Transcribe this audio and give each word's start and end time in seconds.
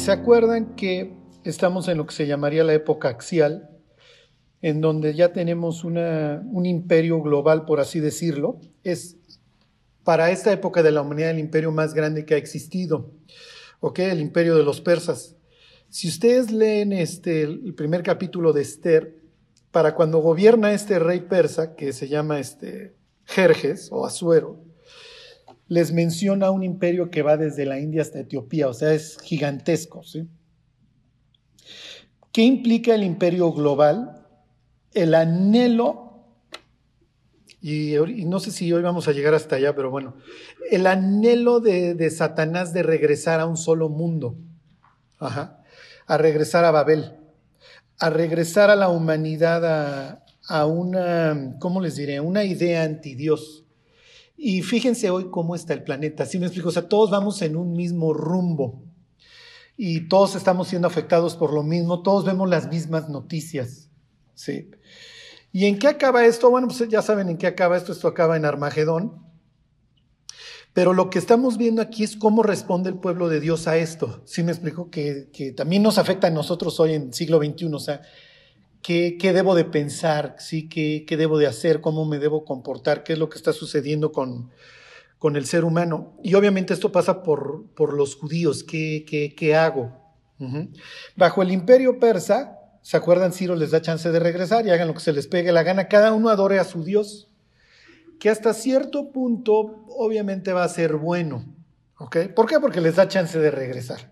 ¿Se 0.00 0.12
acuerdan 0.12 0.76
que 0.76 1.12
estamos 1.44 1.86
en 1.86 1.98
lo 1.98 2.06
que 2.06 2.14
se 2.14 2.26
llamaría 2.26 2.64
la 2.64 2.72
época 2.72 3.10
axial, 3.10 3.68
en 4.62 4.80
donde 4.80 5.14
ya 5.14 5.34
tenemos 5.34 5.84
un 5.84 6.64
imperio 6.64 7.20
global, 7.20 7.66
por 7.66 7.80
así 7.80 8.00
decirlo? 8.00 8.58
Es 8.82 9.18
para 10.02 10.30
esta 10.30 10.52
época 10.52 10.82
de 10.82 10.90
la 10.90 11.02
humanidad 11.02 11.32
el 11.32 11.38
imperio 11.38 11.70
más 11.70 11.92
grande 11.92 12.24
que 12.24 12.32
ha 12.32 12.38
existido, 12.38 13.10
¿ok? 13.80 13.98
El 13.98 14.20
imperio 14.20 14.56
de 14.56 14.64
los 14.64 14.80
persas. 14.80 15.36
Si 15.90 16.08
ustedes 16.08 16.50
leen 16.50 16.94
este, 16.94 17.42
el 17.42 17.74
primer 17.74 18.02
capítulo 18.02 18.54
de 18.54 18.62
Esther, 18.62 19.16
para 19.70 19.94
cuando 19.94 20.20
gobierna 20.20 20.72
este 20.72 20.98
rey 20.98 21.20
persa, 21.20 21.74
que 21.76 21.92
se 21.92 22.08
llama 22.08 22.40
este, 22.40 22.94
Jerjes 23.26 23.90
o 23.92 24.06
Asuero, 24.06 24.64
les 25.70 25.92
menciona 25.92 26.50
un 26.50 26.64
imperio 26.64 27.10
que 27.12 27.22
va 27.22 27.36
desde 27.36 27.64
la 27.64 27.78
India 27.78 28.02
hasta 28.02 28.18
Etiopía, 28.18 28.66
o 28.66 28.74
sea, 28.74 28.92
es 28.92 29.18
gigantesco. 29.22 30.02
¿Qué 32.32 32.42
implica 32.42 32.92
el 32.92 33.04
imperio 33.04 33.52
global? 33.52 34.26
El 34.92 35.14
anhelo, 35.14 36.26
y, 37.62 37.94
no 38.26 38.40
sé 38.40 38.50
si 38.50 38.72
hoy 38.72 38.82
vamos 38.82 39.06
a 39.06 39.12
llegar 39.12 39.32
hasta 39.32 39.56
allá, 39.56 39.76
pero 39.76 39.92
bueno, 39.92 40.16
el 40.72 40.88
anhelo 40.88 41.60
de, 41.60 42.10
Satanás 42.10 42.72
de 42.72 42.82
regresar 42.82 43.38
a 43.38 43.46
un 43.46 43.56
solo 43.56 43.88
mundo, 43.88 44.34
a 45.20 46.18
regresar 46.18 46.64
a 46.64 46.72
Babel, 46.72 47.16
a 48.00 48.10
regresar 48.10 48.70
a 48.70 48.76
la 48.76 48.88
humanidad 48.88 49.64
a, 49.64 50.24
a 50.48 50.66
una, 50.66 51.54
¿cómo 51.60 51.80
les 51.80 51.94
diré? 51.94 52.18
Una 52.18 52.42
idea 52.42 52.82
anti 52.82 53.14
Dios. 53.14 53.66
Y 54.42 54.62
fíjense 54.62 55.10
hoy 55.10 55.28
cómo 55.30 55.54
está 55.54 55.74
el 55.74 55.82
planeta. 55.82 56.24
¿Sí 56.24 56.38
me 56.38 56.46
explico? 56.46 56.70
O 56.70 56.72
sea, 56.72 56.88
todos 56.88 57.10
vamos 57.10 57.42
en 57.42 57.56
un 57.56 57.74
mismo 57.74 58.14
rumbo 58.14 58.82
y 59.76 60.08
todos 60.08 60.34
estamos 60.34 60.68
siendo 60.68 60.88
afectados 60.88 61.36
por 61.36 61.52
lo 61.52 61.62
mismo, 61.62 62.02
todos 62.02 62.24
vemos 62.24 62.48
las 62.48 62.66
mismas 62.70 63.10
noticias. 63.10 63.90
¿sí? 64.34 64.70
¿Y 65.52 65.66
en 65.66 65.78
qué 65.78 65.88
acaba 65.88 66.24
esto? 66.24 66.48
Bueno, 66.48 66.68
pues 66.68 66.88
ya 66.88 67.02
saben 67.02 67.28
en 67.28 67.36
qué 67.36 67.48
acaba 67.48 67.76
esto. 67.76 67.92
Esto 67.92 68.08
acaba 68.08 68.38
en 68.38 68.46
Armagedón. 68.46 69.22
Pero 70.72 70.94
lo 70.94 71.10
que 71.10 71.18
estamos 71.18 71.58
viendo 71.58 71.82
aquí 71.82 72.02
es 72.02 72.16
cómo 72.16 72.42
responde 72.42 72.88
el 72.88 72.96
pueblo 72.96 73.28
de 73.28 73.40
Dios 73.40 73.68
a 73.68 73.76
esto. 73.76 74.22
¿Sí 74.24 74.42
me 74.42 74.52
explico? 74.52 74.88
Que, 74.88 75.28
que 75.34 75.52
también 75.52 75.82
nos 75.82 75.98
afecta 75.98 76.28
a 76.28 76.30
nosotros 76.30 76.80
hoy 76.80 76.94
en 76.94 77.12
siglo 77.12 77.40
XXI. 77.44 77.74
O 77.74 77.78
sea, 77.78 78.00
¿Qué, 78.82 79.18
debo 79.20 79.54
de 79.54 79.64
pensar? 79.64 80.36
¿sí? 80.38 80.68
¿Qué, 80.68 81.04
¿Qué, 81.06 81.16
debo 81.16 81.38
de 81.38 81.46
hacer? 81.46 81.80
¿Cómo 81.80 82.04
me 82.04 82.18
debo 82.18 82.44
comportar? 82.44 83.02
¿Qué 83.02 83.12
es 83.12 83.18
lo 83.18 83.28
que 83.28 83.36
está 83.36 83.52
sucediendo 83.52 84.12
con, 84.12 84.50
con 85.18 85.36
el 85.36 85.46
ser 85.46 85.64
humano? 85.64 86.14
Y 86.22 86.34
obviamente 86.34 86.72
esto 86.72 86.90
pasa 86.90 87.22
por, 87.22 87.66
por 87.74 87.94
los 87.94 88.16
judíos. 88.16 88.64
¿Qué, 88.64 89.04
qué, 89.06 89.34
qué 89.34 89.54
hago? 89.54 89.98
Bajo 91.16 91.42
el 91.42 91.50
imperio 91.50 91.98
persa, 91.98 92.58
¿se 92.80 92.96
acuerdan? 92.96 93.34
Ciro 93.34 93.54
les 93.56 93.72
da 93.72 93.82
chance 93.82 94.10
de 94.10 94.18
regresar 94.18 94.66
y 94.66 94.70
hagan 94.70 94.88
lo 94.88 94.94
que 94.94 95.00
se 95.00 95.12
les 95.12 95.26
pegue 95.26 95.52
la 95.52 95.62
gana. 95.62 95.88
Cada 95.88 96.12
uno 96.14 96.30
adore 96.30 96.58
a 96.58 96.64
su 96.64 96.82
Dios, 96.82 97.28
que 98.18 98.30
hasta 98.30 98.54
cierto 98.54 99.12
punto 99.12 99.84
obviamente 99.88 100.54
va 100.54 100.64
a 100.64 100.68
ser 100.68 100.96
bueno. 100.96 101.44
¿ok? 101.98 102.28
¿Por 102.34 102.46
qué? 102.46 102.58
Porque 102.58 102.80
les 102.80 102.96
da 102.96 103.06
chance 103.06 103.38
de 103.38 103.50
regresar 103.50 104.10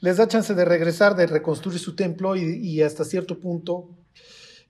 les 0.00 0.16
da 0.16 0.28
chance 0.28 0.54
de 0.54 0.64
regresar, 0.64 1.16
de 1.16 1.26
reconstruir 1.26 1.78
su 1.78 1.94
templo 1.94 2.36
y, 2.36 2.82
hasta 2.82 3.04
cierto 3.04 3.40
punto, 3.40 3.90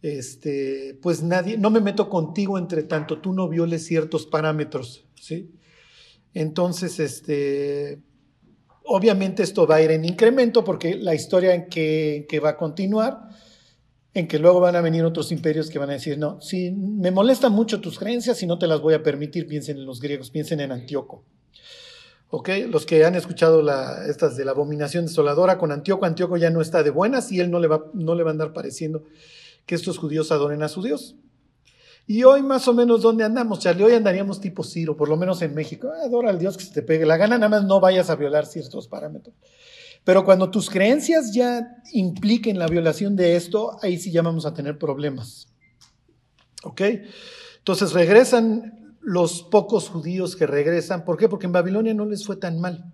este, 0.00 0.98
pues 1.02 1.22
nadie, 1.22 1.58
no 1.58 1.70
me 1.70 1.80
meto 1.80 2.08
contigo 2.08 2.56
entre 2.58 2.84
tanto 2.84 3.20
tú 3.20 3.32
no 3.32 3.48
violes 3.48 3.84
ciertos 3.84 4.26
parámetros, 4.26 5.06
¿sí? 5.14 5.50
Entonces, 6.34 7.00
este, 7.00 8.00
obviamente 8.84 9.42
esto 9.42 9.66
va 9.66 9.76
a 9.76 9.82
ir 9.82 9.90
en 9.90 10.04
incremento 10.04 10.64
porque 10.64 10.94
la 10.94 11.14
historia 11.14 11.54
en 11.54 11.68
que, 11.68 12.26
que 12.28 12.40
va 12.40 12.50
a 12.50 12.56
continuar, 12.56 13.28
en 14.14 14.28
que 14.28 14.38
luego 14.38 14.60
van 14.60 14.76
a 14.76 14.80
venir 14.80 15.04
otros 15.04 15.30
imperios 15.32 15.68
que 15.68 15.78
van 15.78 15.90
a 15.90 15.94
decir, 15.94 16.16
no, 16.16 16.40
si 16.40 16.70
me 16.70 17.10
molestan 17.10 17.52
mucho 17.52 17.80
tus 17.80 17.98
creencias 17.98 18.42
y 18.42 18.46
no 18.46 18.58
te 18.58 18.66
las 18.66 18.80
voy 18.80 18.94
a 18.94 19.02
permitir, 19.02 19.46
piensen 19.46 19.78
en 19.78 19.86
los 19.86 20.00
griegos, 20.00 20.30
piensen 20.30 20.60
en 20.60 20.72
Antíoco. 20.72 21.24
¿Ok? 22.30 22.50
Los 22.68 22.86
que 22.86 23.04
han 23.04 23.14
escuchado 23.14 23.64
estas 24.08 24.36
de 24.36 24.44
la 24.44 24.52
abominación 24.52 25.06
desoladora 25.06 25.58
con 25.58 25.72
Antíoco, 25.72 26.06
Antíoco 26.06 26.36
ya 26.36 26.50
no 26.50 26.60
está 26.60 26.82
de 26.82 26.90
buenas 26.90 27.32
y 27.32 27.40
él 27.40 27.50
no 27.50 27.58
le, 27.58 27.68
va, 27.68 27.84
no 27.94 28.14
le 28.14 28.22
va 28.22 28.30
a 28.30 28.32
andar 28.32 28.52
pareciendo 28.52 29.04
que 29.66 29.74
estos 29.74 29.98
judíos 29.98 30.32
adoren 30.32 30.62
a 30.62 30.68
su 30.68 30.82
Dios. 30.82 31.16
Y 32.06 32.24
hoy 32.24 32.42
más 32.42 32.66
o 32.68 32.72
menos, 32.72 33.02
¿dónde 33.02 33.22
andamos, 33.22 33.58
Charlie? 33.58 33.84
Hoy 33.84 33.92
andaríamos 33.92 34.40
tipo 34.40 34.64
Ciro, 34.64 34.96
por 34.96 35.10
lo 35.10 35.16
menos 35.18 35.42
en 35.42 35.54
México. 35.54 35.90
Ah, 35.94 36.06
adora 36.06 36.30
al 36.30 36.38
Dios 36.38 36.56
que 36.56 36.64
se 36.64 36.72
te 36.72 36.82
pegue 36.82 37.04
la 37.04 37.18
gana, 37.18 37.36
nada 37.36 37.50
más 37.50 37.64
no 37.64 37.80
vayas 37.80 38.08
a 38.08 38.16
violar 38.16 38.46
ciertos 38.46 38.88
parámetros. 38.88 39.34
Pero 40.04 40.24
cuando 40.24 40.50
tus 40.50 40.70
creencias 40.70 41.34
ya 41.34 41.82
impliquen 41.92 42.58
la 42.58 42.66
violación 42.66 43.14
de 43.14 43.36
esto, 43.36 43.76
ahí 43.82 43.98
sí 43.98 44.10
ya 44.10 44.22
vamos 44.22 44.46
a 44.46 44.54
tener 44.54 44.78
problemas. 44.78 45.48
¿Ok? 46.62 46.80
Entonces 47.58 47.92
regresan 47.92 48.77
los 49.08 49.42
pocos 49.42 49.88
judíos 49.88 50.36
que 50.36 50.46
regresan. 50.46 51.06
¿Por 51.06 51.16
qué? 51.16 51.30
Porque 51.30 51.46
en 51.46 51.52
Babilonia 51.52 51.94
no 51.94 52.04
les 52.04 52.26
fue 52.26 52.36
tan 52.36 52.60
mal. 52.60 52.92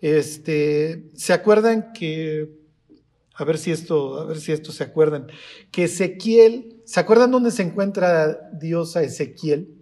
este, 0.00 1.10
¿Se 1.14 1.34
acuerdan 1.34 1.92
que, 1.92 2.58
a 3.34 3.44
ver 3.44 3.58
si 3.58 3.70
esto, 3.70 4.18
a 4.18 4.24
ver 4.24 4.40
si 4.40 4.52
esto 4.52 4.72
se 4.72 4.82
acuerdan, 4.82 5.26
que 5.70 5.84
Ezequiel, 5.84 6.80
¿se 6.86 7.00
acuerdan 7.00 7.32
dónde 7.32 7.50
se 7.50 7.64
encuentra 7.64 8.48
Dios 8.58 8.96
a 8.96 9.02
Ezequiel? 9.02 9.74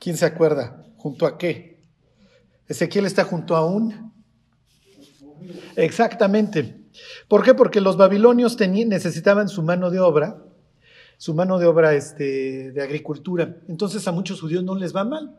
¿Quién 0.00 0.16
se 0.16 0.26
acuerda? 0.26 0.84
¿Junto 0.96 1.24
a 1.24 1.38
qué? 1.38 1.80
Ezequiel 2.66 3.06
está 3.06 3.22
junto 3.22 3.54
a 3.54 3.64
un. 3.64 4.12
Exactamente. 5.76 6.76
¿Por 7.28 7.44
qué? 7.44 7.54
Porque 7.54 7.80
los 7.80 7.96
babilonios 7.96 8.56
tenían, 8.56 8.88
necesitaban 8.88 9.48
su 9.48 9.62
mano 9.62 9.90
de 9.90 10.00
obra 10.00 10.42
su 11.22 11.34
mano 11.34 11.60
de 11.60 11.66
obra 11.66 11.94
este, 11.94 12.72
de 12.72 12.82
agricultura. 12.82 13.58
Entonces 13.68 14.08
a 14.08 14.10
muchos 14.10 14.40
judíos 14.40 14.64
no 14.64 14.74
les 14.74 14.92
va 14.92 15.04
mal. 15.04 15.38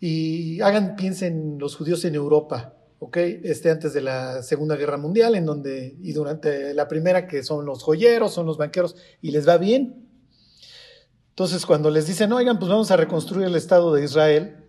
Y 0.00 0.58
hagan, 0.62 0.96
piensen 0.96 1.58
los 1.58 1.76
judíos 1.76 2.02
en 2.06 2.14
Europa, 2.14 2.74
¿ok? 2.98 3.18
Este, 3.18 3.70
antes 3.70 3.92
de 3.92 4.00
la 4.00 4.42
Segunda 4.42 4.76
Guerra 4.76 4.96
Mundial, 4.96 5.34
en 5.34 5.44
donde, 5.44 5.98
y 6.00 6.14
durante 6.14 6.72
la 6.72 6.88
primera, 6.88 7.28
que 7.28 7.42
son 7.42 7.66
los 7.66 7.82
joyeros, 7.82 8.32
son 8.32 8.46
los 8.46 8.56
banqueros, 8.56 8.96
y 9.20 9.32
les 9.32 9.46
va 9.46 9.58
bien. 9.58 10.08
Entonces, 11.28 11.66
cuando 11.66 11.90
les 11.90 12.06
dicen, 12.06 12.32
oigan, 12.32 12.58
pues 12.58 12.70
vamos 12.70 12.90
a 12.90 12.96
reconstruir 12.96 13.48
el 13.48 13.54
Estado 13.54 13.92
de 13.92 14.02
Israel, 14.02 14.64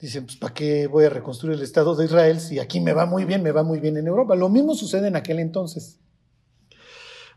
dicen, 0.00 0.24
pues 0.24 0.38
¿para 0.38 0.54
qué 0.54 0.86
voy 0.86 1.04
a 1.04 1.10
reconstruir 1.10 1.58
el 1.58 1.62
Estado 1.62 1.94
de 1.94 2.06
Israel 2.06 2.40
si 2.40 2.58
aquí 2.58 2.80
me 2.80 2.94
va 2.94 3.04
muy 3.04 3.26
bien, 3.26 3.42
me 3.42 3.52
va 3.52 3.64
muy 3.64 3.80
bien 3.80 3.98
en 3.98 4.06
Europa? 4.06 4.34
Lo 4.34 4.48
mismo 4.48 4.74
sucede 4.74 5.08
en 5.08 5.16
aquel 5.16 5.40
entonces. 5.40 5.98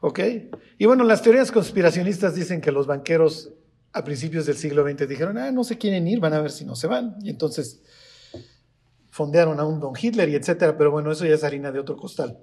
¿Ok? 0.01 0.19
Y 0.77 0.85
bueno, 0.85 1.03
las 1.03 1.21
teorías 1.21 1.51
conspiracionistas 1.51 2.35
dicen 2.35 2.61
que 2.61 2.71
los 2.71 2.87
banqueros 2.87 3.51
a 3.93 4.03
principios 4.03 4.45
del 4.45 4.57
siglo 4.57 4.83
XX 4.87 5.07
dijeron, 5.07 5.37
ah, 5.37 5.51
no 5.51 5.63
se 5.63 5.77
quieren 5.77 6.07
ir, 6.07 6.19
van 6.19 6.33
a 6.33 6.41
ver 6.41 6.51
si 6.51 6.65
no 6.65 6.75
se 6.75 6.87
van. 6.87 7.15
Y 7.21 7.29
entonces 7.29 7.81
fondearon 9.09 9.59
a 9.61 9.65
un 9.65 9.79
Don 9.79 9.93
Hitler 9.99 10.27
y 10.27 10.35
etcétera, 10.35 10.77
pero 10.77 10.91
bueno, 10.91 11.11
eso 11.11 11.25
ya 11.25 11.35
es 11.35 11.43
harina 11.45 11.71
de 11.71 11.79
otro 11.79 11.95
costal. 11.95 12.37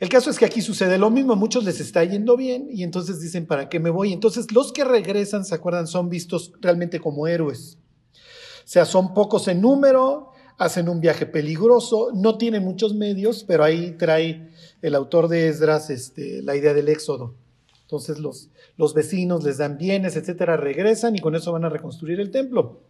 El 0.00 0.08
caso 0.08 0.30
es 0.30 0.38
que 0.38 0.44
aquí 0.44 0.60
sucede 0.60 0.98
lo 0.98 1.10
mismo, 1.10 1.34
a 1.34 1.36
muchos 1.36 1.64
les 1.64 1.78
está 1.78 2.02
yendo 2.02 2.36
bien 2.36 2.68
y 2.70 2.82
entonces 2.82 3.20
dicen, 3.20 3.46
¿para 3.46 3.68
qué 3.68 3.78
me 3.78 3.90
voy? 3.90 4.12
Entonces 4.12 4.50
los 4.52 4.72
que 4.72 4.84
regresan, 4.84 5.44
¿se 5.44 5.54
acuerdan? 5.54 5.86
Son 5.86 6.08
vistos 6.08 6.52
realmente 6.60 6.98
como 6.98 7.28
héroes. 7.28 7.78
O 8.12 8.70
sea, 8.70 8.84
son 8.84 9.14
pocos 9.14 9.46
en 9.46 9.60
número, 9.60 10.32
hacen 10.58 10.88
un 10.88 11.00
viaje 11.00 11.24
peligroso, 11.24 12.10
no 12.14 12.36
tienen 12.36 12.64
muchos 12.64 12.94
medios, 12.94 13.44
pero 13.44 13.64
ahí 13.64 13.92
trae 13.92 14.50
el 14.82 14.94
autor 14.94 15.28
de 15.28 15.48
Esdras 15.48 15.88
este, 15.88 16.42
la 16.42 16.56
idea 16.56 16.74
del 16.74 16.88
éxodo. 16.88 17.34
Entonces 17.82 18.18
los, 18.18 18.50
los 18.76 18.92
vecinos 18.92 19.44
les 19.44 19.58
dan 19.58 19.78
bienes, 19.78 20.16
etcétera, 20.16 20.56
regresan 20.56 21.16
y 21.16 21.20
con 21.20 21.34
eso 21.34 21.52
van 21.52 21.64
a 21.64 21.70
reconstruir 21.70 22.20
el 22.20 22.30
templo. 22.30 22.82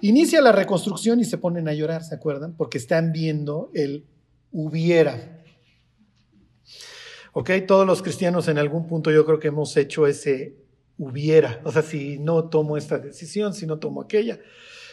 Inicia 0.00 0.40
la 0.40 0.52
reconstrucción 0.52 1.18
y 1.18 1.24
se 1.24 1.38
ponen 1.38 1.66
a 1.66 1.72
llorar, 1.72 2.04
¿se 2.04 2.14
acuerdan? 2.14 2.54
Porque 2.56 2.78
están 2.78 3.10
viendo 3.10 3.70
el 3.74 4.04
hubiera. 4.52 5.42
¿Ok? 7.32 7.50
Todos 7.66 7.86
los 7.86 8.02
cristianos 8.02 8.48
en 8.48 8.58
algún 8.58 8.86
punto 8.86 9.10
yo 9.10 9.24
creo 9.24 9.40
que 9.40 9.48
hemos 9.48 9.76
hecho 9.76 10.06
ese 10.06 10.56
hubiera. 10.98 11.60
O 11.64 11.72
sea, 11.72 11.82
si 11.82 12.18
no 12.18 12.48
tomo 12.48 12.76
esta 12.76 12.98
decisión, 12.98 13.54
si 13.54 13.66
no 13.66 13.78
tomo 13.78 14.02
aquella. 14.02 14.38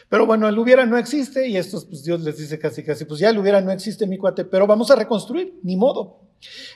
Pero 0.10 0.26
bueno, 0.26 0.48
el 0.48 0.58
hubiera 0.58 0.86
no 0.86 0.98
existe 0.98 1.48
y 1.48 1.58
estos, 1.58 1.86
pues 1.86 2.04
Dios 2.04 2.22
les 2.22 2.38
dice 2.38 2.60
casi, 2.60 2.84
casi, 2.84 3.06
pues 3.06 3.20
ya 3.20 3.30
el 3.30 3.38
hubiera 3.38 3.62
no 3.62 3.72
existe, 3.72 4.06
mi 4.06 4.18
cuate, 4.18 4.46
pero 4.46 4.68
vamos 4.68 4.92
a 4.92 4.96
reconstruir, 4.96 5.60
ni 5.64 5.76
modo. 5.76 6.20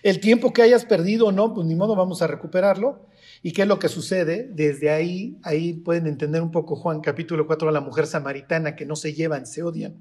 El 0.02 0.20
tiempo 0.20 0.52
que 0.52 0.62
hayas 0.62 0.86
perdido 0.86 1.32
no, 1.32 1.54
pues 1.54 1.68
ni 1.68 1.76
modo, 1.76 1.96
vamos 1.96 2.22
a 2.22 2.28
recuperarlo. 2.28 3.06
¿Y 3.42 3.52
qué 3.52 3.62
es 3.62 3.68
lo 3.68 3.80
que 3.80 3.88
sucede? 3.88 4.50
Desde 4.52 4.90
ahí, 4.90 5.38
ahí 5.44 5.74
pueden 5.74 6.08
entender 6.08 6.42
un 6.42 6.52
poco 6.52 6.76
Juan 6.76 7.02
capítulo 7.02 7.48
4 7.48 7.70
a 7.70 7.72
la 7.72 7.82
mujer 7.82 8.08
samaritana 8.08 8.76
que 8.76 8.86
no 8.86 8.96
se 8.96 9.14
llevan, 9.14 9.46
se 9.46 9.64
odian. 9.64 9.96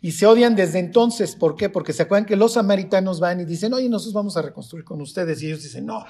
Y 0.00 0.12
se 0.12 0.26
odian 0.26 0.56
desde 0.56 0.80
entonces, 0.80 1.36
¿por 1.36 1.54
qué? 1.54 1.70
Porque 1.70 1.92
se 1.92 2.02
acuerdan 2.02 2.26
que 2.26 2.36
los 2.36 2.54
samaritanos 2.54 3.20
van 3.20 3.40
y 3.40 3.44
dicen, 3.44 3.72
oye, 3.72 3.88
nosotros 3.88 4.14
vamos 4.14 4.36
a 4.36 4.42
reconstruir 4.42 4.84
con 4.84 5.00
ustedes. 5.00 5.40
Y 5.42 5.46
ellos 5.46 5.62
dicen, 5.62 5.86
no, 5.86 6.04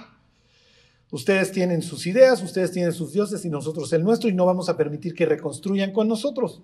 Ustedes 1.13 1.53
tienen 1.53 1.83
sus 1.83 2.07
ideas, 2.07 2.43
ustedes 2.43 2.73
tienen 2.73 2.91
sus 2.91 3.13
dioses 3.13 3.45
y 3.45 3.51
nosotros 3.51 3.93
el 3.93 4.03
nuestro 4.03 4.31
y 4.31 4.33
no 4.33 4.47
vamos 4.47 4.71
a 4.71 4.79
permitir 4.79 5.15
que 5.15 5.27
reconstruyan 5.27 5.93
con 5.93 6.09
nosotros. 6.09 6.63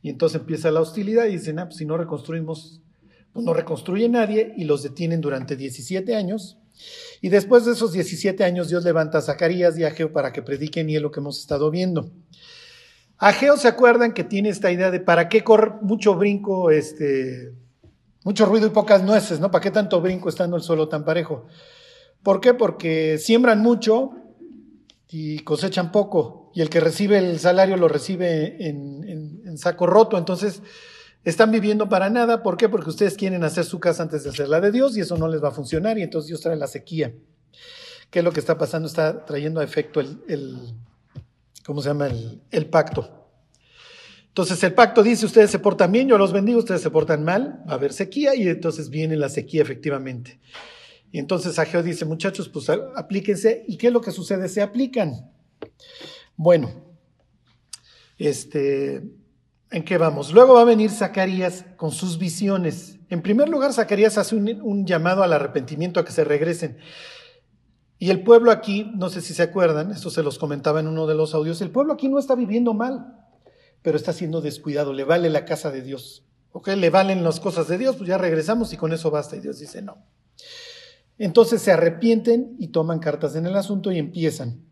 Y 0.00 0.08
entonces 0.08 0.40
empieza 0.40 0.70
la 0.70 0.80
hostilidad 0.80 1.26
y 1.26 1.32
dicen, 1.32 1.58
ah, 1.58 1.66
pues 1.66 1.76
si 1.76 1.84
no 1.84 1.98
reconstruimos, 1.98 2.80
pues 3.30 3.44
no 3.44 3.52
reconstruye 3.52 4.08
nadie 4.08 4.54
y 4.56 4.64
los 4.64 4.82
detienen 4.82 5.20
durante 5.20 5.54
17 5.54 6.16
años. 6.16 6.56
Y 7.20 7.28
después 7.28 7.66
de 7.66 7.72
esos 7.72 7.92
17 7.92 8.42
años 8.42 8.70
Dios 8.70 8.84
levanta 8.84 9.18
a 9.18 9.20
Zacarías 9.20 9.78
y 9.78 9.84
a 9.84 9.88
Ageo 9.88 10.14
para 10.14 10.32
que 10.32 10.40
prediquen 10.40 10.88
y 10.88 10.96
es 10.96 11.02
lo 11.02 11.10
que 11.10 11.20
hemos 11.20 11.38
estado 11.38 11.70
viendo. 11.70 12.10
Ageo 13.18 13.58
se 13.58 13.68
acuerdan 13.68 14.14
que 14.14 14.24
tiene 14.24 14.48
esta 14.48 14.72
idea 14.72 14.90
de 14.90 15.00
para 15.00 15.28
qué 15.28 15.44
correr 15.44 15.74
mucho 15.82 16.14
brinco, 16.14 16.70
este, 16.70 17.52
mucho 18.24 18.46
ruido 18.46 18.66
y 18.66 18.70
pocas 18.70 19.02
nueces, 19.02 19.40
¿no? 19.40 19.50
¿Para 19.50 19.62
qué 19.62 19.70
tanto 19.70 20.00
brinco 20.00 20.30
estando 20.30 20.56
el 20.56 20.62
suelo 20.62 20.88
tan 20.88 21.04
parejo? 21.04 21.46
¿Por 22.22 22.40
qué? 22.40 22.54
Porque 22.54 23.18
siembran 23.18 23.60
mucho 23.60 24.12
y 25.10 25.40
cosechan 25.40 25.90
poco 25.92 26.48
y 26.54 26.60
el 26.60 26.70
que 26.70 26.80
recibe 26.80 27.18
el 27.18 27.38
salario 27.38 27.76
lo 27.76 27.88
recibe 27.88 28.56
en, 28.66 29.56
saco 29.58 29.86
roto. 29.86 30.18
Entonces, 30.18 30.62
están 31.24 31.50
viviendo 31.50 31.88
para 31.88 32.10
nada. 32.10 32.42
¿Por 32.42 32.56
qué? 32.56 32.68
Porque 32.68 32.90
ustedes 32.90 33.16
quieren 33.16 33.42
hacer 33.44 33.64
su 33.64 33.80
casa 33.80 34.02
antes 34.02 34.24
de 34.24 34.30
hacer 34.30 34.48
la 34.48 34.60
de 34.60 34.70
Dios 34.70 34.96
y 34.96 35.00
eso 35.00 35.16
no 35.16 35.28
les 35.28 35.42
va 35.42 35.48
a 35.48 35.52
funcionar 35.52 35.98
y 35.98 36.02
entonces 36.02 36.28
Dios 36.28 36.40
trae 36.40 36.56
la 36.56 36.66
sequía. 36.66 37.12
¿Qué 38.10 38.20
es 38.20 38.24
lo 38.24 38.32
que 38.32 38.40
está 38.40 38.56
pasando? 38.56 38.88
Está 38.88 39.24
trayendo 39.24 39.60
a 39.60 39.64
efecto 39.64 40.00
el, 40.00 40.74
¿cómo 41.64 41.82
se 41.82 41.88
llama? 41.88 42.06
El, 42.06 42.40
el, 42.50 42.66
pacto. 42.66 43.28
Entonces 44.28 44.62
el 44.64 44.74
pacto 44.74 45.02
dice, 45.02 45.26
ustedes 45.26 45.50
se 45.50 45.58
portan 45.58 45.92
bien, 45.92 46.08
yo 46.08 46.18
los 46.18 46.32
bendigo, 46.32 46.58
ustedes 46.58 46.80
se 46.80 46.90
portan 46.90 47.24
mal, 47.24 47.62
va 47.68 47.72
a 47.72 47.74
haber 47.74 47.92
sequía 47.92 48.34
y 48.34 48.48
entonces 48.48 48.90
viene 48.90 49.16
la 49.16 49.28
sequía 49.28 49.62
efectivamente. 49.62 50.38
Y 51.10 51.18
entonces 51.18 51.58
Ageo 51.58 51.82
dice, 51.82 52.04
muchachos, 52.04 52.48
pues 52.48 52.68
aplíquense. 52.68 53.64
¿Y 53.66 53.76
qué 53.76 53.88
es 53.88 53.92
lo 53.92 54.00
que 54.00 54.10
sucede? 54.10 54.48
Se 54.48 54.60
aplican. 54.60 55.30
Bueno, 56.36 56.70
este, 58.18 59.02
¿en 59.70 59.84
qué 59.84 59.98
vamos? 59.98 60.32
Luego 60.32 60.54
va 60.54 60.62
a 60.62 60.64
venir 60.64 60.90
Zacarías 60.90 61.64
con 61.76 61.92
sus 61.92 62.18
visiones. 62.18 62.98
En 63.08 63.22
primer 63.22 63.48
lugar, 63.48 63.72
Zacarías 63.72 64.18
hace 64.18 64.36
un, 64.36 64.86
llamado 64.86 65.22
al 65.22 65.32
arrepentimiento, 65.32 65.98
a 65.98 66.04
que 66.04 66.12
se 66.12 66.24
regresen. 66.24 66.78
Y 67.98 68.10
el 68.10 68.22
pueblo 68.22 68.50
aquí, 68.50 68.92
no 68.94 69.08
sé 69.08 69.20
si 69.22 69.34
se 69.34 69.42
acuerdan, 69.42 69.90
esto 69.90 70.10
se 70.10 70.22
los 70.22 70.38
comentaba 70.38 70.78
en 70.80 70.86
uno 70.86 71.06
de 71.06 71.14
los 71.14 71.34
audios, 71.34 71.60
el 71.62 71.70
pueblo 71.70 71.94
aquí 71.94 72.08
no 72.08 72.18
está 72.18 72.36
viviendo 72.36 72.72
mal, 72.74 73.26
pero 73.82 73.96
está 73.96 74.12
siendo 74.12 74.40
descuidado, 74.40 74.92
le 74.92 75.02
vale 75.02 75.30
la 75.30 75.44
casa 75.44 75.70
de 75.70 75.82
Dios. 75.82 76.24
¿Ok? 76.52 76.68
Le 76.68 76.90
valen 76.90 77.24
las 77.24 77.40
cosas 77.40 77.66
de 77.68 77.78
Dios, 77.78 77.96
pues 77.96 78.08
ya 78.08 78.18
regresamos 78.18 78.72
y 78.72 78.76
con 78.76 78.92
eso 78.92 79.10
basta. 79.10 79.36
Y 79.36 79.40
Dios 79.40 79.58
dice, 79.58 79.82
no. 79.82 79.98
Entonces 81.18 81.60
se 81.60 81.72
arrepienten 81.72 82.56
y 82.58 82.68
toman 82.68 83.00
cartas 83.00 83.34
en 83.34 83.46
el 83.46 83.56
asunto 83.56 83.90
y 83.90 83.98
empiezan. 83.98 84.68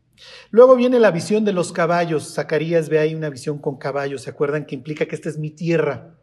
Luego 0.50 0.76
viene 0.76 0.98
la 1.00 1.10
visión 1.10 1.44
de 1.44 1.52
los 1.52 1.72
caballos. 1.72 2.34
Zacarías 2.34 2.88
ve 2.88 2.98
ahí 2.98 3.14
una 3.14 3.30
visión 3.30 3.58
con 3.58 3.76
caballos. 3.76 4.22
¿Se 4.22 4.30
acuerdan 4.30 4.64
que 4.64 4.74
implica 4.74 5.06
que 5.06 5.14
esta 5.14 5.28
es 5.28 5.38
mi 5.38 5.50
tierra? 5.50 6.18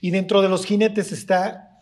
Y 0.00 0.10
dentro 0.10 0.42
de 0.42 0.48
los 0.48 0.64
jinetes 0.64 1.12
está, 1.12 1.80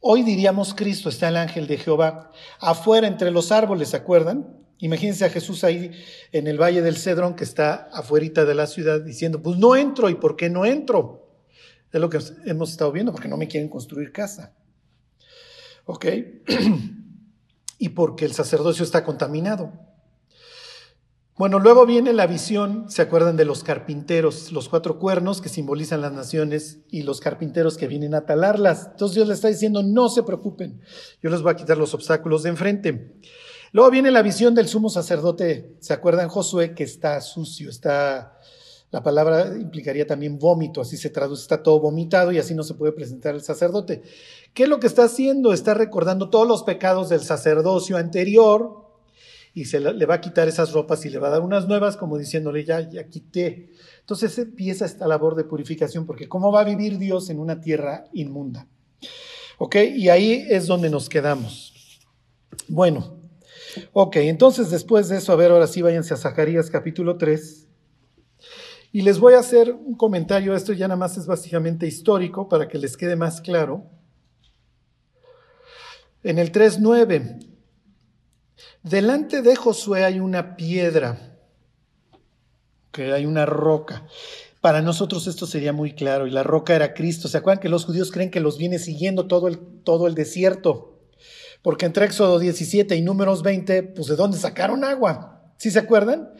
hoy 0.00 0.22
diríamos 0.22 0.74
Cristo, 0.74 1.08
está 1.08 1.28
el 1.28 1.36
ángel 1.36 1.66
de 1.66 1.78
Jehová. 1.78 2.30
Afuera 2.60 3.06
entre 3.06 3.30
los 3.30 3.52
árboles, 3.52 3.90
¿se 3.90 3.96
acuerdan? 3.96 4.56
Imagínense 4.78 5.26
a 5.26 5.30
Jesús 5.30 5.62
ahí 5.64 5.90
en 6.32 6.46
el 6.46 6.58
valle 6.58 6.80
del 6.80 6.96
Cedrón 6.96 7.34
que 7.34 7.44
está 7.44 7.88
afuera 7.92 8.44
de 8.46 8.54
la 8.54 8.66
ciudad 8.66 9.00
diciendo, 9.00 9.42
pues 9.42 9.58
no 9.58 9.76
entro. 9.76 10.08
¿Y 10.08 10.14
por 10.14 10.36
qué 10.36 10.48
no 10.48 10.64
entro? 10.64 11.28
Es 11.92 12.00
lo 12.00 12.08
que 12.08 12.18
hemos 12.46 12.70
estado 12.70 12.92
viendo, 12.92 13.12
porque 13.12 13.28
no 13.28 13.36
me 13.36 13.48
quieren 13.48 13.68
construir 13.68 14.12
casa. 14.12 14.54
¿Ok? 15.84 16.06
y 17.80 17.88
porque 17.88 18.26
el 18.26 18.32
sacerdocio 18.32 18.84
está 18.84 19.02
contaminado. 19.04 19.72
Bueno, 21.36 21.58
luego 21.58 21.86
viene 21.86 22.12
la 22.12 22.26
visión, 22.26 22.90
¿se 22.90 23.00
acuerdan 23.00 23.38
de 23.38 23.46
los 23.46 23.64
carpinteros? 23.64 24.52
Los 24.52 24.68
cuatro 24.68 24.98
cuernos 24.98 25.40
que 25.40 25.48
simbolizan 25.48 26.02
las 26.02 26.12
naciones 26.12 26.80
y 26.90 27.02
los 27.04 27.20
carpinteros 27.20 27.78
que 27.78 27.86
vienen 27.86 28.14
a 28.14 28.26
talarlas. 28.26 28.88
Entonces 28.90 29.14
Dios 29.14 29.28
le 29.28 29.32
está 29.32 29.48
diciendo, 29.48 29.82
no 29.82 30.10
se 30.10 30.22
preocupen, 30.22 30.82
yo 31.22 31.30
les 31.30 31.40
voy 31.40 31.52
a 31.52 31.56
quitar 31.56 31.78
los 31.78 31.94
obstáculos 31.94 32.42
de 32.42 32.50
enfrente. 32.50 33.16
Luego 33.72 33.90
viene 33.90 34.10
la 34.10 34.20
visión 34.20 34.54
del 34.54 34.68
sumo 34.68 34.90
sacerdote, 34.90 35.74
¿se 35.80 35.94
acuerdan 35.94 36.28
Josué? 36.28 36.74
Que 36.74 36.84
está 36.84 37.18
sucio, 37.22 37.70
está, 37.70 38.38
la 38.90 39.02
palabra 39.02 39.56
implicaría 39.56 40.06
también 40.06 40.38
vómito, 40.38 40.82
así 40.82 40.98
se 40.98 41.08
traduce, 41.08 41.40
está 41.40 41.62
todo 41.62 41.80
vomitado 41.80 42.30
y 42.32 42.38
así 42.38 42.54
no 42.54 42.64
se 42.64 42.74
puede 42.74 42.92
presentar 42.92 43.34
el 43.34 43.40
sacerdote. 43.40 44.02
¿Qué 44.54 44.64
es 44.64 44.68
lo 44.68 44.80
que 44.80 44.86
está 44.86 45.04
haciendo? 45.04 45.52
Está 45.52 45.74
recordando 45.74 46.28
todos 46.30 46.46
los 46.46 46.62
pecados 46.64 47.08
del 47.08 47.20
sacerdocio 47.20 47.96
anterior 47.96 48.80
y 49.54 49.64
se 49.64 49.80
le 49.80 50.06
va 50.06 50.14
a 50.14 50.20
quitar 50.20 50.48
esas 50.48 50.72
ropas 50.72 51.04
y 51.04 51.10
le 51.10 51.18
va 51.18 51.28
a 51.28 51.32
dar 51.32 51.42
unas 51.42 51.66
nuevas, 51.66 51.96
como 51.96 52.18
diciéndole, 52.18 52.64
ya, 52.64 52.88
ya 52.88 53.08
quité. 53.08 53.70
Entonces 54.00 54.38
empieza 54.38 54.84
esta 54.84 55.06
labor 55.06 55.34
de 55.34 55.44
purificación, 55.44 56.06
porque 56.06 56.28
¿cómo 56.28 56.52
va 56.52 56.60
a 56.60 56.64
vivir 56.64 56.98
Dios 56.98 57.30
en 57.30 57.40
una 57.40 57.60
tierra 57.60 58.04
inmunda? 58.12 58.66
¿Ok? 59.58 59.76
Y 59.94 60.08
ahí 60.08 60.46
es 60.48 60.66
donde 60.66 60.90
nos 60.90 61.08
quedamos. 61.08 61.72
Bueno, 62.68 63.18
ok, 63.92 64.16
entonces 64.16 64.70
después 64.70 65.08
de 65.08 65.18
eso, 65.18 65.32
a 65.32 65.36
ver, 65.36 65.50
ahora 65.50 65.66
sí 65.66 65.82
váyanse 65.82 66.14
a 66.14 66.16
Zacarías 66.16 66.70
capítulo 66.70 67.18
3. 67.18 67.66
Y 68.92 69.02
les 69.02 69.20
voy 69.20 69.34
a 69.34 69.40
hacer 69.40 69.72
un 69.72 69.96
comentario, 69.96 70.54
esto 70.54 70.72
ya 70.72 70.88
nada 70.88 70.98
más 70.98 71.16
es 71.16 71.26
básicamente 71.26 71.86
histórico 71.86 72.48
para 72.48 72.68
que 72.68 72.78
les 72.78 72.96
quede 72.96 73.16
más 73.16 73.40
claro. 73.40 73.99
En 76.22 76.38
el 76.38 76.52
3.9, 76.52 77.46
Delante 78.82 79.42
de 79.42 79.56
Josué 79.56 80.04
hay 80.04 80.20
una 80.20 80.56
piedra, 80.56 81.38
que 82.92 83.12
hay 83.12 83.26
una 83.26 83.46
roca. 83.46 84.06
Para 84.60 84.82
nosotros 84.82 85.26
esto 85.26 85.46
sería 85.46 85.72
muy 85.72 85.92
claro, 85.94 86.26
y 86.26 86.30
la 86.30 86.42
roca 86.42 86.74
era 86.74 86.92
Cristo. 86.92 87.28
¿Se 87.28 87.38
acuerdan 87.38 87.62
que 87.62 87.68
los 87.68 87.86
judíos 87.86 88.10
creen 88.10 88.30
que 88.30 88.40
los 88.40 88.58
viene 88.58 88.78
siguiendo 88.78 89.26
todo 89.26 89.48
el, 89.48 89.58
todo 89.84 90.06
el 90.06 90.14
desierto? 90.14 90.98
Porque 91.62 91.86
entre 91.86 92.06
Éxodo 92.06 92.38
17 92.38 92.94
y 92.96 93.02
Números 93.02 93.42
20, 93.42 93.82
pues 93.82 94.08
¿de 94.08 94.16
dónde 94.16 94.38
sacaron 94.38 94.84
agua? 94.84 95.52
¿Sí 95.56 95.70
se 95.70 95.78
acuerdan? 95.78 96.30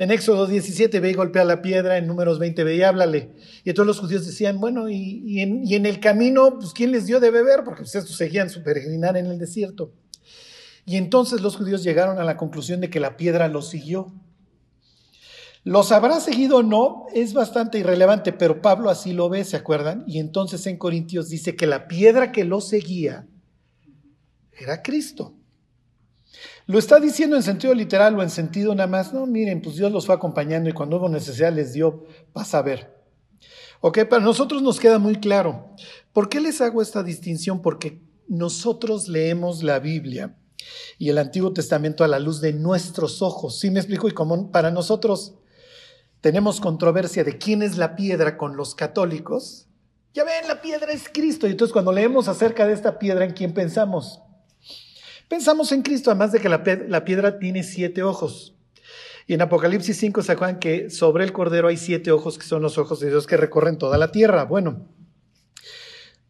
En 0.00 0.10
Éxodo 0.10 0.46
17 0.46 0.98
ve 0.98 1.10
y 1.10 1.12
golpea 1.12 1.44
la 1.44 1.60
piedra, 1.60 1.98
en 1.98 2.06
Números 2.06 2.38
20 2.38 2.64
ve 2.64 2.76
y 2.76 2.82
háblale. 2.82 3.34
Y 3.64 3.74
todos 3.74 3.86
los 3.86 4.00
judíos 4.00 4.24
decían, 4.24 4.58
bueno, 4.58 4.88
y, 4.88 5.42
en, 5.42 5.84
el 5.84 6.00
camino, 6.00 6.58
pues 6.58 6.72
¿quién 6.72 6.90
les 6.90 7.04
dio 7.04 7.20
de 7.20 7.30
beber? 7.30 7.64
Porque 7.64 7.82
pues, 7.82 7.94
estos 7.94 8.16
seguían 8.16 8.48
su 8.48 8.62
peregrinar 8.62 9.18
en 9.18 9.26
el 9.26 9.38
desierto. 9.38 9.92
Y 10.86 10.96
entonces 10.96 11.42
los 11.42 11.54
judíos 11.54 11.84
llegaron 11.84 12.18
a 12.18 12.24
la 12.24 12.38
conclusión 12.38 12.80
de 12.80 12.88
que 12.88 12.98
la 12.98 13.18
piedra 13.18 13.48
los 13.48 13.68
siguió. 13.68 14.10
¿Los 15.64 15.92
habrá 15.92 16.18
seguido 16.20 16.56
o 16.56 16.62
no? 16.62 17.04
Es 17.12 17.34
bastante 17.34 17.78
irrelevante, 17.78 18.32
pero 18.32 18.62
Pablo 18.62 18.88
así 18.88 19.12
lo 19.12 19.28
ve, 19.28 19.44
¿se 19.44 19.58
acuerdan? 19.58 20.04
Y 20.06 20.18
entonces 20.18 20.66
en 20.66 20.78
Corintios 20.78 21.28
dice 21.28 21.56
que 21.56 21.66
la 21.66 21.88
piedra 21.88 22.32
que 22.32 22.44
los 22.44 22.66
seguía 22.66 23.28
era 24.58 24.80
Cristo. 24.80 25.34
¿Lo 26.70 26.78
está 26.78 27.00
diciendo 27.00 27.34
en 27.34 27.42
sentido 27.42 27.74
literal 27.74 28.16
o 28.16 28.22
en 28.22 28.30
sentido 28.30 28.72
nada 28.76 28.86
más? 28.86 29.12
No, 29.12 29.26
miren, 29.26 29.60
pues 29.60 29.74
Dios 29.74 29.90
los 29.90 30.06
fue 30.06 30.14
acompañando 30.14 30.70
y 30.70 30.72
cuando 30.72 30.98
hubo 30.98 31.08
necesidad 31.08 31.52
les 31.52 31.72
dio, 31.72 32.06
vas 32.32 32.54
a 32.54 32.62
ver. 32.62 32.96
Ok, 33.80 34.04
para 34.08 34.22
nosotros 34.22 34.62
nos 34.62 34.78
queda 34.78 35.00
muy 35.00 35.16
claro. 35.16 35.74
¿Por 36.12 36.28
qué 36.28 36.38
les 36.40 36.60
hago 36.60 36.80
esta 36.80 37.02
distinción? 37.02 37.60
Porque 37.60 38.00
nosotros 38.28 39.08
leemos 39.08 39.64
la 39.64 39.80
Biblia 39.80 40.36
y 40.96 41.08
el 41.08 41.18
Antiguo 41.18 41.52
Testamento 41.52 42.04
a 42.04 42.08
la 42.08 42.20
luz 42.20 42.40
de 42.40 42.52
nuestros 42.52 43.20
ojos. 43.20 43.58
¿Sí 43.58 43.68
me 43.72 43.80
explico? 43.80 44.06
Y 44.06 44.12
como 44.12 44.52
para 44.52 44.70
nosotros 44.70 45.34
tenemos 46.20 46.60
controversia 46.60 47.24
de 47.24 47.36
quién 47.36 47.62
es 47.62 47.78
la 47.78 47.96
piedra 47.96 48.38
con 48.38 48.56
los 48.56 48.76
católicos, 48.76 49.66
ya 50.14 50.22
ven, 50.22 50.46
la 50.46 50.62
piedra 50.62 50.92
es 50.92 51.08
Cristo. 51.12 51.48
Y 51.48 51.50
entonces 51.50 51.72
cuando 51.72 51.90
leemos 51.90 52.28
acerca 52.28 52.64
de 52.64 52.74
esta 52.74 53.00
piedra, 53.00 53.24
¿en 53.24 53.32
quién 53.32 53.54
pensamos? 53.54 54.22
Pensamos 55.30 55.70
en 55.70 55.82
Cristo, 55.82 56.10
además 56.10 56.32
de 56.32 56.40
que 56.40 56.48
la, 56.48 57.04
piedra 57.04 57.38
tiene 57.38 57.62
siete 57.62 58.02
ojos. 58.02 58.56
Y 59.28 59.34
en 59.34 59.42
Apocalipsis 59.42 59.96
5 59.96 60.24
se 60.24 60.32
acuerdan 60.32 60.58
que 60.58 60.90
sobre 60.90 61.22
el 61.22 61.32
cordero 61.32 61.68
hay 61.68 61.76
siete 61.76 62.10
ojos 62.10 62.36
que 62.36 62.44
son 62.44 62.62
los 62.62 62.78
ojos 62.78 62.98
de 62.98 63.10
Dios 63.10 63.28
que 63.28 63.36
recorren 63.36 63.78
toda 63.78 63.96
la 63.96 64.10
tierra. 64.10 64.42
Bueno, 64.42 64.88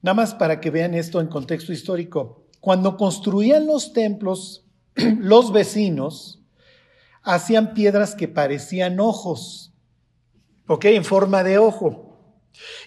nada 0.02 0.12
más 0.12 0.34
para 0.34 0.60
que 0.60 0.68
vean 0.68 0.92
esto 0.92 1.22
en 1.22 1.28
contexto 1.28 1.72
histórico. 1.72 2.44
Cuando 2.60 2.98
construían 2.98 3.66
los 3.66 3.94
templos, 3.94 4.66
los 5.18 5.50
vecinos 5.50 6.42
hacían 7.22 7.72
piedras 7.72 8.14
que 8.14 8.28
parecían 8.28 9.00
ojos, 9.00 9.72
¿ok? 10.66 10.84
En 10.84 11.06
forma 11.06 11.42
de 11.42 11.56
ojo. 11.56 12.18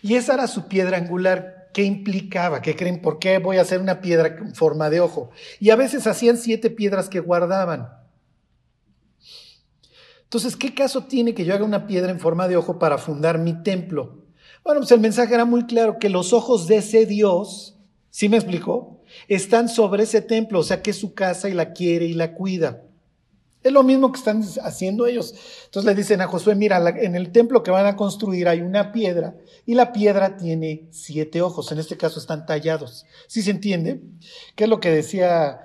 Y 0.04 0.14
esa 0.14 0.36
era 0.36 0.46
su 0.46 0.68
piedra 0.68 0.98
angular. 0.98 1.53
¿Qué 1.74 1.84
implicaba? 1.84 2.62
¿Qué 2.62 2.76
creen? 2.76 3.02
¿Por 3.02 3.20
qué 3.20 3.40
voy 3.40 3.58
a 3.58 3.62
hacer 3.62 3.82
una 3.82 4.00
piedra 4.00 4.28
en 4.28 4.56
forma 4.56 4.90
de 4.90 5.02
ojo? 5.02 5.32
Y 5.60 5.72
a 5.72 5.76
veces 5.76 6.08
hacían 6.08 6.38
siete 6.38 6.70
piedras 6.70 7.10
que 7.10 7.20
guardaban. 7.20 7.90
Entonces, 10.24 10.56
¿qué 10.56 10.74
caso 10.74 11.06
tiene 11.06 11.34
que 11.34 11.46
yo 11.46 11.54
haga 11.54 11.66
una 11.66 11.86
piedra 11.88 12.12
en 12.12 12.20
forma 12.20 12.48
de 12.48 12.58
ojo 12.58 12.80
para 12.80 12.98
fundar 12.98 13.38
mi 13.40 13.62
templo? 13.64 14.26
Bueno, 14.64 14.80
pues 14.82 14.92
el 14.92 15.00
mensaje 15.00 15.34
era 15.34 15.46
muy 15.46 15.66
claro, 15.66 16.00
que 16.00 16.10
los 16.10 16.32
ojos 16.32 16.68
de 16.68 16.78
ese 16.78 17.06
Dios, 17.06 17.78
¿sí 18.10 18.30
me 18.30 18.38
explicó? 18.38 18.94
están 19.28 19.70
sobre 19.70 20.04
ese 20.04 20.22
templo, 20.22 20.60
o 20.60 20.64
sea 20.64 20.82
que 20.82 20.92
es 20.92 20.98
su 20.98 21.14
casa 21.14 21.50
y 21.50 21.54
la 21.54 21.74
quiere 21.74 22.06
y 22.06 22.14
la 22.14 22.34
cuida. 22.34 22.84
Es 23.64 23.72
lo 23.72 23.84
mismo 23.84 24.12
que 24.12 24.20
están 24.20 24.44
haciendo 24.62 25.08
ellos. 25.08 25.34
Entonces 25.66 25.86
le 25.86 25.96
dicen 25.96 26.20
a 26.22 26.28
Josué, 26.28 26.54
mira, 26.56 26.84
en 27.00 27.16
el 27.16 27.32
templo 27.32 27.64
que 27.64 27.72
van 27.72 27.86
a 27.86 27.96
construir 27.96 28.50
hay 28.50 28.60
una 28.62 28.92
piedra 28.92 29.36
y 29.66 29.76
la 29.76 29.94
piedra 29.94 30.36
tiene 30.36 30.88
siete 30.92 31.42
ojos. 31.42 31.72
En 31.72 31.80
este 31.80 31.96
caso 31.96 32.20
están 32.20 32.46
tallados. 32.46 33.06
¿Sí 33.28 33.42
se 33.42 33.52
entiende? 33.52 34.02
¿Qué 34.56 34.66
es 34.66 34.70
lo 34.70 34.82
que 34.82 34.92
decía 34.92 35.62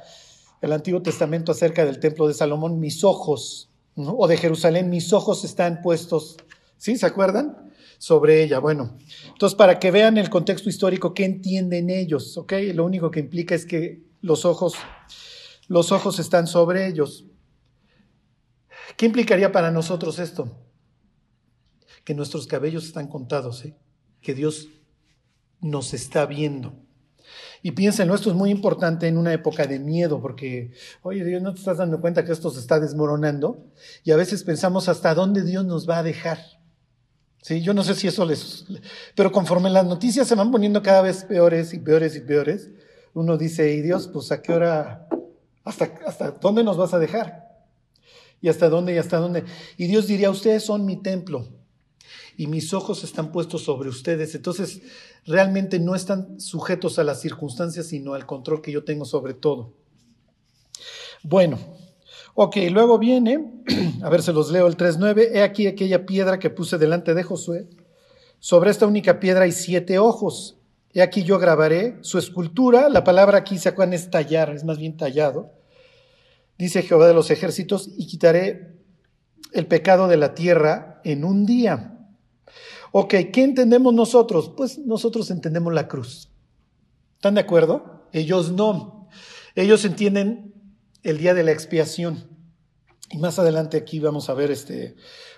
el 0.61 0.73
Antiguo 0.73 1.02
Testamento 1.02 1.50
acerca 1.50 1.85
del 1.85 1.99
templo 1.99 2.28
de 2.28 2.35
Salomón? 2.35 2.78
Mis 2.78 3.02
ojos, 3.02 3.69
o 3.97 4.28
de 4.28 4.37
Jerusalén, 4.37 4.90
mis 4.90 5.12
ojos 5.12 5.45
están 5.45 5.83
puestos. 5.83 6.37
¿Sí? 6.76 6.97
¿Se 6.97 7.07
acuerdan? 7.07 7.73
Sobre 7.99 8.45
ella. 8.45 8.61
Bueno, 8.61 8.97
entonces 9.33 9.57
para 9.57 9.81
que 9.81 9.90
vean 9.90 10.19
el 10.19 10.31
contexto 10.31 10.69
histórico, 10.69 11.14
¿qué 11.14 11.25
entienden 11.25 11.90
ellos? 11.90 12.37
¿Ok? 12.37 12.52
Lo 12.75 12.85
único 12.85 13.11
que 13.11 13.19
implica 13.19 13.57
es 13.57 13.67
que 13.67 14.02
los 14.21 14.45
ojos, 14.45 14.75
los 15.67 15.90
ojos 15.90 16.21
están 16.21 16.47
sobre 16.47 16.87
ellos. 16.87 17.25
¿Qué 18.99 19.07
implicaría 19.07 19.52
para 19.52 19.71
nosotros 19.71 20.19
esto? 20.19 20.50
Que 22.05 22.14
nuestros 22.14 22.49
cabellos 22.49 22.85
están 22.85 23.07
contados, 23.07 23.64
¿eh? 23.64 23.76
que 24.21 24.35
Dios 24.35 24.71
nos 25.61 25.95
está 25.95 26.26
viendo. 26.26 26.73
Y 27.62 27.71
piénsenlo, 27.71 28.17
esto 28.17 28.31
es 28.31 28.35
muy 28.35 28.50
importante 28.50 29.07
en 29.07 29.17
una 29.17 29.33
época 29.33 29.69
de 29.69 29.78
miedo, 29.78 30.21
porque, 30.21 30.73
oye, 31.02 31.25
Dios, 31.25 31.40
¿no 31.40 31.55
te 31.55 31.61
estás 31.61 31.78
dando 31.78 32.00
cuenta 32.00 32.25
que 32.25 32.33
esto 32.33 32.50
se 32.50 32.59
está 32.59 32.81
desmoronando? 32.81 33.69
Y 34.02 34.11
a 34.11 34.17
veces 34.17 34.43
pensamos 34.43 34.88
hasta 34.88 35.14
dónde 35.14 35.45
Dios 35.45 35.64
nos 35.64 35.88
va 35.88 35.99
a 35.99 36.02
dejar. 36.02 36.40
Yo 37.49 37.75
no 37.75 37.85
sé 37.85 37.95
si 37.95 38.09
eso 38.09 38.26
les... 38.26 38.67
Pero 39.14 39.31
conforme 39.31 39.71
las 39.71 39.87
noticias 39.87 40.26
se 40.26 40.35
van 40.35 40.50
poniendo 40.50 40.83
cada 40.83 41.02
vez 41.02 41.23
peores 41.23 41.73
y 41.73 41.78
peores 41.78 42.17
y 42.17 42.21
peores, 42.21 42.73
uno 43.14 43.38
dice, 43.38 43.73
y 43.73 43.81
Dios, 43.81 44.09
pues 44.09 44.33
a 44.33 44.43
qué 44.43 44.52
hora, 44.52 45.09
hasta 45.64 46.33
dónde 46.33 46.64
nos 46.64 46.76
vas 46.76 46.95
a 46.95 46.99
dejar? 46.99 47.48
¿Y 48.40 48.49
hasta 48.49 48.68
dónde? 48.68 48.95
¿Y 48.95 48.99
hasta 48.99 49.18
dónde? 49.18 49.45
Y 49.76 49.87
Dios 49.87 50.07
diría, 50.07 50.30
ustedes 50.30 50.64
son 50.64 50.85
mi 50.85 50.97
templo 50.97 51.47
y 52.37 52.47
mis 52.47 52.73
ojos 52.73 53.02
están 53.02 53.33
puestos 53.33 53.64
sobre 53.64 53.88
ustedes. 53.88 54.35
Entonces, 54.35 54.80
realmente 55.26 55.80
no 55.80 55.97
están 55.97 56.40
sujetos 56.40 56.99
a 56.99 57.04
las 57.04 57.21
circunstancias, 57.21 57.87
sino 57.87 58.14
al 58.14 58.26
control 58.26 58.62
que 58.62 58.71
yo 58.71 58.85
tengo 58.85 59.04
sobre 59.04 59.35
todo. 59.35 59.73
Bueno, 61.25 61.59
ok, 62.35 62.57
luego 62.71 62.99
viene, 62.99 63.64
a 64.02 64.09
ver, 64.09 64.23
se 64.23 64.33
los 64.33 64.52
leo 64.52 64.68
el 64.68 64.76
3.9, 64.76 65.30
he 65.33 65.42
aquí 65.42 65.66
aquella 65.66 66.07
piedra 66.07 66.38
que 66.38 66.49
puse 66.49 66.78
delante 66.78 67.12
de 67.14 67.25
Josué. 67.25 67.68
Sobre 68.38 68.71
esta 68.71 68.87
única 68.87 69.18
piedra 69.18 69.42
hay 69.42 69.52
siete 69.52 69.99
ojos. 69.99 70.57
He 70.92 71.02
aquí 71.02 71.25
yo 71.25 71.40
grabaré 71.40 71.99
su 72.02 72.18
escultura. 72.18 72.88
La 72.88 73.02
palabra 73.02 73.38
aquí 73.38 73.59
se 73.59 73.68
acuerdan 73.68 73.95
es 73.95 74.11
tallar, 74.11 74.50
es 74.50 74.62
más 74.62 74.78
bien 74.78 74.97
tallado 74.97 75.58
dice 76.59 76.83
Jehová 76.83 77.07
de 77.07 77.15
los 77.15 77.31
ejércitos, 77.31 77.91
y 77.97 78.07
quitaré 78.07 78.77
el 79.53 79.67
pecado 79.67 80.09
de 80.09 80.17
la 80.17 80.35
tierra 80.35 81.00
en 81.05 81.25
un 81.25 81.47
día. 81.47 81.99
Ok, 82.93 83.15
¿qué 83.33 83.43
entendemos 83.43 83.95
nosotros? 83.95 84.53
Pues 84.57 84.79
nosotros 84.79 85.31
entendemos 85.31 85.73
la 85.73 85.88
cruz. 85.88 86.31
¿Están 87.15 87.35
de 87.35 87.41
acuerdo? 87.41 88.09
Ellos 88.12 88.53
no. 88.53 89.09
Ellos 89.55 89.85
entienden 89.85 90.55
el 91.03 91.19
día 91.19 91.35
de 91.35 91.43
la 91.43 91.53
expiación. 91.53 92.38
Y 93.11 93.19
más 93.19 93.38
adelante 93.38 93.77
aquí 93.77 94.00
vamos 94.00 94.29
a 94.29 94.35
ver 94.35 94.50
este, 94.50 94.95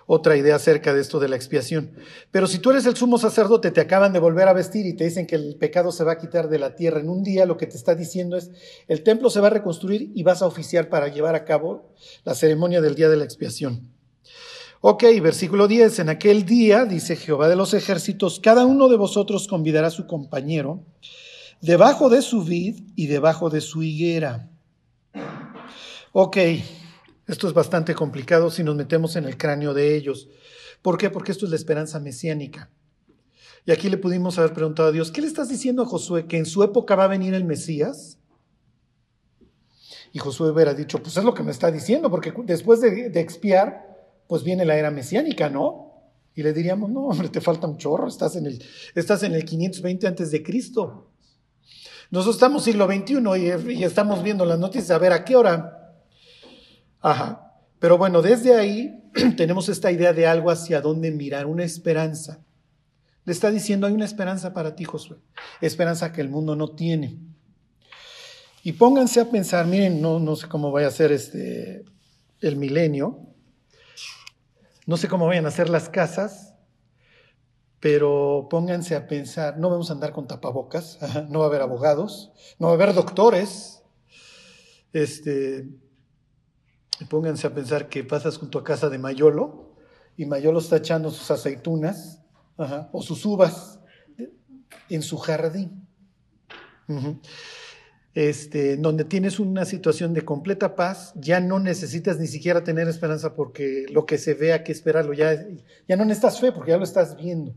otra 0.07 0.37
idea 0.37 0.57
acerca 0.57 0.93
de 0.93 1.00
esto 1.00 1.21
de 1.21 1.29
la 1.29 1.37
expiación. 1.37 1.93
Pero 2.33 2.49
si 2.49 2.59
tú 2.59 2.71
eres 2.71 2.85
el 2.87 2.97
sumo 2.97 3.17
sacerdote, 3.17 3.71
te 3.71 3.81
acaban 3.81 4.12
de 4.12 4.19
volver 4.19 4.49
a 4.49 4.53
vestir 4.53 4.87
y 4.87 4.95
te 4.95 5.05
dicen 5.05 5.25
que 5.25 5.37
el 5.37 5.55
pecado 5.55 5.93
se 5.93 6.03
va 6.03 6.12
a 6.12 6.19
quitar 6.19 6.49
de 6.49 6.59
la 6.59 6.75
tierra 6.75 6.99
en 6.99 7.09
un 7.09 7.23
día, 7.23 7.47
lo 7.47 7.57
que 7.57 7.69
te 7.69 7.77
está 7.77 7.95
diciendo 7.95 8.37
es, 8.37 8.50
el 8.89 9.05
templo 9.05 9.31
se 9.31 9.39
va 9.39 9.47
a 9.47 9.50
reconstruir 9.50 10.11
y 10.12 10.25
vas 10.25 10.43
a 10.43 10.47
oficiar 10.47 10.89
para 10.89 11.09
llevar 11.09 11.37
a 11.37 11.45
cabo 11.45 11.93
la 12.25 12.35
ceremonia 12.35 12.81
del 12.81 12.97
día 12.97 13.09
de 13.09 13.19
la 13.19 13.25
expiación. 13.25 13.89
Ok, 14.81 15.05
versículo 15.23 15.69
10, 15.69 16.00
en 16.00 16.09
aquel 16.09 16.45
día, 16.45 16.87
dice 16.87 17.15
Jehová 17.15 17.49
de 17.49 17.55
los 17.55 17.75
ejércitos, 17.75 18.41
cada 18.41 18.65
uno 18.65 18.89
de 18.89 18.97
vosotros 18.97 19.47
convidará 19.47 19.89
a 19.89 19.91
su 19.93 20.07
compañero 20.07 20.83
debajo 21.61 22.09
de 22.09 22.23
su 22.23 22.43
vid 22.43 22.81
y 22.97 23.07
debajo 23.07 23.50
de 23.50 23.61
su 23.61 23.83
higuera. 23.83 24.49
Ok, 26.12 26.39
esto 27.30 27.46
es 27.46 27.54
bastante 27.54 27.94
complicado 27.94 28.50
si 28.50 28.64
nos 28.64 28.75
metemos 28.75 29.14
en 29.14 29.25
el 29.25 29.37
cráneo 29.37 29.72
de 29.72 29.94
ellos. 29.94 30.28
¿Por 30.82 30.99
qué? 30.99 31.10
Porque 31.10 31.30
esto 31.30 31.44
es 31.44 31.50
la 31.50 31.56
esperanza 31.56 32.00
mesiánica. 32.00 32.70
Y 33.64 33.70
aquí 33.70 33.88
le 33.88 33.99
pudimos 33.99 34.37
haber 34.38 34.52
preguntado 34.52 34.88
a 34.88 34.92
Dios, 34.92 35.12
¿qué 35.12 35.20
le 35.20 35.28
estás 35.28 35.49
diciendo 35.49 35.82
a 35.82 35.87
Josué? 35.87 36.26
¿Que 36.26 36.38
en 36.38 36.46
su 36.46 36.64
época 36.64 36.96
va 36.96 37.04
a 37.04 37.08
venir 37.08 37.34
el 37.34 37.44
Mesías? 37.44 38.18
Y 40.12 40.18
Josué 40.18 40.50
hubiera 40.50 40.75
dicho, 40.75 41.00
pues 41.00 41.16
es 41.16 41.22
lo 41.22 41.32
que 41.32 41.44
me 41.44 41.52
está 41.52 41.70
diciendo, 41.70 42.10
porque 42.10 42.32
después 42.46 42.80
de, 42.80 43.12
expiar, 43.20 43.87
pues 44.26 44.42
viene 44.42 44.64
la 44.64 44.76
era 44.76 44.90
mesiánica, 44.90 45.49
¿no? 45.49 45.92
Y 46.34 46.42
le 46.42 46.52
diríamos, 46.52 46.90
no, 46.90 47.02
hombre, 47.06 47.28
te 47.28 47.40
falta 47.40 47.68
un 47.68 47.76
chorro, 47.76 48.08
estás 48.08 48.34
en 48.34 48.46
el, 48.46 48.64
estás 48.96 49.22
en 49.22 49.34
el 49.34 49.44
520 49.44 50.08
antes 50.08 50.32
de 50.32 50.42
Cristo. 50.42 51.12
Nosotros 52.10 52.37
estamos 52.37 52.64
siglo 52.64 52.87
XXI 52.87 53.20
y, 53.37 53.72
y 53.72 53.84
estamos 53.84 54.20
viendo 54.25 54.44
las 54.44 54.58
noticias 54.58 54.90
a 54.90 54.99
ver 54.99 55.12
a 55.12 55.25
qué 55.25 55.37
hora 55.37 55.79
Ajá. 57.00 57.54
Pero 57.78 57.99
bueno, 57.99 58.23
desde 58.23 58.54
ahí 58.54 59.02
tenemos 59.37 59.69
esta 59.69 59.90
idea 59.90 60.12
de 60.12 60.26
algo 60.26 60.50
hacia 60.50 60.80
dónde 60.80 61.11
mirar, 61.11 61.47
una 61.47 61.64
esperanza. 61.64 62.45
Le 63.25 63.33
está 63.33 63.50
diciendo, 63.50 63.87
hay 63.87 63.92
una 63.92 64.04
esperanza 64.04 64.52
para 64.52 64.75
ti, 64.75 64.85
Josué. 64.85 65.19
Esperanza 65.61 66.12
que 66.12 66.21
el 66.21 66.28
mundo 66.28 66.57
no 66.57 66.75
tiene. 66.75 67.19
Y 68.62 68.73
pónganse 68.73 69.21
a 69.21 69.30
pensar, 69.30 69.66
miren, 69.66 70.02
no, 70.02 70.19
no 70.19 70.37
sé 70.37 70.49
cómo 70.49 70.71
vaya 70.71 70.88
a 70.88 70.90
ser 70.90 71.12
este, 71.12 71.85
el 72.40 72.57
milenio, 72.57 73.19
no 74.87 74.97
sé 74.97 75.09
cómo 75.09 75.26
vayan 75.26 75.47
a 75.47 75.50
ser 75.50 75.71
las 75.71 75.88
casas, 75.88 76.54
pero 77.78 78.49
pónganse 78.50 78.97
a 78.97 79.07
pensar, 79.07 79.59
no 79.59 79.71
vamos 79.71 79.88
a 79.88 79.95
andar 79.95 80.12
con 80.12 80.26
tapabocas, 80.26 80.99
no 81.30 81.38
va 81.38 81.47
a 81.47 81.49
haber 81.49 81.62
abogados, 81.62 82.33
no 82.59 82.66
va 82.66 82.73
a 82.73 82.76
haber 82.76 82.95
doctores, 82.95 83.83
este, 84.92 85.66
pónganse 87.07 87.47
a 87.47 87.54
pensar 87.54 87.88
que 87.88 88.04
pasas 88.04 88.38
junto 88.38 88.59
a 88.59 88.64
casa 88.64 88.88
de 88.88 88.99
Mayolo 88.99 89.75
y 90.16 90.26
Mayolo 90.26 90.59
está 90.59 90.76
echando 90.76 91.11
sus 91.11 91.30
aceitunas 91.30 92.23
o 92.92 93.02
sus 93.02 93.25
uvas 93.25 93.80
en 94.88 95.02
su 95.02 95.16
jardín. 95.16 95.87
Este, 98.12 98.76
donde 98.76 99.04
tienes 99.04 99.38
una 99.38 99.64
situación 99.64 100.12
de 100.12 100.25
completa 100.25 100.75
paz, 100.75 101.12
ya 101.14 101.40
no 101.40 101.61
necesitas 101.61 102.19
ni 102.19 102.26
siquiera 102.26 102.64
tener 102.64 102.88
esperanza 102.88 103.35
porque 103.35 103.87
lo 103.90 104.04
que 104.04 104.19
se 104.19 104.35
vea 104.35 104.64
que 104.64 104.73
esperarlo, 104.73 105.12
ya, 105.12 105.47
ya 105.88 105.97
no 105.97 106.04
necesitas 106.04 106.40
fe 106.40 106.50
porque 106.50 106.73
ya 106.73 106.76
lo 106.76 106.85
estás 106.85 107.16
viendo. 107.16 107.54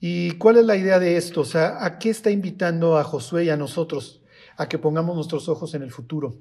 ¿Y 0.00 0.32
cuál 0.32 0.56
es 0.56 0.64
la 0.64 0.76
idea 0.76 0.98
de 0.98 1.16
esto? 1.16 1.42
O 1.42 1.44
sea, 1.44 1.84
¿a 1.84 1.98
qué 1.98 2.10
está 2.10 2.30
invitando 2.30 2.96
a 2.96 3.04
Josué 3.04 3.44
y 3.44 3.50
a 3.50 3.56
nosotros? 3.56 4.22
A 4.56 4.68
que 4.68 4.78
pongamos 4.78 5.14
nuestros 5.14 5.48
ojos 5.48 5.74
en 5.74 5.82
el 5.82 5.92
futuro. 5.92 6.36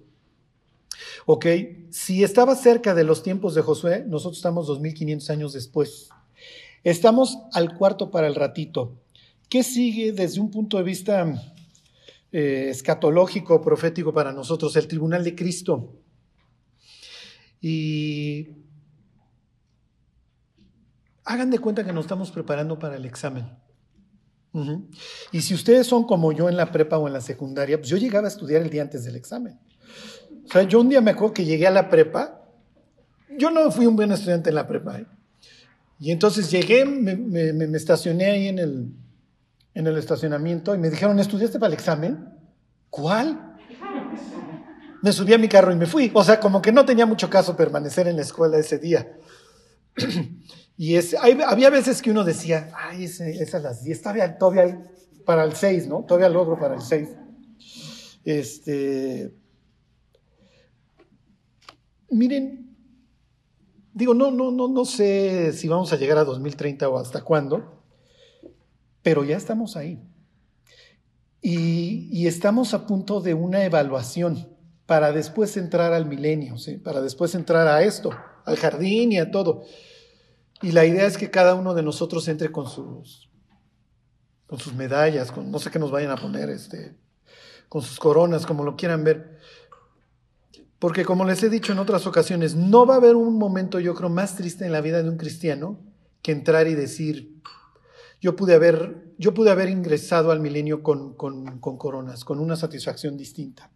Ok, 1.26 1.46
si 1.90 2.24
estaba 2.24 2.56
cerca 2.56 2.94
de 2.94 3.04
los 3.04 3.24
tiempos 3.24 3.56
de 3.56 3.62
Josué, 3.62 4.04
nosotros 4.08 4.38
estamos 4.38 4.68
2500 4.68 5.30
años 5.30 5.54
después. 5.54 6.10
Estamos 6.84 7.38
al 7.54 7.78
cuarto 7.78 8.12
para 8.12 8.28
el 8.28 8.36
ratito. 8.36 8.98
¿Qué 9.50 9.64
sigue 9.64 10.12
desde 10.12 10.40
un 10.40 10.52
punto 10.52 10.78
de 10.78 10.84
vista 10.84 11.26
eh, 12.32 12.68
escatológico, 12.70 13.62
profético 13.62 14.14
para 14.14 14.32
nosotros? 14.32 14.76
El 14.76 14.88
tribunal 14.88 15.24
de 15.24 15.36
Cristo. 15.36 15.96
Y 17.62 18.50
hagan 21.26 21.50
de 21.50 21.60
cuenta 21.60 21.84
que 21.84 21.94
nos 21.94 22.06
estamos 22.06 22.32
preparando 22.32 22.80
para 22.80 22.96
el 22.96 23.06
examen. 23.06 23.50
Y 25.32 25.42
si 25.42 25.54
ustedes 25.54 25.86
son 25.86 26.04
como 26.06 26.32
yo 26.32 26.50
en 26.50 26.58
la 26.58 26.72
prepa 26.72 26.98
o 26.98 27.08
en 27.08 27.14
la 27.14 27.22
secundaria, 27.22 27.78
pues 27.78 27.90
yo 27.90 27.98
llegaba 27.98 28.28
a 28.28 28.32
estudiar 28.32 28.62
el 28.62 28.70
día 28.70 28.82
antes 28.82 29.04
del 29.04 29.16
examen. 29.16 29.60
O 30.50 30.52
sea, 30.52 30.64
yo 30.64 30.82
un 30.82 30.90
día 30.90 31.00
me 31.00 31.12
acuerdo 31.12 31.36
que 31.36 31.46
llegué 31.46 31.68
a 31.68 31.72
la 31.72 31.90
prepa. 31.90 32.42
Yo 33.38 33.52
no 33.52 33.72
fui 33.72 33.86
un 33.86 33.96
buen 33.96 34.12
estudiante 34.12 34.50
en 34.50 34.56
la 34.56 34.68
prepa. 34.68 35.00
¿eh? 35.00 35.06
Y 36.00 36.12
entonces 36.12 36.50
llegué, 36.50 36.86
me, 36.86 37.78
estacioné 37.78 38.26
ahí 38.26 38.48
en 38.48 38.58
el, 38.58 38.94
en 39.76 39.88
el 39.88 39.98
estacionamiento 39.98 40.74
y 40.74 40.80
me 40.80 40.90
dijeron, 40.90 41.20
¿estudiaste 41.20 41.60
para 41.60 41.68
el 41.68 41.74
examen? 41.74 42.30
¿Cuál? 42.90 43.58
Me 45.04 45.12
subí 45.12 45.34
a 45.34 45.38
mi 45.38 45.48
carro 45.48 45.72
y 45.72 45.76
me 45.76 45.86
fui. 45.86 46.10
O 46.16 46.24
sea, 46.24 46.40
como 46.40 46.64
que 46.64 46.72
no 46.72 46.84
tenía 46.84 47.06
mucho 47.06 47.30
caso 47.30 47.56
permanecer 47.56 48.08
en 48.08 48.16
la 48.16 48.24
escuela 48.24 48.58
ese 48.58 48.80
día. 48.80 49.08
y 50.78 50.96
es, 50.96 51.16
había 51.16 51.70
veces 51.70 52.02
que 52.02 52.10
uno 52.10 52.24
decía, 52.24 52.72
ay, 52.76 53.04
es, 53.04 53.54
a 53.54 53.60
las 53.60 53.84
10, 53.84 54.02
todavía, 54.02 54.38
todavía 54.38 54.84
para 55.26 55.44
el 55.44 55.54
6, 55.54 55.88
¿no? 55.88 56.06
Todavía 56.06 56.28
logro 56.28 56.58
para 56.58 56.74
el 56.74 56.82
6. 56.82 57.10
Este, 58.26 59.32
Miren, 62.12 62.76
digo, 63.94 64.14
no, 64.14 64.32
no, 64.32 64.52
no, 64.52 64.68
no 64.68 64.86
sé 64.86 65.54
si 65.54 65.68
vamos 65.68 65.94
a 65.94 65.98
llegar 65.98 66.18
a 66.18 66.24
2030 66.24 66.88
o 66.90 66.98
hasta 66.98 67.22
cuándo, 67.24 67.84
pero 69.02 69.24
ya 69.24 69.38
estamos 69.38 69.76
ahí. 69.76 70.00
Y, 71.42 72.28
estamos 72.28 72.74
a 72.74 72.86
punto 72.86 73.22
de 73.22 73.34
una 73.34 73.64
evaluación. 73.64 74.58
para 74.86 75.12
después 75.12 75.56
entrar 75.56 75.94
al 75.94 76.08
milenio, 76.08 76.56
para 76.84 77.02
después 77.02 77.36
entrar 77.36 77.68
a 77.68 77.84
esto, 77.84 78.10
al 78.44 78.58
jardín 78.58 79.12
y 79.12 79.20
a 79.20 79.30
todo. 79.30 79.64
Y 80.64 80.72
la 80.72 80.84
idea 80.84 81.06
es 81.06 81.16
que 81.16 81.30
cada 81.30 81.54
uno 81.54 81.76
de 81.76 81.84
nosotros 81.84 82.28
entre 82.28 82.52
con 82.52 82.68
sus, 82.68 83.30
con 84.48 84.60
sus 84.60 84.74
medallas, 84.74 85.32
con 85.32 85.52
no 85.52 85.60
sé 85.60 85.70
qué 85.70 85.78
nos 85.78 85.92
vayan 85.92 86.10
a 86.10 86.16
poner, 86.16 86.50
este, 86.50 86.98
con 87.70 87.84
sus 87.84 88.00
coronas, 88.00 88.48
como 88.48 88.64
lo 88.64 88.76
quieran 88.76 89.04
ver. 89.04 89.38
Porque 90.80 91.04
como 91.04 91.26
les 91.26 91.44
he 91.44 91.50
dicho 91.50 91.74
en 91.74 91.80
otras 91.80 92.08
ocasiones, 92.08 92.56
no 92.56 92.86
va 92.86 92.96
a 92.96 92.98
haber 92.98 93.18
un 93.18 93.38
momento, 93.38 93.80
yo 93.80 93.94
creo, 93.94 94.10
más 94.10 94.38
triste 94.38 94.66
en 94.66 94.72
la 94.72 94.80
vida 94.80 95.04
de 95.04 95.10
un 95.10 95.18
cristiano 95.18 95.78
que 96.22 96.32
entrar 96.32 96.68
y 96.68 96.76
decir, 96.76 97.42
yo 98.22 98.38
pude 98.38 98.56
haber, 98.56 99.14
yo 99.18 99.34
pude 99.34 99.52
haber 99.52 99.70
ingresado 99.70 100.32
al 100.32 100.40
milenio 100.40 100.82
con, 100.82 101.16
coronas, 101.16 102.24
con 102.24 102.40
una 102.40 102.56
satisfacción 102.56 103.18
distinta. 103.18 103.72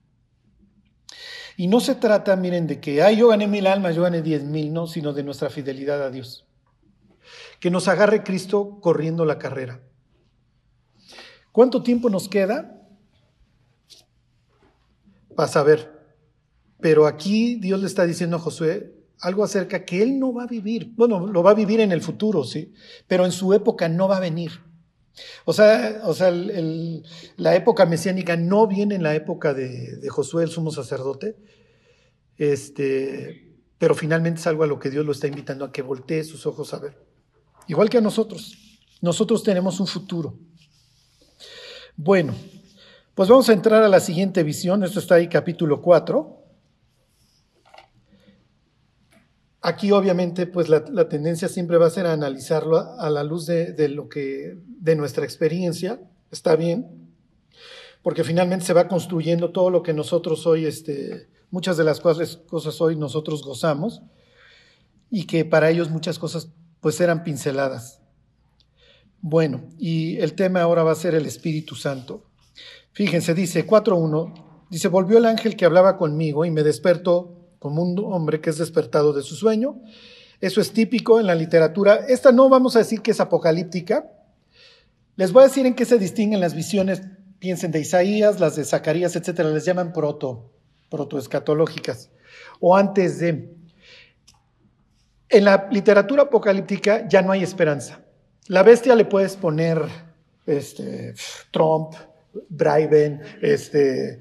Y 1.57 1.67
no 1.67 1.81
se 1.81 1.95
trata, 1.95 2.35
miren, 2.37 2.67
de 2.67 2.79
que, 2.79 3.03
ay, 3.03 3.17
yo 3.17 3.27
gané 3.27 3.47
mil 3.47 3.67
almas, 3.67 3.95
yo 3.95 4.03
gané 4.03 4.21
diez 4.21 4.43
mil, 4.43 4.73
no, 4.73 4.87
sino 4.87 5.13
de 5.13 5.23
nuestra 5.23 5.49
fidelidad 5.49 6.01
a 6.01 6.09
Dios. 6.09 6.47
Que 7.59 7.69
nos 7.69 7.87
agarre 7.87 8.23
Cristo 8.23 8.79
corriendo 8.81 9.25
la 9.25 9.37
carrera. 9.37 9.81
¿Cuánto 11.51 11.83
tiempo 11.83 12.09
nos 12.09 12.27
queda? 12.27 12.81
Vas 15.35 15.55
a 15.55 15.63
ver. 15.63 15.92
Pero 16.83 17.07
aquí 17.07 17.55
Dios 17.55 17.79
le 17.79 17.87
está 17.87 18.05
diciendo 18.05 18.35
a 18.35 18.39
Josué 18.39 18.93
algo 19.21 19.45
acerca 19.45 19.85
que 19.85 20.03
él 20.03 20.19
no 20.19 20.33
va 20.33 20.43
a 20.43 20.47
vivir. 20.47 20.91
Bueno, 20.97 21.27
lo 21.27 21.41
va 21.41 21.51
a 21.51 21.55
vivir 21.55 21.79
en 21.79 21.93
el 21.93 22.01
futuro, 22.01 22.43
sí, 22.43 22.73
pero 23.07 23.23
en 23.23 23.31
su 23.31 23.53
época 23.53 23.87
no 23.87 24.09
va 24.09 24.17
a 24.17 24.19
venir. 24.19 24.51
O 25.45 25.53
sea, 25.53 26.01
o 26.03 26.13
sea 26.13 26.29
la 27.37 27.55
época 27.55 27.85
mesiánica 27.85 28.35
no 28.35 28.67
viene 28.67 28.95
en 28.95 29.03
la 29.03 29.15
época 29.15 29.53
de, 29.53 29.97
Josué, 30.09 30.43
el 30.43 30.49
sumo 30.49 30.71
sacerdote, 30.71 31.37
este, 32.35 33.55
pero 33.77 33.95
finalmente 33.95 34.41
es 34.41 34.47
algo 34.47 34.65
a 34.65 34.67
lo 34.67 34.77
que 34.77 34.89
Dios 34.89 35.05
lo 35.05 35.13
está 35.13 35.27
invitando 35.27 35.63
a 35.63 35.71
que 35.71 35.83
voltee 35.83 36.25
sus 36.25 36.45
ojos 36.45 36.73
a 36.73 36.79
ver. 36.79 36.97
Igual 37.69 37.89
que 37.89 37.99
a 37.99 38.01
nosotros. 38.01 38.57
Nosotros 38.99 39.41
tenemos 39.41 39.79
un 39.79 39.87
futuro. 39.87 40.37
Bueno, 41.95 42.35
pues 43.15 43.29
vamos 43.29 43.47
a 43.47 43.53
entrar 43.53 43.83
a 43.83 43.87
la 43.87 44.01
siguiente 44.01 44.43
visión. 44.43 44.83
Esto 44.83 44.99
está 44.99 45.15
ahí, 45.15 45.29
capítulo 45.29 45.81
4. 45.81 46.42
Aquí 49.65 49.93
obviamente 49.93 50.45
pues 50.45 50.67
la, 50.67 50.83
tendencia 51.07 51.47
siempre 51.47 51.77
va 51.77 51.87
a 51.87 51.89
ser 51.89 52.05
analizarlo 52.05 52.99
a, 52.99 53.09
la 53.09 53.23
luz 53.23 53.45
de, 53.45 53.87
lo 53.87 54.09
que, 54.09 54.57
de 54.65 54.97
nuestra 54.97 55.23
experiencia, 55.23 56.01
está 56.31 56.57
bien, 56.57 57.09
porque 58.01 58.25
finalmente 58.25 58.65
se 58.65 58.73
va 58.73 58.89
construyendo 58.89 59.51
todo 59.51 59.69
lo 59.69 59.81
que 59.81 59.93
nosotros 59.93 60.45
hoy, 60.47 60.65
este, 60.65 61.29
muchas 61.49 61.77
de 61.77 61.85
las 61.85 62.01
cosas, 62.01 62.35
cosas 62.35 62.81
hoy 62.81 62.97
nosotros 62.97 63.41
gozamos 63.41 64.01
y 65.09 65.27
que 65.27 65.45
para 65.45 65.69
ellos 65.69 65.89
muchas 65.89 66.19
cosas 66.19 66.49
pues 66.81 66.99
eran 66.99 67.23
pinceladas. 67.23 68.01
Bueno, 69.21 69.69
y 69.79 70.17
el 70.17 70.33
tema 70.33 70.61
ahora 70.61 70.83
va 70.83 70.91
a 70.91 70.95
ser 70.95 71.15
el 71.15 71.25
Espíritu 71.25 71.75
Santo. 71.75 72.25
Fíjense, 72.91 73.33
dice 73.33 73.65
4.1, 73.65 74.67
dice, 74.69 74.89
volvió 74.89 75.19
el 75.19 75.25
ángel 75.25 75.55
que 75.55 75.63
hablaba 75.63 75.95
conmigo 75.95 76.43
y 76.43 76.51
me 76.51 76.63
despertó 76.63 77.42
como 77.63 77.81
un 77.81 77.97
hombre 77.97 78.41
que 78.41 78.49
es 78.49 78.57
despertado 78.57 79.13
de 79.13 79.21
su 79.21 79.35
sueño. 79.35 79.79
Eso 80.41 80.59
es 80.59 80.73
típico 80.73 81.21
en 81.21 81.27
la 81.27 81.33
literatura. 81.33 81.95
Esta 82.09 82.33
no 82.33 82.49
vamos 82.49 82.75
a 82.75 82.79
decir 82.79 83.01
que 83.01 83.11
es 83.11 83.21
apocalíptica. 83.21 84.11
Les 85.15 85.31
voy 85.31 85.43
a 85.43 85.47
decir 85.47 85.65
en 85.65 85.73
qué 85.73 85.85
se 85.85 85.97
distinguen 85.97 86.41
las 86.41 86.55
visiones, 86.55 87.03
piensen 87.39 87.71
de 87.71 87.79
Isaías, 87.79 88.41
las 88.41 88.57
de 88.57 88.65
Zacarías, 88.65 89.15
etcétera, 89.15 89.49
les 89.49 89.63
llaman 89.63 89.93
proto, 89.93 90.51
protoescatológicas 90.89 92.09
o 92.59 92.75
antes 92.75 93.19
de. 93.19 93.55
En 95.29 95.45
la 95.45 95.69
literatura 95.71 96.23
apocalíptica 96.23 97.07
ya 97.07 97.21
no 97.21 97.31
hay 97.31 97.43
esperanza. 97.43 98.01
La 98.49 98.63
bestia 98.63 98.93
le 98.93 99.05
puedes 99.05 99.37
poner 99.37 99.81
este, 100.45 101.13
Trump, 101.49 101.93
Bryben, 102.49 103.21
este, 103.41 104.19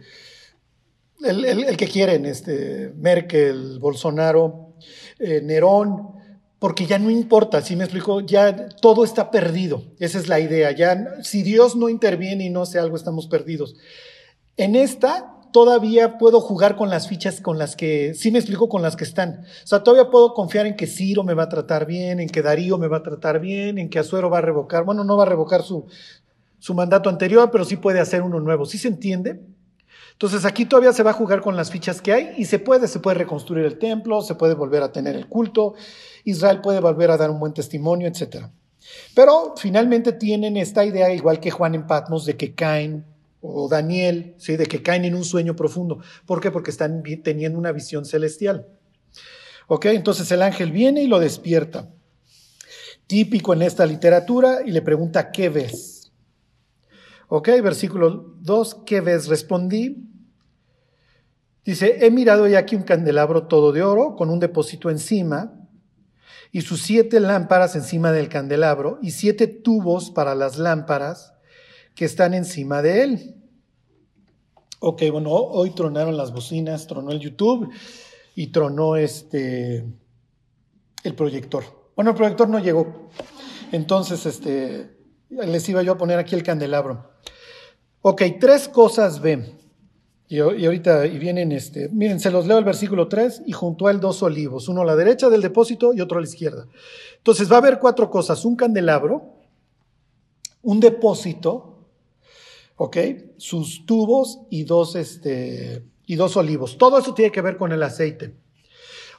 el, 1.25 1.77
que 1.77 1.87
quieren, 1.87 2.27
este, 2.27 2.93
Merkel, 2.97 3.79
Bolsonaro, 3.79 4.75
eh, 5.19 5.41
Nerón, 5.43 6.13
porque 6.59 6.87
ya 6.87 6.99
no 6.99 7.11
importa, 7.11 7.61
si 7.61 7.75
me 7.75 7.85
explico, 7.85 8.21
ya 8.21 8.69
todo 8.69 9.05
está 9.05 9.31
perdido. 9.31 9.83
Esa 9.99 10.19
es 10.19 10.29
la 10.29 10.39
idea. 10.39 10.71
Ya, 10.71 11.23
si 11.23 11.43
Dios 11.43 11.75
no 11.75 11.89
interviene 11.89 12.45
y 12.45 12.51
no 12.51 12.63
hace 12.63 12.79
algo, 12.79 12.97
estamos 12.97 13.27
perdidos. 13.27 13.75
En 14.57 14.77
esta 14.77 15.33
todavía 15.53 16.19
puedo 16.19 16.41
jugar 16.41 16.77
con 16.77 16.89
las 16.89 17.09
fichas 17.09 17.41
con 17.41 17.59
las 17.59 17.77
que, 17.77 18.15
sí 18.15 18.31
me 18.31 18.39
explico, 18.39 18.69
con 18.69 18.81
las 18.81 18.97
que 18.97 19.05
están. 19.05 19.45
O 19.65 19.67
sea, 19.67 19.83
todavía 19.83 20.11
puedo 20.11 20.35
confiar 20.35 20.67
en 20.67 20.77
que 20.77 20.87
Ciro 20.87 21.25
me 21.25 21.35
va 21.35 21.45
a 21.45 21.49
tratar 21.49 21.87
bien, 21.87 22.21
en 22.21 22.29
que 22.29 22.43
Darío 22.43 22.79
me 22.79 22.89
va 22.89 22.99
a 22.99 23.03
tratar 23.03 23.41
bien, 23.41 23.79
en 23.79 23.91
que 23.91 23.99
Azuero 23.99 24.31
va 24.31 24.39
a 24.39 24.43
revocar, 24.43 24.85
bueno, 24.85 25.05
no 25.05 25.17
va 25.17 25.25
a 25.25 25.27
revocar 25.27 25.63
su, 25.63 25.87
su 26.59 26.75
mandato 26.75 27.11
anterior, 27.11 27.51
pero 27.51 27.65
sí 27.65 27.77
puede 27.77 28.01
hacer 28.01 28.23
uno 28.23 28.41
nuevo. 28.41 28.67
¿Sí 28.67 28.79
se 28.79 28.89
entiende? 28.89 29.41
Entonces 30.23 30.45
aquí 30.45 30.67
todavía 30.67 30.93
se 30.93 31.03
va 31.03 31.11
a 31.11 31.15
jugar 31.15 31.41
con 31.41 31.57
las 31.57 31.73
fichas 31.73 32.01
que 32.01 32.13
hay 32.13 32.35
y 32.37 32.45
se 32.45 32.61
puede, 32.61 32.87
se 32.87 33.01
puede 33.01 33.19
reconstruir 33.19 33.67
el 33.67 33.77
templo, 33.77 34.23
se 34.23 34.37
puede 34.37 34.55
volver 34.55 34.85
a 34.85 34.93
tener 34.93 35.17
el 35.17 35.27
culto, 35.27 35.75
Israel 36.23 36.61
puede 36.61 36.79
volver 36.79 37.11
a 37.11 37.17
dar 37.17 37.29
un 37.29 37.41
buen 37.41 37.53
testimonio, 37.53 38.07
etc. 38.07 38.47
Pero 39.17 39.55
finalmente 39.57 40.13
tienen 40.13 40.57
esta 40.57 40.85
idea, 40.85 41.13
igual 41.13 41.41
que 41.41 41.51
Juan 41.51 41.75
en 41.75 41.89
Patmos, 41.89 42.25
de 42.25 42.37
que 42.37 42.55
caen, 42.55 43.05
o 43.41 43.69
Daniel, 43.69 44.37
¿sí? 44.39 44.57
de 44.57 44.67
que 44.67 44.81
caen 44.81 45.05
en 45.07 45.17
un 45.17 45.25
sueño 45.25 45.57
profundo. 45.57 45.99
¿Por 46.25 46.41
qué? 46.41 46.53
Porque 46.53 46.71
están 46.71 47.03
teniendo 47.25 47.59
una 47.59 47.73
visión 47.73 48.05
celestial. 48.05 48.69
¿Ok? 49.67 49.87
Entonces 49.87 50.31
el 50.31 50.43
ángel 50.43 50.71
viene 50.71 51.03
y 51.03 51.09
lo 51.09 51.19
despierta. 51.19 51.91
Típico 53.09 53.55
en 53.55 53.63
esta 53.63 53.87
literatura 53.87 54.61
y 54.65 54.71
le 54.71 54.83
pregunta, 54.83 55.33
¿qué 55.33 55.49
ves? 55.49 56.13
Ok, 57.27 57.49
versículo 57.61 58.37
2, 58.43 58.83
¿qué 58.87 59.01
ves? 59.01 59.27
Respondí, 59.27 60.12
Dice, 61.65 62.05
he 62.05 62.11
mirado 62.11 62.49
ya 62.49 62.59
aquí 62.59 62.75
un 62.75 62.83
candelabro 62.83 63.47
todo 63.47 63.73
de 63.73 63.83
oro 63.83 64.17
con 64.17 64.31
un 64.31 64.41
depósito 64.41 64.91
encima 64.91 65.53
y 66.51 66.63
sus 66.63 66.83
siete 66.83 67.21
lámparas 67.21 67.77
encima 67.77 68.13
del 68.13 68.29
candelabro 68.29 68.99
y 69.01 69.13
siete 69.13 69.47
tubos 69.47 70.11
para 70.11 70.35
las 70.35 70.59
lámparas 70.59 71.35
que 71.95 72.05
están 72.05 72.35
encima 72.35 72.83
de 72.83 73.03
él. 73.03 73.37
Ok, 74.81 75.03
bueno, 75.13 75.31
hoy 75.31 75.71
tronaron 75.71 76.17
las 76.17 76.33
bocinas, 76.33 76.89
tronó 76.89 77.13
el 77.13 77.21
YouTube 77.21 77.73
y 78.35 78.49
tronó 78.49 78.97
este 78.97 79.87
el 81.05 81.15
proyector. 81.15 81.65
Bueno, 81.95 82.11
el 82.11 82.17
proyector 82.17 82.49
no 82.49 82.59
llegó. 82.59 83.11
Entonces, 83.71 84.27
este, 84.27 84.97
les 85.31 85.69
iba 85.69 85.83
yo 85.83 85.93
a 85.93 85.99
poner 85.99 86.19
aquí 86.19 86.35
el 86.35 86.43
candelabro. 86.43 87.13
Ok, 88.01 88.23
tres 88.41 88.69
cosas 88.69 89.21
ven. 89.21 89.62
Y, 90.33 90.39
ahorita 90.39 91.05
y 91.05 91.19
vienen, 91.19 91.53
este, 91.53 91.91
miren, 91.91 92.19
se 92.19 92.31
los 92.31 92.47
leo 92.47 92.57
el 92.57 92.65
versículo 92.65 93.07
3 93.07 93.43
y 93.45 93.53
junto 93.53 93.87
a 93.87 93.91
él 93.91 94.01
dos 94.01 94.23
olivos, 94.23 94.67
uno 94.67 94.81
a 94.81 94.85
la 94.87 94.97
derecha 94.97 95.29
del 95.29 95.43
depósito 95.43 95.93
y 95.93 96.01
otro 96.01 96.17
a 96.17 96.23
la 96.23 96.27
izquierda. 96.27 96.67
Entonces 97.19 97.53
va 97.53 97.57
a 97.57 97.59
haber 97.59 97.79
cuatro 97.79 98.09
cosas, 98.09 98.47
un 98.47 98.57
candelabro, 98.57 99.35
un 100.63 100.81
depósito, 100.81 101.85
¿ok? 102.77 102.97
Sus 103.37 103.85
tubos 103.85 104.41
y 104.49 104.65
dos, 104.65 104.97
este, 104.97 105.83
y 106.07 106.15
dos 106.15 106.35
olivos. 106.39 106.79
Todo 106.79 106.99
eso 106.99 107.13
tiene 107.13 107.31
que 107.31 107.43
ver 107.43 107.59
con 107.59 107.71
el 107.71 107.83
aceite. 107.83 108.33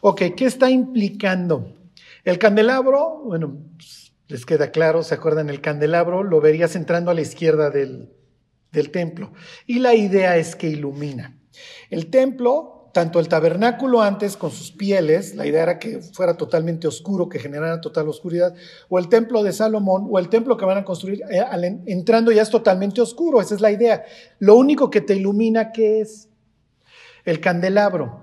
Ok, 0.02 0.20
¿qué 0.36 0.46
está 0.46 0.72
implicando? 0.72 1.76
El 2.24 2.40
candelabro, 2.40 3.22
bueno, 3.24 3.60
les 4.30 4.48
queda 4.48 4.72
claro, 4.72 5.04
¿se 5.04 5.14
acuerdan? 5.14 5.52
El 5.52 5.62
candelabro 5.62 6.24
lo 6.24 6.42
verías 6.42 6.76
entrando 6.76 7.12
a 7.12 7.14
la 7.14 7.22
izquierda 7.22 7.70
del, 7.70 8.10
del 8.74 8.90
templo. 8.90 9.32
Y 9.66 9.80
la 9.80 9.94
idea 9.94 10.36
es 10.36 10.56
que 10.56 10.68
ilumina. 10.68 11.38
El 11.90 12.08
templo, 12.08 12.90
tanto 12.92 13.20
el 13.20 13.30
tabernáculo 13.30 14.02
antes 14.02 14.36
con 14.36 14.52
sus 14.52 14.72
pieles, 14.72 15.36
la 15.36 15.46
idea 15.46 15.64
era 15.64 15.80
que 15.80 16.00
fuera 16.00 16.36
totalmente 16.36 16.88
oscuro, 16.88 17.30
que 17.30 17.40
generara 17.40 17.80
total 17.80 18.10
oscuridad, 18.10 18.54
o 18.90 19.00
el 19.00 19.08
templo 19.08 19.44
de 19.44 19.54
Salomón, 19.54 20.08
o 20.10 20.20
el 20.20 20.28
templo 20.28 20.58
que 20.58 20.66
van 20.66 20.80
a 20.80 20.84
construir, 20.84 21.22
eh, 21.30 21.82
entrando 21.86 22.32
ya 22.32 22.42
es 22.42 22.50
totalmente 22.50 23.00
oscuro, 23.00 23.40
esa 23.40 23.56
es 23.56 23.62
la 23.62 23.72
idea. 23.72 24.04
Lo 24.40 24.56
único 24.56 24.90
que 24.90 25.02
te 25.02 25.16
ilumina, 25.16 25.72
¿qué 25.72 26.02
es? 26.02 26.30
El 27.24 27.40
candelabro. 27.40 28.22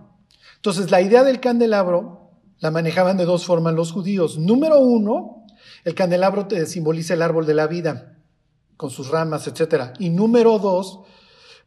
Entonces, 0.56 0.90
la 0.90 1.00
idea 1.00 1.22
del 1.22 1.40
candelabro 1.40 2.32
la 2.58 2.70
manejaban 2.70 3.16
de 3.16 3.24
dos 3.24 3.46
formas 3.46 3.72
los 3.72 3.92
judíos. 3.92 4.36
Número 4.36 4.78
uno, 4.80 5.46
el 5.84 5.94
candelabro 5.94 6.46
te 6.46 6.66
simboliza 6.66 7.14
el 7.14 7.22
árbol 7.22 7.46
de 7.46 7.54
la 7.54 7.66
vida 7.66 8.19
con 8.80 8.88
sus 8.88 9.08
ramas, 9.08 9.46
etc. 9.46 9.92
Y 9.98 10.08
número 10.08 10.58
dos, 10.58 11.00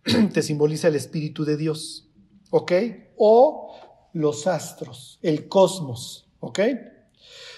te 0.34 0.42
simboliza 0.42 0.88
el 0.88 0.96
Espíritu 0.96 1.46
de 1.46 1.58
Dios, 1.58 2.10
¿ok? 2.50 2.72
O 3.18 3.76
los 4.14 4.48
astros, 4.48 5.20
el 5.22 5.48
cosmos, 5.48 6.28
¿ok? 6.40 6.60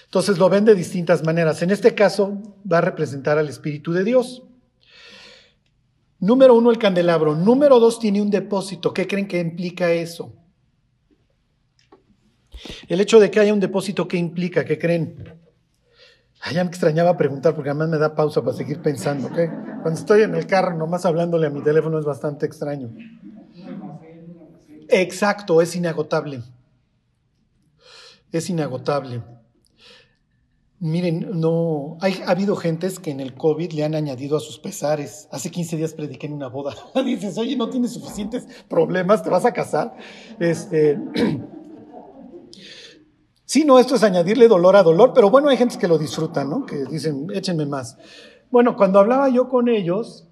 Entonces 0.04 0.36
lo 0.36 0.50
ven 0.50 0.66
de 0.66 0.74
distintas 0.74 1.24
maneras. 1.24 1.62
En 1.62 1.70
este 1.70 1.94
caso 1.94 2.36
va 2.70 2.78
a 2.78 2.80
representar 2.82 3.38
al 3.38 3.48
Espíritu 3.48 3.94
de 3.94 4.04
Dios. 4.04 4.42
Número 6.18 6.52
uno, 6.52 6.70
el 6.70 6.76
candelabro. 6.76 7.34
Número 7.34 7.80
dos, 7.80 7.98
tiene 7.98 8.20
un 8.20 8.28
depósito. 8.28 8.92
¿Qué 8.92 9.06
creen 9.06 9.26
que 9.26 9.40
implica 9.40 9.90
eso? 9.90 10.34
El 12.88 13.00
hecho 13.00 13.18
de 13.18 13.30
que 13.30 13.40
haya 13.40 13.54
un 13.54 13.60
depósito, 13.60 14.06
¿qué 14.06 14.18
implica? 14.18 14.66
¿Qué 14.66 14.78
creen? 14.78 15.45
Ay, 16.40 16.54
ya 16.54 16.64
me 16.64 16.68
extrañaba 16.70 17.16
preguntar 17.16 17.54
porque 17.54 17.70
además 17.70 17.88
me 17.90 17.98
da 17.98 18.14
pausa 18.14 18.42
para 18.42 18.56
seguir 18.56 18.80
pensando. 18.80 19.28
¿ok? 19.28 19.38
Cuando 19.80 19.98
estoy 20.00 20.22
en 20.22 20.34
el 20.34 20.46
carro, 20.46 20.74
nomás 20.76 21.04
hablándole 21.04 21.46
a 21.46 21.50
mi 21.50 21.62
teléfono 21.62 21.98
es 21.98 22.04
bastante 22.06 22.46
extraño. 22.46 22.94
Exacto, 24.88 25.60
es 25.62 25.76
inagotable. 25.76 26.42
Es 28.30 28.48
inagotable. 28.50 29.24
Miren, 30.78 31.26
no, 31.40 31.96
ha 32.02 32.30
habido 32.30 32.54
gentes 32.54 32.98
que 32.98 33.10
en 33.10 33.20
el 33.20 33.34
COVID 33.34 33.72
le 33.72 33.84
han 33.84 33.94
añadido 33.94 34.36
a 34.36 34.40
sus 34.40 34.58
pesares. 34.58 35.26
Hace 35.30 35.50
15 35.50 35.76
días 35.76 35.94
prediqué 35.94 36.26
en 36.26 36.34
una 36.34 36.48
boda. 36.48 36.74
Dices, 37.04 37.38
oye, 37.38 37.56
no 37.56 37.70
tienes 37.70 37.94
suficientes 37.94 38.46
problemas, 38.68 39.22
te 39.22 39.30
vas 39.30 39.46
a 39.46 39.52
casar. 39.52 39.96
Este, 40.38 41.02
sí, 43.46 43.64
no, 43.64 43.78
esto 43.78 43.94
es 43.94 44.02
añadirle 44.02 44.48
dolor 44.48 44.76
a 44.76 44.82
dolor, 44.82 45.12
pero 45.14 45.30
bueno, 45.30 45.48
hay 45.48 45.56
gentes 45.56 45.78
que 45.78 45.88
lo 45.88 45.96
disfrutan, 45.96 46.50
¿no? 46.50 46.66
Que 46.66 46.84
dicen, 46.84 47.28
échenme 47.32 47.64
más. 47.64 47.96
Bueno, 48.50 48.76
cuando 48.76 48.98
hablaba 48.98 49.30
yo 49.30 49.48
con 49.48 49.68
ellos, 49.68 50.28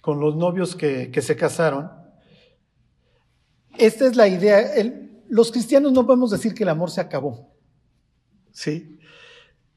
con 0.00 0.20
los 0.20 0.36
novios 0.36 0.74
que, 0.74 1.10
que 1.10 1.20
se 1.20 1.36
casaron, 1.36 1.90
esta 3.76 4.06
es 4.06 4.16
la 4.16 4.28
idea. 4.28 4.62
Los 5.28 5.50
cristianos 5.50 5.92
no 5.92 6.06
podemos 6.06 6.30
decir 6.30 6.54
que 6.54 6.62
el 6.62 6.68
amor 6.68 6.90
se 6.90 7.00
acabó. 7.00 7.52
¿Sí? 8.52 8.98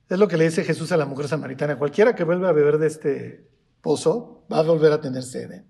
Es 0.09 0.17
lo 0.17 0.27
que 0.27 0.37
le 0.37 0.45
dice 0.45 0.63
Jesús 0.63 0.91
a 0.91 0.97
la 0.97 1.05
mujer 1.05 1.27
samaritana. 1.27 1.77
Cualquiera 1.77 2.15
que 2.15 2.23
vuelva 2.23 2.49
a 2.49 2.53
beber 2.53 2.77
de 2.77 2.87
este 2.87 3.49
pozo 3.81 4.45
va 4.51 4.59
a 4.59 4.63
volver 4.63 4.91
a 4.91 5.01
tener 5.01 5.23
sed. 5.23 5.63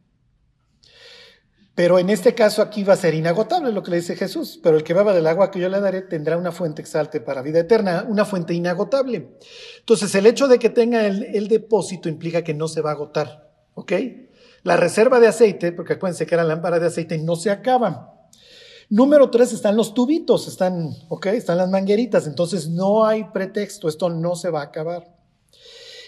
Pero 1.78 2.00
en 2.00 2.10
este 2.10 2.34
caso 2.34 2.64
aquí 2.64 2.84
va 2.84 2.94
a 2.94 2.98
ser 2.98 3.14
inagotable 3.14 3.72
lo 3.72 3.84
que 3.84 3.92
le 3.92 3.98
dice 3.98 4.16
Jesús. 4.16 4.60
Pero 4.64 4.78
el 4.78 4.84
que 4.84 4.96
beba 4.96 5.14
del 5.14 5.28
agua 5.28 5.52
que 5.52 5.60
yo 5.60 5.70
le 5.70 5.80
daré 5.80 6.02
tendrá 6.02 6.36
una 6.36 6.52
fuente 6.52 6.82
exalte 6.82 7.22
para 7.22 7.44
vida 7.44 7.60
eterna, 7.60 8.04
una 8.10 8.26
fuente 8.26 8.56
inagotable. 8.56 9.38
Entonces 9.78 10.16
el 10.16 10.26
hecho 10.26 10.48
de 10.48 10.58
que 10.58 10.72
tenga 10.72 11.06
el, 11.06 11.48
depósito 11.48 12.10
implica 12.10 12.44
que 12.44 12.56
no 12.56 12.68
se 12.68 12.82
va 12.82 12.90
a 12.90 12.94
agotar. 12.94 13.52
¿Ok? 13.76 13.92
La 14.64 14.76
reserva 14.76 15.20
de 15.20 15.28
aceite, 15.28 15.72
porque 15.72 15.94
acuérdense 15.94 16.26
que 16.26 16.34
era 16.34 16.44
lámpara 16.44 16.80
de 16.80 16.88
aceite, 16.88 17.20
no 17.20 17.36
se 17.36 17.52
acaban. 17.52 18.10
Número 18.90 19.30
tres 19.30 19.54
están 19.54 19.78
los 19.78 19.94
tubitos, 19.94 20.48
están, 20.48 20.96
ok, 21.10 21.28
están 21.28 21.60
las 21.60 21.70
mangueritas, 21.70 22.26
entonces 22.26 22.70
no 22.70 23.06
hay 23.06 23.26
pretexto, 23.26 23.88
esto 23.88 24.10
no 24.10 24.36
se 24.36 24.50
va 24.50 24.62
a 24.62 24.66
acabar. 24.66 25.16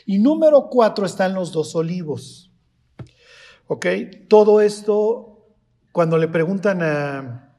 Y 0.08 0.18
número 0.18 0.68
cuatro 0.68 1.06
están 1.06 1.36
los 1.36 1.52
dos 1.52 1.76
olivos. 1.76 2.50
Ok, 3.68 3.86
todo 4.28 4.62
esto, 4.62 5.29
cuando 5.92 6.18
le 6.18 6.28
preguntan 6.28 7.50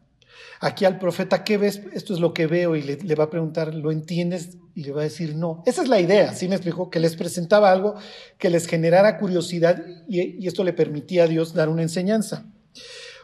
aquí 0.60 0.84
al 0.84 0.98
profeta, 0.98 1.42
¿qué 1.44 1.58
ves? 1.58 1.82
Esto 1.92 2.14
es 2.14 2.20
lo 2.20 2.32
que 2.32 2.46
veo 2.46 2.76
y 2.76 2.82
le, 2.82 3.14
va 3.14 3.24
a 3.24 3.30
preguntar, 3.30 3.74
¿lo 3.74 3.90
entiendes? 3.90 4.56
Y 4.74 4.84
le 4.84 4.92
va 4.92 5.00
a 5.00 5.04
decir 5.04 5.34
no. 5.34 5.62
Esa 5.66 5.82
es 5.82 5.88
la 5.88 6.00
idea, 6.00 6.32
¿sí 6.34 6.48
me 6.48 6.54
explicó? 6.54 6.90
Que 6.90 7.00
les 7.00 7.16
presentaba 7.16 7.70
algo 7.70 7.94
que 8.38 8.50
les 8.50 8.66
generara 8.66 9.18
curiosidad 9.18 9.82
y, 10.08 10.20
y 10.20 10.46
esto 10.46 10.64
le 10.64 10.72
permitía 10.72 11.24
a 11.24 11.26
Dios 11.26 11.54
dar 11.54 11.68
una 11.68 11.82
enseñanza. 11.82 12.46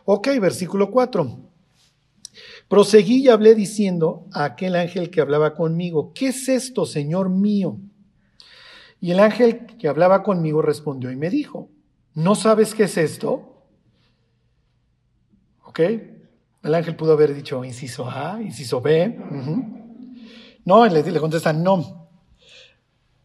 Ok, 0.05 0.29
versículo 0.41 0.91
4. 0.91 1.47
Proseguí 2.69 3.23
y 3.23 3.29
hablé 3.29 3.55
diciendo 3.55 4.27
a 4.33 4.45
aquel 4.45 4.75
ángel 4.75 5.11
que 5.11 5.21
hablaba 5.21 5.55
conmigo, 5.55 6.13
¿qué 6.15 6.29
es 6.29 6.49
esto, 6.49 6.85
Señor 6.85 7.31
mío? 7.31 7.79
Y 9.01 9.13
el 9.13 9.21
ángel 9.21 9.67
que 9.79 9.89
hablaba 9.89 10.23
conmigo 10.23 10.63
respondió 10.63 11.13
y 11.13 11.17
me 11.17 11.31
dijo, 11.31 11.71
¿no 12.15 12.35
sabes 12.35 12.75
qué 12.75 12.85
es 12.85 12.97
esto? 12.97 13.56
¿Ok? 15.77 15.81
El 16.63 16.75
ángel 16.75 16.97
pudo 16.97 17.13
haber 17.13 17.35
dicho 17.35 17.63
inciso 17.63 18.09
A, 18.09 18.41
inciso 18.41 18.81
B. 18.81 19.15
No, 20.65 20.87
le, 20.87 21.03
le 21.03 21.21
contestan 21.21 21.63
no. 21.63 22.09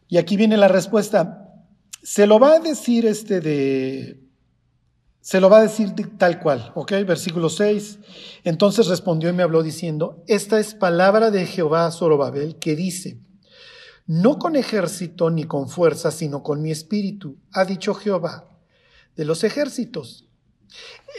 Y 0.06 0.18
aquí 0.18 0.36
viene 0.36 0.58
la 0.58 0.68
respuesta. 0.68 1.64
Se 2.02 2.26
lo 2.26 2.38
va 2.38 2.56
a 2.56 2.60
decir 2.60 3.06
este 3.06 3.40
de 3.40 4.20
se 5.22 5.40
lo 5.40 5.48
va 5.48 5.58
a 5.58 5.62
decir 5.62 5.94
tal 6.18 6.40
cual, 6.40 6.72
¿ok? 6.74 6.90
Versículo 7.06 7.48
6. 7.48 8.00
Entonces 8.44 8.88
respondió 8.88 9.30
y 9.30 9.32
me 9.32 9.44
habló 9.44 9.62
diciendo, 9.62 10.22
esta 10.26 10.58
es 10.58 10.74
palabra 10.74 11.30
de 11.30 11.46
Jehová 11.46 11.86
a 11.86 11.90
Zorobabel 11.90 12.58
que 12.58 12.76
dice, 12.76 13.20
no 14.06 14.38
con 14.38 14.56
ejército 14.56 15.30
ni 15.30 15.44
con 15.44 15.68
fuerza, 15.68 16.10
sino 16.10 16.42
con 16.42 16.60
mi 16.60 16.70
espíritu, 16.70 17.38
ha 17.52 17.64
dicho 17.64 17.94
Jehová 17.94 18.50
de 19.16 19.24
los 19.24 19.42
ejércitos. 19.42 20.28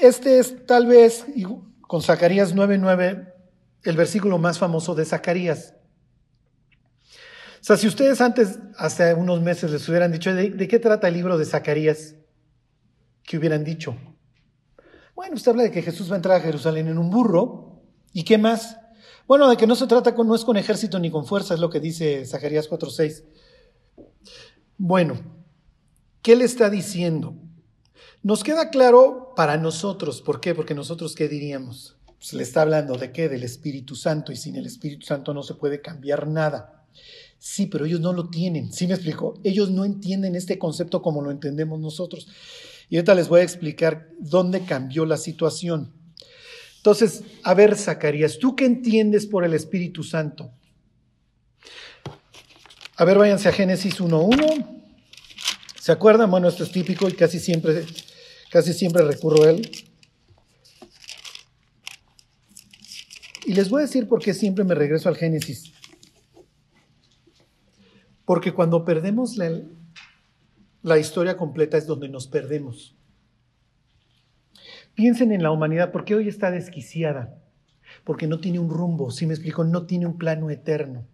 Este 0.02 0.40
es 0.40 0.66
tal 0.66 0.88
vez, 0.88 1.26
con 1.82 2.02
Zacarías 2.02 2.54
9:9, 2.56 3.34
el 3.84 3.98
versículo 3.98 4.38
más 4.38 4.60
famoso 4.60 4.96
de 4.96 5.06
Zacarías. 5.06 5.76
O 7.62 7.66
sea, 7.66 7.78
si 7.78 7.88
ustedes 7.88 8.20
antes, 8.20 8.60
hace 8.78 9.14
unos 9.14 9.42
meses, 9.42 9.72
les 9.72 9.88
hubieran 9.88 10.12
dicho, 10.12 10.34
de 10.34 10.68
qué 10.68 10.80
trata 10.80 11.08
el 11.08 11.14
libro 11.14 11.38
de 11.38 11.46
Zacarías? 11.46 12.16
¿Qué 13.24 13.38
hubieran 13.38 13.64
dicho? 13.64 13.96
Bueno, 15.16 15.36
usted 15.36 15.52
habla 15.52 15.64
de 15.64 15.72
que 15.72 15.82
Jesús 15.82 16.10
va 16.10 16.16
a 16.16 16.18
entrar 16.18 16.38
a 16.38 16.44
Jerusalén 16.44 16.88
en 16.88 16.98
un 16.98 17.10
burro. 17.10 17.82
¿Y 18.12 18.24
qué 18.24 18.38
más? 18.38 18.78
Bueno, 19.28 19.50
de 19.50 19.56
que 19.56 19.68
no 19.68 19.76
se 19.76 19.88
trata 19.88 20.14
con, 20.14 20.28
no 20.28 20.36
es 20.36 20.44
con 20.44 20.58
ejército 20.58 21.00
ni 21.00 21.10
con 21.10 21.26
fuerza, 21.26 21.54
es 21.54 21.60
lo 21.60 21.70
que 21.70 21.80
dice 21.80 22.26
Zacarías 22.26 22.70
4:6. 22.70 23.24
Bueno, 24.78 25.22
¿qué 26.22 26.36
le 26.36 26.44
está 26.44 26.70
diciendo? 26.70 27.36
Nos 28.24 28.42
queda 28.42 28.70
claro 28.70 29.34
para 29.36 29.58
nosotros, 29.58 30.22
¿por 30.22 30.40
qué? 30.40 30.56
Porque 30.56 30.74
nosotros, 30.74 31.14
¿qué 31.14 31.28
diríamos? 31.28 31.98
Se 32.20 32.38
le 32.38 32.44
está 32.44 32.62
hablando 32.62 32.96
de 32.96 33.12
qué? 33.12 33.28
Del 33.28 33.44
Espíritu 33.44 33.98
Santo, 33.98 34.32
y 34.32 34.38
sin 34.38 34.56
el 34.56 34.66
Espíritu 34.66 35.06
Santo 35.06 35.34
no 35.34 35.44
se 35.44 35.56
puede 35.56 35.82
cambiar 35.82 36.26
nada. 36.30 36.86
Sí, 37.38 37.66
pero 37.66 37.86
ellos 37.86 38.00
no 38.00 38.14
lo 38.14 38.30
tienen, 38.30 38.72
¿sí 38.72 38.88
me 38.88 38.94
explico? 38.94 39.34
Ellos 39.44 39.72
no 39.72 39.84
entienden 39.84 40.38
este 40.38 40.58
concepto 40.58 41.02
como 41.02 41.22
lo 41.22 41.32
entendemos 41.32 41.82
nosotros. 41.82 42.30
Y 42.90 42.96
ahorita 42.96 43.14
les 43.14 43.28
voy 43.28 43.42
a 43.42 43.44
explicar 43.44 44.08
dónde 44.20 44.64
cambió 44.64 45.06
la 45.06 45.18
situación. 45.18 45.92
Entonces, 46.78 47.24
a 47.44 47.54
ver, 47.54 47.76
Zacarías, 47.78 48.40
¿tú 48.40 48.56
qué 48.56 48.64
entiendes 48.64 49.26
por 49.26 49.44
el 49.44 49.54
Espíritu 49.54 50.02
Santo? 50.02 50.50
A 52.96 53.04
ver, 53.04 53.18
váyanse 53.18 53.50
a 53.50 53.52
Génesis 53.52 54.00
1.1. 54.00 54.82
¿Se 55.84 55.92
acuerdan? 55.92 56.32
Bueno, 56.32 56.48
esto 56.48 56.64
es 56.64 56.72
típico 56.72 57.10
y 57.10 57.12
casi 57.12 57.42
siempre, 57.42 57.86
casi 58.54 58.72
siempre 58.72 59.02
recurro 59.02 59.46
a 59.46 59.50
él. 59.50 59.68
Y 63.48 63.56
les 63.56 63.68
voy 63.68 63.80
a 63.80 63.86
decir 63.86 64.08
por 64.08 64.22
qué 64.22 64.36
siempre 64.36 64.64
me 64.64 64.76
regreso 64.76 65.10
al 65.10 65.18
Génesis. 65.18 65.74
Porque 68.26 68.54
cuando 68.54 68.86
perdemos 68.86 69.38
la, 69.38 71.00
historia 71.00 71.36
completa 71.36 71.80
es 71.80 71.88
donde 71.88 72.08
nos 72.10 72.28
perdemos. 72.28 72.96
Piensen 74.94 75.32
en 75.32 75.42
la 75.42 75.50
humanidad, 75.50 75.92
¿por 75.92 76.06
qué 76.06 76.14
hoy 76.14 76.28
está 76.28 76.52
desquiciada? 76.52 77.42
Porque 78.04 78.28
no 78.28 78.40
tiene 78.40 78.60
un 78.60 78.70
rumbo, 78.70 79.10
si 79.10 79.26
me 79.26 79.34
explico, 79.34 79.64
no 79.64 79.88
tiene 79.88 80.06
un 80.06 80.20
plano 80.20 80.52
eterno. 80.52 81.08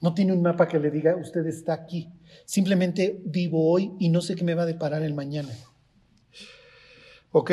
No 0.00 0.14
tiene 0.14 0.32
un 0.32 0.40
mapa 0.40 0.66
que 0.66 0.80
le 0.80 0.90
diga, 0.90 1.14
usted 1.16 1.44
está 1.46 1.74
aquí. 1.74 2.10
Simplemente 2.46 3.20
vivo 3.26 3.70
hoy 3.70 3.92
y 3.98 4.08
no 4.08 4.22
sé 4.22 4.34
qué 4.34 4.44
me 4.44 4.54
va 4.54 4.62
a 4.62 4.66
deparar 4.66 5.02
el 5.02 5.12
mañana. 5.12 5.52
¿Ok? 7.32 7.50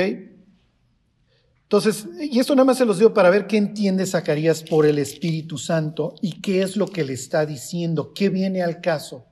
Entonces, 1.64 2.08
y 2.20 2.40
esto 2.40 2.56
nada 2.56 2.66
más 2.66 2.78
se 2.78 2.86
los 2.86 2.98
digo 2.98 3.14
para 3.14 3.30
ver 3.30 3.46
qué 3.46 3.58
entiende 3.58 4.06
Zacarías 4.06 4.64
por 4.64 4.86
el 4.86 5.00
Espíritu 5.00 5.58
Santo 5.58 6.16
y 6.22 6.40
qué 6.40 6.62
es 6.62 6.78
lo 6.78 6.88
que 6.88 7.04
le 7.04 7.12
está 7.14 7.46
diciendo, 7.46 8.14
qué 8.14 8.30
viene 8.30 8.62
al 8.64 8.80
caso 8.80 9.26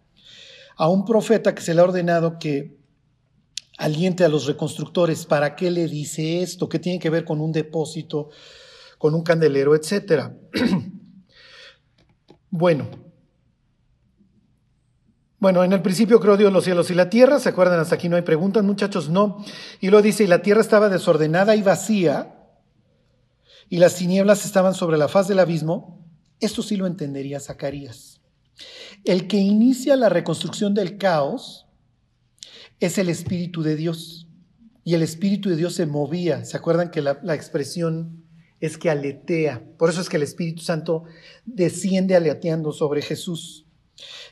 a 0.75 0.89
un 0.89 1.05
profeta 1.05 1.55
que 1.55 1.61
se 1.61 1.73
le 1.73 1.79
ha 1.79 1.85
ordenado 1.85 2.37
que 2.37 2.77
aliente 3.77 4.25
a 4.25 4.29
los 4.29 4.45
reconstructores. 4.45 5.25
¿Para 5.25 5.55
qué 5.55 5.71
le 5.71 5.87
dice 5.87 6.41
esto? 6.41 6.67
¿Qué 6.67 6.79
tiene 6.79 6.99
que 6.99 7.09
ver 7.09 7.23
con 7.23 7.39
un 7.39 7.51
depósito, 7.51 8.29
con 8.97 9.15
un 9.15 9.23
candelero, 9.23 9.75
etcétera? 9.75 10.35
bueno. 12.49 13.04
Bueno, 15.45 15.63
en 15.63 15.73
el 15.73 15.83
principio 15.83 16.19
creó 16.19 16.37
Dios 16.37 16.51
los 16.51 16.63
cielos 16.63 16.89
y 16.89 16.95
la 16.95 17.07
tierra. 17.07 17.39
¿Se 17.39 17.49
acuerdan? 17.49 17.79
Hasta 17.79 17.93
aquí 17.93 18.09
no 18.09 18.15
hay 18.15 18.23
preguntas, 18.23 18.63
muchachos. 18.63 19.09
No. 19.09 19.45
Y 19.79 19.91
lo 19.91 20.01
dice, 20.01 20.23
y 20.23 20.27
la 20.27 20.41
tierra 20.41 20.59
estaba 20.59 20.89
desordenada 20.89 21.55
y 21.55 21.61
vacía, 21.61 22.33
y 23.69 23.77
las 23.77 23.93
tinieblas 23.93 24.43
estaban 24.43 24.73
sobre 24.73 24.97
la 24.97 25.07
faz 25.07 25.27
del 25.27 25.37
abismo. 25.37 26.03
Esto 26.39 26.63
sí 26.63 26.77
lo 26.77 26.87
entendería 26.87 27.39
Zacarías. 27.39 28.21
El 29.03 29.27
que 29.27 29.37
inicia 29.37 29.95
la 29.95 30.09
reconstrucción 30.09 30.73
del 30.73 30.97
caos 30.97 31.67
es 32.79 32.97
el 32.97 33.07
Espíritu 33.07 33.61
de 33.61 33.75
Dios. 33.75 34.27
Y 34.83 34.95
el 34.95 35.03
Espíritu 35.03 35.51
de 35.51 35.57
Dios 35.57 35.75
se 35.75 35.85
movía. 35.85 36.43
¿Se 36.43 36.57
acuerdan 36.57 36.89
que 36.89 37.03
la, 37.03 37.19
expresión 37.35 38.25
es 38.61 38.79
que 38.79 38.89
aletea? 38.89 39.61
Por 39.77 39.91
eso 39.91 40.01
es 40.01 40.09
que 40.09 40.17
el 40.17 40.23
Espíritu 40.23 40.63
Santo 40.63 41.03
desciende 41.45 42.15
aleteando 42.15 42.71
sobre 42.71 43.03
Jesús. 43.03 43.64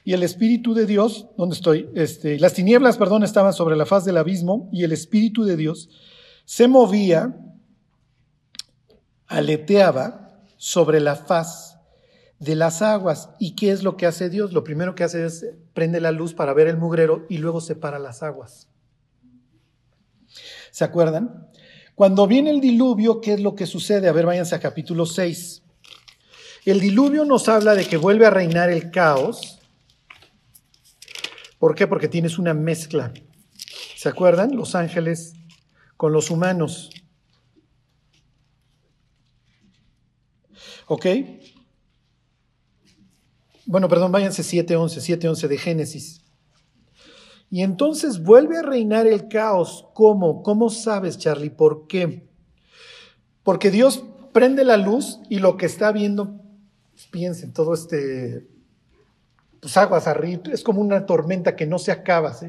Y 0.03 0.13
el 0.13 0.23
Espíritu 0.23 0.73
de 0.73 0.85
Dios, 0.85 1.27
¿dónde 1.37 1.55
estoy? 1.55 1.89
Este, 1.95 2.37
las 2.39 2.53
tinieblas, 2.53 2.97
perdón, 2.97 3.23
estaban 3.23 3.53
sobre 3.53 3.75
la 3.75 3.85
faz 3.85 4.05
del 4.05 4.17
abismo 4.17 4.69
y 4.71 4.83
el 4.83 4.91
Espíritu 4.91 5.43
de 5.43 5.55
Dios 5.55 5.89
se 6.45 6.67
movía, 6.67 7.37
aleteaba 9.27 10.43
sobre 10.57 10.99
la 10.99 11.15
faz 11.15 11.79
de 12.39 12.55
las 12.55 12.81
aguas. 12.81 13.29
¿Y 13.39 13.55
qué 13.55 13.71
es 13.71 13.83
lo 13.83 13.95
que 13.95 14.05
hace 14.05 14.29
Dios? 14.29 14.51
Lo 14.51 14.63
primero 14.63 14.95
que 14.95 15.03
hace 15.03 15.25
es 15.25 15.45
prende 15.73 16.01
la 16.01 16.11
luz 16.11 16.33
para 16.33 16.53
ver 16.53 16.67
el 16.67 16.77
mugrero 16.77 17.25
y 17.29 17.37
luego 17.37 17.61
separa 17.61 17.99
las 17.99 18.23
aguas. 18.23 18.67
¿Se 20.71 20.83
acuerdan? 20.83 21.47
Cuando 21.95 22.27
viene 22.27 22.49
el 22.49 22.59
diluvio, 22.59 23.21
¿qué 23.21 23.33
es 23.33 23.39
lo 23.39 23.55
que 23.55 23.65
sucede? 23.65 24.07
A 24.07 24.11
ver, 24.11 24.25
váyanse 24.25 24.55
a 24.55 24.59
capítulo 24.59 25.05
6. 25.05 25.62
El 26.65 26.79
diluvio 26.79 27.25
nos 27.25 27.49
habla 27.49 27.75
de 27.75 27.85
que 27.85 27.97
vuelve 27.97 28.25
a 28.25 28.29
reinar 28.29 28.69
el 28.69 28.89
caos. 28.89 29.59
¿Por 31.59 31.75
qué? 31.75 31.87
Porque 31.87 32.07
tienes 32.07 32.37
una 32.37 32.53
mezcla. 32.53 33.13
¿Se 33.95 34.09
acuerdan? 34.09 34.55
Los 34.55 34.75
ángeles 34.75 35.33
con 35.97 36.13
los 36.13 36.29
humanos. 36.29 36.89
¿Ok? 40.87 41.05
Bueno, 43.65 43.87
perdón, 43.87 44.11
váyanse 44.11 44.43
7.11, 44.43 45.19
7.11 45.19 45.47
de 45.47 45.57
Génesis. 45.57 46.21
Y 47.49 47.61
entonces 47.61 48.23
vuelve 48.23 48.57
a 48.57 48.61
reinar 48.61 49.07
el 49.07 49.27
caos. 49.27 49.85
¿Cómo? 49.93 50.43
¿Cómo 50.43 50.69
sabes, 50.69 51.17
Charlie? 51.17 51.49
¿Por 51.49 51.87
qué? 51.87 52.27
Porque 53.43 53.71
Dios 53.71 54.03
prende 54.33 54.63
la 54.63 54.77
luz 54.77 55.19
y 55.29 55.39
lo 55.39 55.55
que 55.57 55.65
está 55.65 55.91
viendo, 55.91 56.42
piensen, 57.11 57.53
todo 57.53 57.73
este, 57.73 58.47
pues 59.59 59.77
aguas 59.77 60.07
arriba, 60.07 60.43
es 60.51 60.63
como 60.63 60.81
una 60.81 61.05
tormenta 61.05 61.55
que 61.55 61.65
no 61.65 61.79
se 61.79 61.91
acaba, 61.91 62.33
¿sí? 62.33 62.47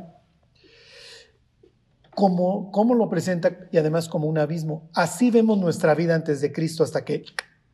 Como, 2.11 2.71
¿Cómo 2.71 2.95
lo 2.95 3.09
presenta? 3.09 3.57
Y 3.73 3.79
además 3.79 4.09
como 4.09 4.29
un 4.29 4.39
abismo. 4.39 4.89
Así 4.95 5.31
vemos 5.31 5.59
nuestra 5.59 5.95
vida 5.95 6.15
antes 6.15 6.41
de 6.41 6.53
Cristo 6.53 6.85
hasta 6.85 7.05
que 7.05 7.25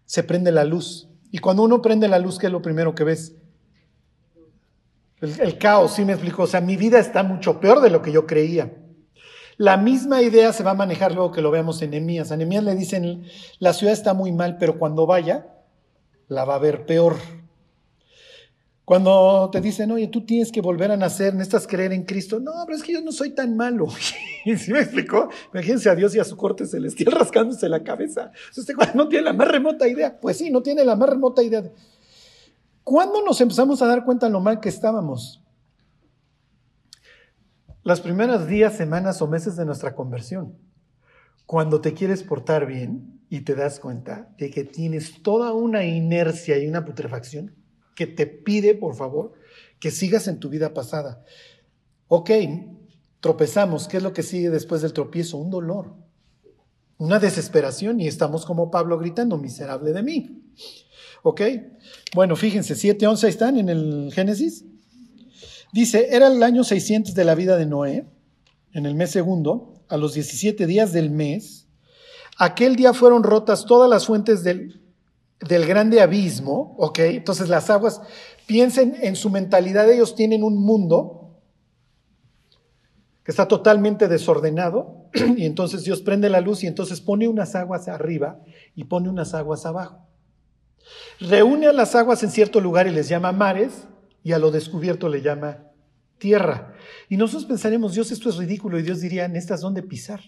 se 0.07 0.23
prende 0.23 0.51
la 0.51 0.65
luz. 0.65 1.09
Y 1.31 1.39
cuando 1.39 1.63
uno 1.63 1.83
prende 1.83 2.09
la 2.09 2.19
luz, 2.19 2.39
¿qué 2.39 2.47
es 2.47 2.53
lo 2.53 2.63
primero 2.63 2.95
que 2.95 3.05
ves? 3.05 3.35
El, 5.21 5.59
caos, 5.59 5.93
sí 5.93 6.05
me 6.05 6.13
explico. 6.13 6.45
O 6.45 6.47
sea, 6.47 6.61
mi 6.61 6.77
vida 6.77 6.99
está 6.99 7.23
mucho 7.23 7.61
peor 7.61 7.81
de 7.81 7.91
lo 7.91 8.01
que 8.03 8.13
yo 8.13 8.27
creía. 8.27 8.73
La 9.59 9.77
misma 9.77 10.23
idea 10.23 10.53
se 10.53 10.63
va 10.63 10.71
a 10.71 10.75
manejar 10.75 11.13
luego 11.13 11.33
que 11.33 11.43
lo 11.43 11.51
veamos 11.51 11.83
en 11.83 11.93
Emías. 11.93 12.33
A 12.33 12.35
Emías 12.35 12.65
le 12.65 12.75
dicen, 12.75 13.25
la 13.59 13.75
ciudad 13.75 13.93
está 13.93 14.15
muy 14.15 14.33
mal, 14.33 14.57
pero 14.59 14.79
cuando 14.79 15.07
vaya, 15.07 15.47
la 16.31 16.45
va 16.45 16.55
a 16.55 16.59
ver 16.59 16.87
peor. 16.87 17.17
Cuando 18.85 19.51
te 19.53 19.61
dicen, 19.61 19.91
oye, 19.91 20.09
tú 20.09 20.25
tienes 20.25 20.51
que 20.51 20.61
volver 20.61 20.91
a 20.91 20.97
nacer, 20.97 21.35
necesitas 21.35 21.67
creer 21.67 21.93
en 21.93 22.05
Cristo. 22.05 22.41
No, 22.41 22.53
pero 22.67 22.77
es 22.77 22.83
que 22.83 22.93
yo 22.93 23.01
no 23.03 23.13
soy 23.13 23.35
tan 23.35 23.57
malo. 23.57 23.89
¿Sí 24.57 24.73
me 24.73 24.81
explicó? 24.81 25.29
Imagínense 25.53 25.91
a 25.91 25.95
Dios 25.95 26.15
y 26.15 26.21
a 26.21 26.25
su 26.25 26.37
corte 26.37 26.67
celestial 26.67 27.13
rascándose 27.19 27.69
la 27.69 27.83
cabeza. 27.83 28.33
Usted 28.57 28.75
no 28.95 29.09
tiene 29.09 29.25
la 29.25 29.33
más 29.33 29.49
remota 29.49 29.87
idea. 29.87 30.19
Pues 30.19 30.39
sí, 30.39 30.51
no 30.51 30.63
tiene 30.63 30.85
la 30.85 30.97
más 30.97 31.09
remota 31.09 31.43
idea. 31.43 31.65
¿Cuándo 32.85 33.23
nos 33.23 33.41
empezamos 33.41 33.83
a 33.83 33.87
dar 33.87 34.05
cuenta 34.05 34.27
de 34.27 34.33
lo 34.33 34.41
mal 34.41 34.61
que 34.61 34.69
estábamos? 34.69 35.43
Las 37.83 38.01
primeras 38.01 38.47
días, 38.47 38.77
semanas 38.77 39.21
o 39.21 39.27
meses 39.27 39.57
de 39.57 39.67
nuestra 39.67 39.95
conversión. 39.95 40.57
Cuando 41.47 41.81
te 41.81 41.93
quieres 41.93 42.23
portar 42.23 42.67
bien 42.67 43.20
y 43.31 43.43
te 43.43 43.55
das 43.55 43.79
cuenta 43.79 44.35
de 44.37 44.51
que 44.51 44.65
tienes 44.65 45.23
toda 45.23 45.53
una 45.53 45.85
inercia 45.85 46.59
y 46.59 46.67
una 46.67 46.85
putrefacción 46.85 47.55
que 47.95 48.09
te 48.09 48.27
pide, 48.27 48.75
por 48.75 48.97
favor, 48.97 49.33
que 49.79 49.93
sigas 49.93 50.27
en 50.27 50.41
tu 50.41 50.49
vida 50.49 50.75
pasada. 50.75 51.25
Ok, 52.09 52.31
tropezamos. 53.21 53.87
¿Qué 53.87 53.99
es 53.99 54.03
lo 54.03 54.13
que 54.13 54.25
sigue 54.25 54.51
después 54.51 54.83
del 54.83 54.93
tropiezo? 54.93 55.39
Un 55.39 55.51
dolor, 55.51 55.95
una 56.99 57.21
desesperación 57.21 58.01
y 58.01 58.09
estamos 58.09 58.45
como 58.45 58.71
Pablo 58.71 58.99
gritando, 58.99 59.39
miserable 59.39 59.93
de 59.93 60.03
mí. 60.03 60.43
¿Ok? 61.23 61.41
Bueno, 62.15 62.35
fíjense, 62.35 62.75
7, 62.75 63.07
11 63.07 63.29
están 63.29 63.59
en 63.59 63.69
el 63.69 64.11
Génesis. 64.13 64.65
Dice, 65.73 66.09
era 66.11 66.27
el 66.27 66.43
año 66.43 66.65
600 66.65 67.15
de 67.15 67.25
la 67.25 67.37
vida 67.37 67.57
de 67.57 67.67
Noé, 67.67 68.07
en 68.73 68.87
el 68.87 68.97
mes 68.97 69.11
segundo, 69.11 69.85
a 69.89 69.97
los 69.97 70.15
17 70.15 70.67
días 70.67 70.93
del 70.93 71.11
mes. 71.11 71.60
Aquel 72.43 72.75
día 72.75 72.95
fueron 72.95 73.23
rotas 73.23 73.67
todas 73.67 73.91
las 73.91 74.07
fuentes 74.07 74.43
del, 74.43 74.81
del 75.41 75.67
grande 75.67 76.01
abismo, 76.01 76.75
¿ok? 76.79 77.01
Entonces 77.01 77.51
las 77.51 77.69
aguas, 77.69 78.01
piensen 78.47 78.97
en 79.03 79.15
su 79.15 79.29
mentalidad, 79.29 79.91
ellos 79.91 80.15
tienen 80.15 80.43
un 80.43 80.57
mundo 80.57 81.39
que 83.23 83.31
está 83.31 83.47
totalmente 83.47 84.09
desordenado 84.09 85.11
y 85.37 85.45
entonces 85.45 85.85
Dios 85.85 86.01
prende 86.01 86.31
la 86.31 86.41
luz 86.41 86.65
y 86.65 86.67
entonces 86.67 87.03
pone 87.03 87.29
unas 87.29 87.55
aguas 87.55 87.89
arriba 87.89 88.41
y 88.75 88.85
pone 88.85 89.11
unas 89.11 89.35
aguas 89.35 89.67
abajo. 89.67 90.09
Reúne 91.21 91.67
a 91.67 91.75
las 91.75 91.95
aguas 91.95 92.23
en 92.23 92.31
cierto 92.31 92.63
lugar 92.63 92.87
y 92.87 92.93
les 92.93 93.07
llama 93.07 93.33
mares 93.33 93.87
y 94.25 94.33
a 94.33 94.39
lo 94.39 94.51
descubierto 94.51 95.11
le 95.11 95.21
llama 95.21 95.67
tierra. 96.17 96.73
Y 97.11 97.19
nosotros 97.19 97.45
pensaremos, 97.45 97.93
Dios, 97.93 98.11
esto 98.11 98.31
es 98.31 98.39
ridículo 98.39 98.79
y 98.79 98.83
Dios 98.83 99.03
diría, 99.03 99.27
estas 99.27 99.61
dónde 99.61 99.83
pisar. 99.83 100.21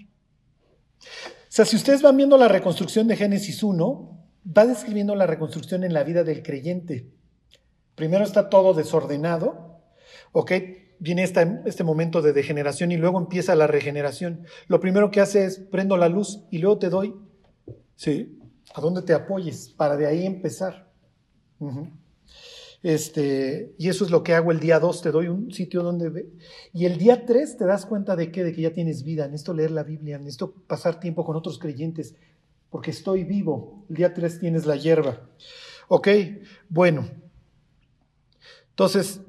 Sea, 1.52 1.66
si 1.66 1.76
ustedes 1.76 2.00
van 2.00 2.16
viendo 2.16 2.38
la 2.38 2.48
reconstrucción 2.48 3.06
de 3.08 3.14
Génesis 3.14 3.62
1, 3.62 4.26
va 4.56 4.64
describiendo 4.64 5.14
la 5.14 5.26
reconstrucción 5.26 5.84
en 5.84 5.92
la 5.92 6.02
vida 6.02 6.24
del 6.24 6.42
creyente. 6.42 7.10
Primero 7.94 8.24
está 8.24 8.48
todo 8.48 8.72
desordenado, 8.72 9.82
¿ok? 10.32 10.50
Viene 10.98 11.22
este 11.24 11.84
momento 11.84 12.22
de 12.22 12.32
degeneración 12.32 12.90
y 12.90 12.96
luego 12.96 13.18
empieza 13.18 13.54
la 13.54 13.66
regeneración. 13.66 14.46
Lo 14.66 14.80
primero 14.80 15.10
que 15.10 15.20
hace 15.20 15.44
es 15.44 15.58
prendo 15.58 15.98
la 15.98 16.08
luz 16.08 16.42
y 16.50 16.56
luego 16.56 16.78
te 16.78 16.88
doy, 16.88 17.14
¿sí? 17.96 18.40
A 18.74 18.80
dónde 18.80 19.02
te 19.02 19.12
apoyes 19.12 19.68
para 19.76 19.98
de 19.98 20.06
ahí 20.06 20.24
empezar. 20.24 20.90
Este, 22.82 23.74
y 23.78 23.88
eso 23.88 24.04
es 24.04 24.10
lo 24.10 24.24
que 24.24 24.34
hago 24.34 24.50
el 24.50 24.58
día 24.58 24.80
2, 24.80 25.02
te 25.02 25.10
doy 25.12 25.28
un 25.28 25.52
sitio 25.52 25.82
donde... 25.82 26.30
Y 26.72 26.84
el 26.84 26.98
día 26.98 27.24
3 27.24 27.56
te 27.56 27.64
das 27.64 27.86
cuenta 27.86 28.16
de 28.16 28.32
qué, 28.32 28.42
de 28.42 28.52
que 28.52 28.62
ya 28.62 28.72
tienes 28.72 29.04
vida, 29.04 29.26
necesito 29.26 29.54
leer 29.54 29.70
la 29.70 29.84
Biblia, 29.84 30.18
necesito 30.18 30.52
pasar 30.66 30.98
tiempo 30.98 31.24
con 31.24 31.36
otros 31.36 31.58
creyentes, 31.58 32.16
porque 32.70 32.90
estoy 32.90 33.22
vivo. 33.22 33.84
El 33.88 33.96
día 33.96 34.14
3 34.14 34.40
tienes 34.40 34.66
la 34.66 34.76
hierba. 34.76 35.28
Ok, 35.88 36.08
bueno. 36.68 37.08
Entonces, 38.70 39.20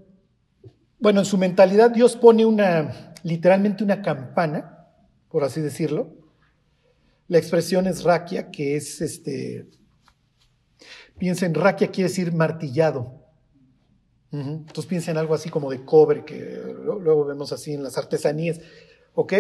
bueno, 1.00 1.20
en 1.20 1.26
su 1.26 1.38
mentalidad 1.38 1.92
Dios 1.92 2.16
pone 2.16 2.46
una, 2.46 3.14
literalmente 3.24 3.84
una 3.84 4.02
campana, 4.02 4.88
por 5.30 5.44
así 5.44 5.62
decirlo. 5.62 6.16
La 7.28 7.38
expresión 7.38 7.86
es 7.86 8.04
raquia, 8.04 8.50
que 8.50 8.78
es 8.78 9.02
este, 9.02 9.68
piensen, 11.18 11.54
raquia 11.54 11.90
quiere 11.90 12.10
decir 12.10 12.34
martillado. 12.34 13.23
Entonces 14.34 14.88
piensen 14.88 15.18
algo 15.18 15.36
así 15.36 15.50
como 15.50 15.70
de 15.70 15.86
cobre, 15.86 16.26
que 16.26 16.60
luego 16.84 17.24
vemos 17.26 17.54
así 17.54 17.74
en 17.74 17.84
las 17.84 18.00
artesanías. 18.00 18.60
¿Ok? 19.14 19.34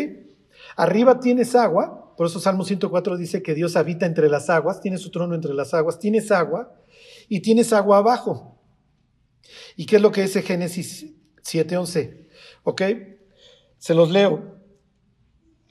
Arriba 0.76 1.20
tienes 1.20 1.56
agua, 1.56 2.14
por 2.16 2.28
eso 2.28 2.40
Salmo 2.40 2.64
104 2.64 3.18
dice 3.18 3.42
que 3.42 3.56
Dios 3.56 3.76
habita 3.76 4.06
entre 4.06 4.30
las 4.30 4.52
aguas, 4.52 4.82
tiene 4.82 5.00
su 5.00 5.10
trono 5.10 5.34
entre 5.34 5.56
las 5.56 5.74
aguas, 5.74 5.98
tienes 5.98 6.32
agua 6.32 6.76
y 7.28 7.40
tienes 7.40 7.74
agua 7.74 7.98
abajo. 7.98 8.60
¿Y 9.76 9.88
qué 9.88 9.96
es 9.96 10.02
lo 10.02 10.12
que 10.12 10.22
dice 10.22 10.44
Génesis 10.44 11.08
7:11? 11.42 12.28
¿Ok? 12.64 12.82
Se 13.80 13.96
los 13.96 14.12
leo. 14.12 14.60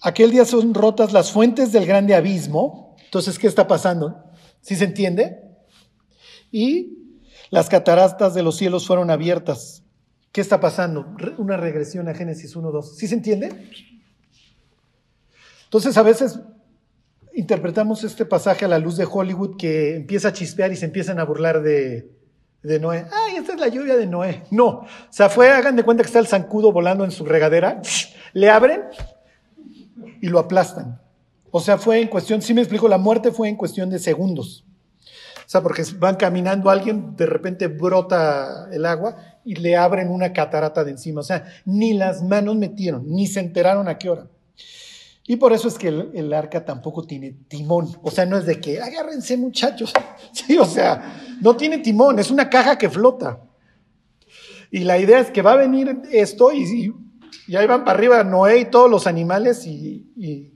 Aquel 0.00 0.32
día 0.32 0.44
son 0.44 0.74
rotas 0.74 1.12
las 1.12 1.30
fuentes 1.30 1.70
del 1.70 1.86
grande 1.86 2.16
abismo. 2.16 2.96
Entonces, 3.04 3.38
¿qué 3.38 3.46
está 3.46 3.68
pasando? 3.68 4.24
¿Sí 4.60 4.74
se 4.74 4.84
entiende? 4.84 5.38
Y 6.50 7.01
las 7.52 7.68
cataratas 7.68 8.32
de 8.32 8.42
los 8.42 8.56
cielos 8.56 8.86
fueron 8.86 9.10
abiertas. 9.10 9.82
¿Qué 10.32 10.40
está 10.40 10.58
pasando? 10.58 11.14
Una 11.36 11.58
regresión 11.58 12.08
a 12.08 12.14
Génesis 12.14 12.56
1.2. 12.56 12.94
¿Sí 12.94 13.06
se 13.06 13.14
entiende? 13.14 13.68
Entonces 15.64 15.94
a 15.98 16.02
veces 16.02 16.40
interpretamos 17.34 18.04
este 18.04 18.24
pasaje 18.24 18.64
a 18.64 18.68
la 18.68 18.78
luz 18.78 18.96
de 18.96 19.06
Hollywood 19.08 19.58
que 19.58 19.96
empieza 19.96 20.28
a 20.28 20.32
chispear 20.32 20.72
y 20.72 20.76
se 20.76 20.86
empiezan 20.86 21.20
a 21.20 21.24
burlar 21.24 21.62
de, 21.62 22.08
Noé. 22.62 23.04
¡Ay, 23.12 23.36
esta 23.36 23.52
es 23.52 23.60
la 23.60 23.68
lluvia 23.68 23.96
de 23.96 24.06
Noé! 24.06 24.44
No, 24.50 24.68
o 24.68 24.86
sea, 25.10 25.28
fue, 25.28 25.50
hagan 25.50 25.76
de 25.76 25.82
cuenta 25.82 26.02
que 26.02 26.06
está 26.06 26.20
el 26.20 26.26
zancudo 26.26 26.72
volando 26.72 27.04
en 27.04 27.10
su 27.10 27.26
regadera, 27.26 27.82
le 28.32 28.48
abren 28.48 28.84
y 30.22 30.28
lo 30.28 30.38
aplastan. 30.38 31.02
O 31.50 31.60
sea, 31.60 31.76
fue 31.76 32.00
en 32.00 32.08
cuestión, 32.08 32.40
si 32.40 32.54
me 32.54 32.62
explico, 32.62 32.88
la 32.88 32.96
muerte 32.96 33.30
fue 33.30 33.50
en 33.50 33.56
cuestión 33.56 33.90
de 33.90 33.98
segundos. 33.98 34.64
Sea, 35.52 35.62
porque 35.62 35.84
van 35.98 36.16
caminando 36.16 36.70
alguien, 36.70 37.14
de 37.14 37.26
repente 37.26 37.66
brota 37.66 38.70
el 38.72 38.86
agua 38.86 39.18
y 39.44 39.56
le 39.56 39.76
abren 39.76 40.08
una 40.08 40.32
catarata 40.32 40.82
de 40.82 40.92
encima. 40.92 41.20
O 41.20 41.24
sea, 41.24 41.44
ni 41.66 41.92
las 41.92 42.22
manos 42.22 42.56
metieron, 42.56 43.04
ni 43.06 43.26
se 43.26 43.40
enteraron 43.40 43.86
a 43.86 43.98
qué 43.98 44.08
hora. 44.08 44.28
Y 45.26 45.36
por 45.36 45.52
eso 45.52 45.68
es 45.68 45.76
que 45.76 45.88
el, 45.88 46.32
arca 46.32 46.64
tampoco 46.64 47.04
tiene 47.04 47.36
timón. 47.48 47.94
O 48.00 48.10
sea, 48.10 48.24
no 48.24 48.38
es 48.38 48.46
de 48.46 48.62
que 48.62 48.80
agárrense 48.80 49.36
muchachos. 49.36 49.92
Sí, 50.32 50.56
o 50.56 50.64
sea, 50.64 51.20
no 51.42 51.54
tiene 51.54 51.80
timón, 51.80 52.18
es 52.18 52.30
una 52.30 52.48
caja 52.48 52.78
que 52.78 52.88
flota. 52.88 53.42
Y 54.70 54.84
la 54.84 54.96
idea 54.96 55.18
es 55.18 55.30
que 55.30 55.42
va 55.42 55.52
a 55.52 55.56
venir 55.56 56.00
esto 56.12 56.50
y, 56.50 56.94
y 57.46 57.56
ahí 57.56 57.66
van 57.66 57.84
para 57.84 57.98
arriba 57.98 58.24
Noé 58.24 58.60
y 58.60 58.70
todos 58.70 58.90
los 58.90 59.06
animales 59.06 59.66
y, 59.66 60.10
y 60.16 60.54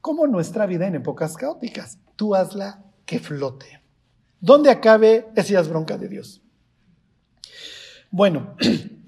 como 0.00 0.26
nuestra 0.26 0.66
vida 0.66 0.88
en 0.88 0.96
épocas 0.96 1.36
caóticas. 1.36 2.00
Tú 2.16 2.34
hazla 2.34 2.82
que 3.06 3.20
flote. 3.20 3.83
¿Dónde 4.44 4.70
acabe? 4.70 5.26
Esa 5.36 5.58
es 5.58 5.68
bronca 5.70 5.96
de 5.96 6.06
Dios. 6.06 6.42
Bueno, 8.10 8.54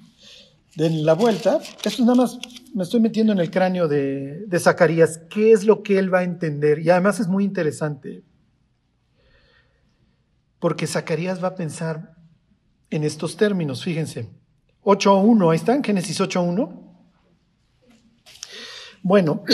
den 0.76 1.04
la 1.04 1.12
vuelta. 1.12 1.60
Esto 1.84 2.02
nada 2.04 2.14
más 2.14 2.38
me 2.74 2.84
estoy 2.84 3.00
metiendo 3.00 3.34
en 3.34 3.40
el 3.40 3.50
cráneo 3.50 3.86
de, 3.86 4.46
de 4.46 4.58
Zacarías. 4.58 5.20
¿Qué 5.28 5.52
es 5.52 5.64
lo 5.64 5.82
que 5.82 5.98
él 5.98 6.12
va 6.12 6.20
a 6.20 6.24
entender? 6.24 6.78
Y 6.78 6.88
además 6.88 7.20
es 7.20 7.28
muy 7.28 7.44
interesante. 7.44 8.24
Porque 10.58 10.86
Zacarías 10.86 11.44
va 11.44 11.48
a 11.48 11.54
pensar 11.54 12.16
en 12.88 13.04
estos 13.04 13.36
términos, 13.36 13.84
fíjense. 13.84 14.30
8.1, 14.84 15.50
ahí 15.50 15.56
están, 15.56 15.84
Génesis 15.84 16.18
8.1. 16.18 16.82
Bueno, 19.02 19.44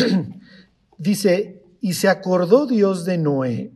dice, 0.96 1.64
y 1.80 1.94
se 1.94 2.08
acordó 2.08 2.68
Dios 2.68 3.04
de 3.04 3.18
Noé. 3.18 3.72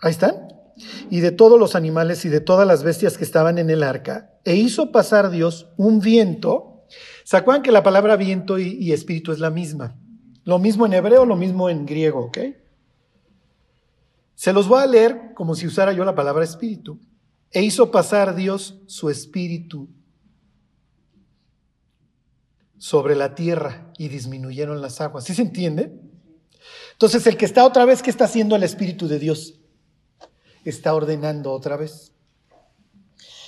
Ahí 0.00 0.12
están. 0.12 0.48
Y 1.10 1.20
de 1.20 1.32
todos 1.32 1.58
los 1.58 1.74
animales 1.74 2.24
y 2.24 2.28
de 2.28 2.40
todas 2.40 2.66
las 2.66 2.82
bestias 2.82 3.18
que 3.18 3.24
estaban 3.24 3.58
en 3.58 3.70
el 3.70 3.82
arca. 3.82 4.38
E 4.44 4.56
hizo 4.56 4.92
pasar 4.92 5.30
Dios 5.30 5.68
un 5.76 6.00
viento. 6.00 6.84
¿Se 7.24 7.42
que 7.62 7.72
la 7.72 7.82
palabra 7.82 8.16
viento 8.16 8.58
y, 8.58 8.76
y 8.80 8.92
espíritu 8.92 9.32
es 9.32 9.38
la 9.38 9.50
misma? 9.50 9.96
Lo 10.44 10.58
mismo 10.58 10.86
en 10.86 10.94
hebreo, 10.94 11.24
lo 11.24 11.36
mismo 11.36 11.68
en 11.68 11.86
griego, 11.86 12.26
¿ok? 12.26 12.38
Se 14.34 14.52
los 14.52 14.68
voy 14.68 14.82
a 14.82 14.86
leer 14.86 15.34
como 15.34 15.54
si 15.54 15.66
usara 15.66 15.92
yo 15.92 16.04
la 16.04 16.14
palabra 16.14 16.44
espíritu. 16.44 16.98
E 17.50 17.62
hizo 17.62 17.90
pasar 17.90 18.34
Dios 18.34 18.80
su 18.86 19.10
espíritu 19.10 19.88
sobre 22.78 23.14
la 23.14 23.34
tierra 23.34 23.92
y 23.98 24.08
disminuyeron 24.08 24.80
las 24.80 25.02
aguas. 25.02 25.24
¿Sí 25.24 25.34
se 25.34 25.42
entiende? 25.42 26.00
Entonces 26.92 27.26
el 27.26 27.36
que 27.36 27.44
está 27.44 27.64
otra 27.64 27.84
vez, 27.84 28.02
¿qué 28.02 28.10
está 28.10 28.24
haciendo 28.24 28.56
el 28.56 28.62
Espíritu 28.62 29.06
de 29.06 29.18
Dios? 29.18 29.59
Está 30.64 30.94
ordenando 30.94 31.52
otra 31.52 31.76
vez. 31.76 32.12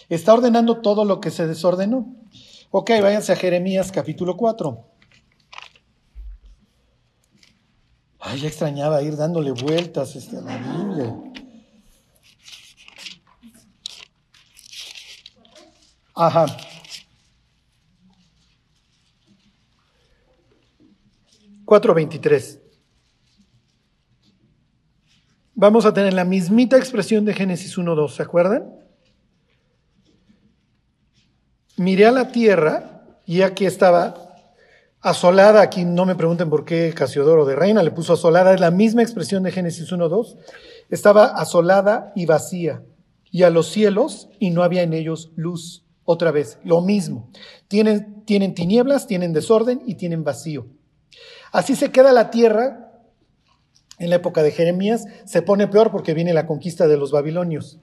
Está 0.09 0.35
ordenando 0.35 0.81
todo 0.81 1.05
lo 1.05 1.21
que 1.21 1.31
se 1.31 1.47
desordenó. 1.47 2.15
Ok, 2.71 2.91
váyanse 3.03 3.33
a 3.33 3.37
Jeremías 3.37 3.93
capítulo 3.93 4.37
4. 4.37 4.87
Ay, 8.21 8.41
ya 8.41 8.49
extrañaba 8.49 9.03
ir 9.03 9.17
dándole 9.17 9.51
vueltas 9.53 10.17
este, 10.17 10.39
a 10.39 10.41
la 10.41 10.57
Biblia. 10.57 11.17
Ajá. 16.15 16.47
Cuatro 21.65 21.95
veintitrés. 21.95 22.62
Vamos 25.63 25.87
a 25.87 25.95
tener 25.95 26.13
la 26.13 26.25
mismita 26.25 26.77
expresión 26.77 27.25
de 27.25 27.35
Génesis 27.35 27.79
1.2, 27.79 28.17
¿se 28.17 28.25
acuerdan? 28.25 28.81
Miré 31.77 32.07
a 32.07 32.11
la 32.11 32.33
tierra 32.33 33.05
y 33.25 33.43
aquí 33.43 33.65
estaba 33.65 34.35
asolada, 35.01 35.63
aquí 35.63 35.85
no 35.85 36.05
me 36.05 36.17
pregunten 36.17 36.51
por 36.51 36.65
qué 36.65 36.93
Casiodoro 36.93 37.45
de 37.45 37.55
Reina 37.55 37.85
le 37.85 37.93
puso 37.93 38.15
asolada, 38.15 38.53
es 38.53 38.59
la 38.59 38.73
misma 38.73 39.03
expresión 39.03 39.45
de 39.45 39.53
Génesis 39.53 39.93
1.2, 39.93 40.37
estaba 40.91 41.27
asolada 41.27 42.13
y 42.17 42.27
vacía, 42.27 42.83
y 43.31 43.45
a 43.45 43.51
los 43.51 43.69
cielos 43.69 44.31
y 44.41 44.51
no 44.51 44.65
había 44.65 44.83
en 44.83 44.93
ellos 44.93 45.31
luz. 45.37 45.85
Otra 46.03 46.33
vez, 46.33 46.59
lo 46.65 46.81
mismo. 46.81 47.31
Tienen, 47.69 48.25
tienen 48.25 48.55
tinieblas, 48.55 49.07
tienen 49.07 49.33
desorden 49.33 49.81
y 49.87 49.95
tienen 49.95 50.25
vacío. 50.25 50.67
Así 51.53 51.77
se 51.77 51.93
queda 51.93 52.11
la 52.11 52.31
tierra 52.31 52.92
en 54.03 54.11
la 54.11 54.17
época 54.17 54.43
de 54.43 54.53
Jeremías, 54.53 55.05
se 55.25 55.43
pone 55.43 55.69
peor 55.69 55.91
porque 55.91 56.15
viene 56.15 56.35
la 56.35 56.47
conquista 56.47 56.87
de 56.89 56.97
los 56.97 57.11
babilonios. 57.11 57.81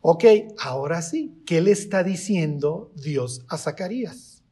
Ok, 0.00 0.24
ahora 0.58 1.02
sí, 1.02 1.42
¿qué 1.44 1.60
le 1.60 1.72
está 1.72 2.04
diciendo 2.04 2.92
Dios 2.94 3.44
a 3.48 3.58
Zacarías? 3.58 4.42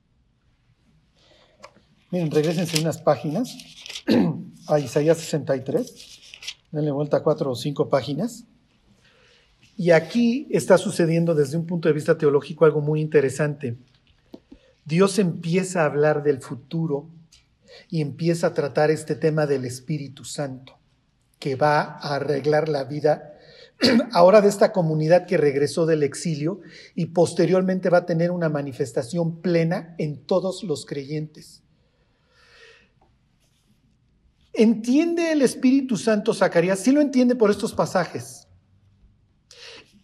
Miren, 2.11 2.31
regresense 2.31 2.81
unas 2.81 2.99
páginas 2.99 3.57
a 4.69 4.79
Isaías 4.81 5.19
63, 5.19 6.21
denle 6.73 6.91
vuelta 6.91 7.23
cuatro 7.23 7.51
o 7.53 7.57
cinco 7.57 7.89
páginas. 7.89 8.45
Y 9.77 9.91
aquí 9.91 10.49
está 10.51 10.79
sucediendo 10.79 11.35
desde 11.35 11.57
un 11.57 11.67
punto 11.67 11.89
de 11.89 11.95
vista 11.95 12.17
teológico 12.17 12.65
algo 12.65 12.81
muy 12.81 13.01
interesante. 13.01 13.77
Dios 14.85 15.19
empieza 15.19 15.83
a 15.83 15.87
hablar 15.87 16.23
del 16.23 16.41
futuro 16.41 17.11
y 17.91 18.01
empieza 18.01 18.49
a 18.49 18.55
tratar 18.55 18.91
este 18.91 19.15
tema 19.15 19.47
del 19.47 19.65
Espíritu 19.65 20.25
Santo, 20.25 20.79
que 21.39 21.57
va 21.57 21.81
a 21.81 22.17
arreglar 22.17 22.69
la 22.69 22.85
vida 22.85 23.35
ahora 24.13 24.41
de 24.41 24.49
esta 24.49 24.73
comunidad 24.73 25.27
que 25.27 25.37
regresó 25.37 25.87
del 25.87 26.03
exilio 26.03 26.61
y 26.95 27.07
posteriormente 27.07 27.91
va 27.91 27.99
a 27.99 28.07
tener 28.07 28.31
una 28.31 28.49
manifestación 28.49 29.41
plena 29.41 29.95
en 29.99 30.25
todos 30.25 30.63
los 30.63 30.87
creyentes. 30.87 31.63
¿Entiende 34.53 35.33
el 35.33 35.43
Espíritu 35.43 35.99
Santo 35.99 36.33
Zacarías? 36.33 36.79
Sí 36.79 36.91
lo 36.91 37.03
entiende 37.03 37.35
por 37.35 37.51
estos 37.51 37.75
pasajes. 37.75 38.47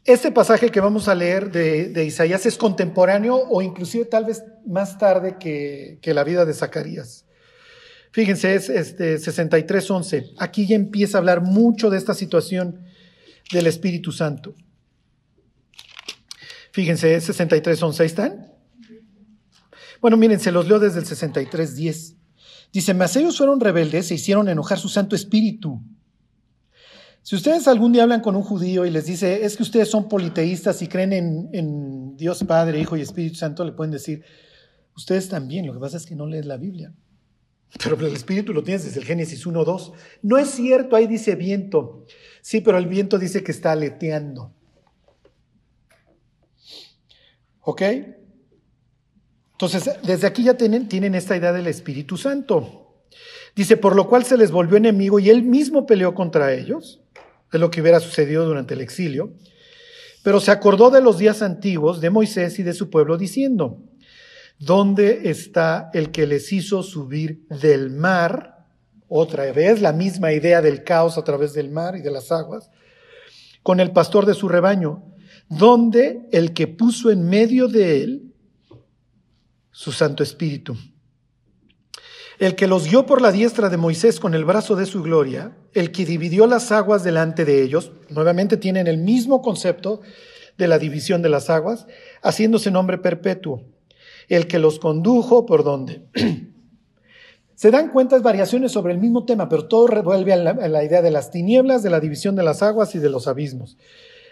Este 0.04 0.32
pasaje 0.32 0.70
que 0.70 0.80
vamos 0.80 1.08
a 1.08 1.14
leer 1.14 1.52
de, 1.52 2.04
Isaías 2.04 2.44
es 2.44 2.58
contemporáneo 2.58 3.36
o 3.36 3.62
inclusive 3.62 4.04
tal 4.04 4.24
vez 4.24 4.44
más 4.66 4.98
tarde 4.98 5.38
que, 5.38 6.00
la 6.04 6.24
vida 6.24 6.44
de 6.44 6.52
Zacarías. 6.52 7.24
Fíjense, 8.12 8.54
es 8.54 8.68
este 8.68 9.16
63.11. 9.16 10.34
Aquí 10.38 10.66
ya 10.66 10.76
empieza 10.76 11.18
a 11.18 11.20
hablar 11.20 11.40
mucho 11.42 11.90
de 11.90 11.98
esta 11.98 12.14
situación 12.14 12.84
del 13.52 13.66
Espíritu 13.66 14.12
Santo. 14.12 14.54
Fíjense, 16.72 17.14
es 17.14 17.28
63.11. 17.28 18.00
¿Ahí 18.00 18.06
están? 18.06 18.52
Bueno, 20.00 20.16
miren, 20.16 20.40
se 20.40 20.52
los 20.52 20.68
leo 20.68 20.78
desde 20.78 21.00
el 21.00 21.06
63.10. 21.06 22.16
Dice, 22.72 22.94
mas 22.94 23.16
ellos 23.16 23.36
fueron 23.36 23.60
rebeldes 23.60 24.10
e 24.10 24.14
hicieron 24.14 24.48
enojar 24.48 24.78
su 24.78 24.88
Santo 24.88 25.16
Espíritu 25.16 25.82
si 27.22 27.36
ustedes 27.36 27.68
algún 27.68 27.92
día 27.92 28.02
hablan 28.02 28.20
con 28.20 28.34
un 28.34 28.42
judío 28.42 28.84
y 28.84 28.90
les 28.90 29.06
dice, 29.06 29.44
es 29.44 29.56
que 29.56 29.62
ustedes 29.62 29.88
son 29.88 30.08
politeístas 30.08 30.82
y 30.82 30.88
creen 30.88 31.12
en, 31.12 32.16
Dios 32.16 32.42
Padre, 32.44 32.80
Hijo 32.80 32.96
y 32.96 33.00
Espíritu 33.00 33.36
Santo, 33.36 33.64
le 33.64 33.72
pueden 33.72 33.92
decir, 33.92 34.24
ustedes 34.96 35.28
también, 35.28 35.66
lo 35.66 35.72
que 35.72 35.78
pasa 35.78 35.96
es 35.96 36.04
que 36.04 36.16
no 36.16 36.26
leen 36.26 36.48
la 36.48 36.56
Biblia. 36.56 36.92
Pero 37.78 37.96
el 37.96 38.14
Espíritu 38.14 38.52
lo 38.52 38.62
tienes 38.62 38.84
desde 38.84 39.00
el 39.00 39.06
Génesis 39.06 39.46
1, 39.46 39.64
2. 39.64 39.92
No 40.22 40.38
es 40.38 40.50
cierto, 40.50 40.96
ahí 40.96 41.06
dice 41.06 41.34
viento. 41.34 42.04
Sí, 42.40 42.60
pero 42.60 42.78
el 42.78 42.86
viento 42.86 43.18
dice 43.18 43.42
que 43.42 43.52
está 43.52 43.72
aleteando. 43.72 44.52
¿Ok? 47.60 47.82
Entonces, 49.52 49.90
desde 50.02 50.26
aquí 50.26 50.42
ya 50.42 50.54
tienen, 50.54 50.88
tienen 50.88 51.14
esta 51.14 51.36
idea 51.36 51.52
del 51.52 51.68
Espíritu 51.68 52.16
Santo. 52.16 53.04
Dice, 53.54 53.76
por 53.76 53.94
lo 53.94 54.08
cual 54.08 54.24
se 54.24 54.36
les 54.36 54.50
volvió 54.50 54.76
enemigo 54.76 55.18
y 55.18 55.30
él 55.30 55.42
mismo 55.42 55.86
peleó 55.86 56.14
contra 56.14 56.52
ellos 56.52 57.00
de 57.52 57.58
lo 57.58 57.70
que 57.70 57.80
hubiera 57.80 58.00
sucedido 58.00 58.46
durante 58.46 58.74
el 58.74 58.80
exilio, 58.80 59.34
pero 60.22 60.40
se 60.40 60.50
acordó 60.50 60.90
de 60.90 61.02
los 61.02 61.18
días 61.18 61.42
antiguos 61.42 62.00
de 62.00 62.10
Moisés 62.10 62.58
y 62.58 62.62
de 62.62 62.72
su 62.72 62.90
pueblo 62.90 63.18
diciendo, 63.18 63.78
¿dónde 64.64 65.30
está 65.30 65.90
el 65.92 66.10
que 66.10 66.26
les 66.26 66.52
hizo 66.52 66.82
subir 66.82 67.46
del 67.48 67.90
mar? 67.90 68.66
Otra 69.08 69.50
vez 69.52 69.80
la 69.80 69.92
misma 69.92 70.32
idea 70.32 70.62
del 70.62 70.84
caos 70.84 71.18
a 71.18 71.24
través 71.24 71.52
del 71.52 71.70
mar 71.70 71.96
y 71.96 72.00
de 72.00 72.10
las 72.10 72.32
aguas, 72.32 72.70
con 73.62 73.80
el 73.80 73.92
pastor 73.92 74.26
de 74.26 74.34
su 74.34 74.48
rebaño, 74.48 75.04
¿dónde 75.48 76.28
el 76.32 76.52
que 76.52 76.66
puso 76.66 77.10
en 77.10 77.28
medio 77.28 77.68
de 77.68 78.02
él 78.02 78.34
su 79.70 79.92
Santo 79.92 80.22
Espíritu 80.22 80.76
el 82.42 82.56
que 82.56 82.66
los 82.66 82.88
guió 82.88 83.06
por 83.06 83.22
la 83.22 83.30
diestra 83.30 83.68
de 83.68 83.76
Moisés 83.76 84.18
con 84.18 84.34
el 84.34 84.44
brazo 84.44 84.74
de 84.74 84.86
su 84.86 85.00
gloria, 85.00 85.52
el 85.74 85.92
que 85.92 86.04
dividió 86.04 86.48
las 86.48 86.72
aguas 86.72 87.04
delante 87.04 87.44
de 87.44 87.62
ellos, 87.62 87.92
nuevamente 88.08 88.56
tienen 88.56 88.88
el 88.88 88.98
mismo 88.98 89.42
concepto 89.42 90.00
de 90.58 90.66
la 90.66 90.80
división 90.80 91.22
de 91.22 91.28
las 91.28 91.50
aguas, 91.50 91.86
haciéndose 92.20 92.72
nombre 92.72 92.98
perpetuo, 92.98 93.62
el 94.34 94.46
que 94.46 94.58
los 94.58 94.78
condujo 94.78 95.46
por 95.46 95.64
donde. 95.64 96.06
Se 97.54 97.70
dan 97.70 97.90
cuentas 97.90 98.22
variaciones 98.22 98.72
sobre 98.72 98.92
el 98.92 98.98
mismo 98.98 99.24
tema, 99.24 99.48
pero 99.48 99.68
todo 99.68 99.86
revuelve 99.86 100.32
a 100.32 100.36
la, 100.36 100.50
a 100.50 100.68
la 100.68 100.84
idea 100.84 101.02
de 101.02 101.10
las 101.10 101.30
tinieblas, 101.30 101.82
de 101.82 101.90
la 101.90 102.00
división 102.00 102.34
de 102.34 102.42
las 102.42 102.62
aguas 102.62 102.94
y 102.94 102.98
de 102.98 103.10
los 103.10 103.28
abismos. 103.28 103.78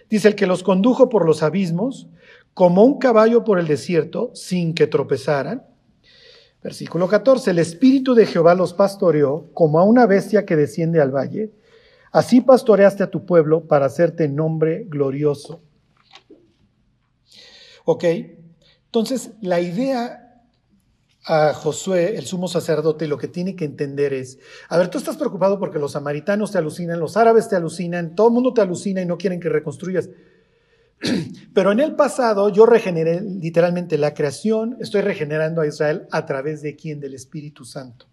Dice 0.08 0.28
el 0.28 0.34
que 0.34 0.46
los 0.46 0.62
condujo 0.62 1.08
por 1.08 1.24
los 1.24 1.42
abismos, 1.42 2.08
como 2.54 2.84
un 2.84 2.98
caballo 2.98 3.44
por 3.44 3.60
el 3.60 3.68
desierto, 3.68 4.30
sin 4.34 4.74
que 4.74 4.88
tropezaran, 4.88 5.64
Versículo 6.62 7.08
14, 7.08 7.52
el 7.52 7.58
Espíritu 7.58 8.14
de 8.14 8.26
Jehová 8.26 8.54
los 8.54 8.74
pastoreó 8.74 9.48
como 9.54 9.78
a 9.78 9.84
una 9.84 10.06
bestia 10.06 10.44
que 10.44 10.56
desciende 10.56 11.00
al 11.00 11.10
valle. 11.10 11.52
Así 12.12 12.42
pastoreaste 12.42 13.02
a 13.02 13.10
tu 13.10 13.24
pueblo 13.24 13.66
para 13.66 13.86
hacerte 13.86 14.28
nombre 14.28 14.84
glorioso. 14.86 15.62
Ok, 17.86 18.04
Entonces, 18.90 19.30
la 19.40 19.60
idea 19.60 20.42
a 21.24 21.52
Josué, 21.54 22.16
el 22.16 22.26
sumo 22.26 22.48
sacerdote, 22.48 23.06
lo 23.06 23.18
que 23.18 23.28
tiene 23.28 23.54
que 23.54 23.64
entender 23.64 24.12
es, 24.12 24.40
a 24.68 24.76
ver, 24.76 24.88
tú 24.88 24.98
estás 24.98 25.16
preocupado 25.16 25.60
porque 25.60 25.78
los 25.78 25.92
samaritanos 25.92 26.50
te 26.50 26.58
alucinan, 26.58 26.98
los 26.98 27.16
árabes 27.16 27.48
te 27.48 27.54
alucinan, 27.54 28.16
todo 28.16 28.28
el 28.28 28.34
mundo 28.34 28.52
te 28.52 28.62
alucina 28.62 29.00
y 29.00 29.06
no 29.06 29.16
quieren 29.16 29.38
que 29.38 29.48
reconstruyas. 29.48 30.10
Pero 31.54 31.70
en 31.70 31.78
el 31.78 31.94
pasado 31.94 32.48
yo 32.48 32.66
regeneré 32.66 33.20
literalmente 33.20 33.96
la 33.96 34.12
creación, 34.12 34.76
estoy 34.80 35.02
regenerando 35.02 35.60
a 35.60 35.68
Israel 35.68 36.08
a 36.10 36.26
través 36.26 36.60
de 36.60 36.74
quién? 36.74 36.98
Del 36.98 37.14
Espíritu 37.14 37.64
Santo. 37.64 38.06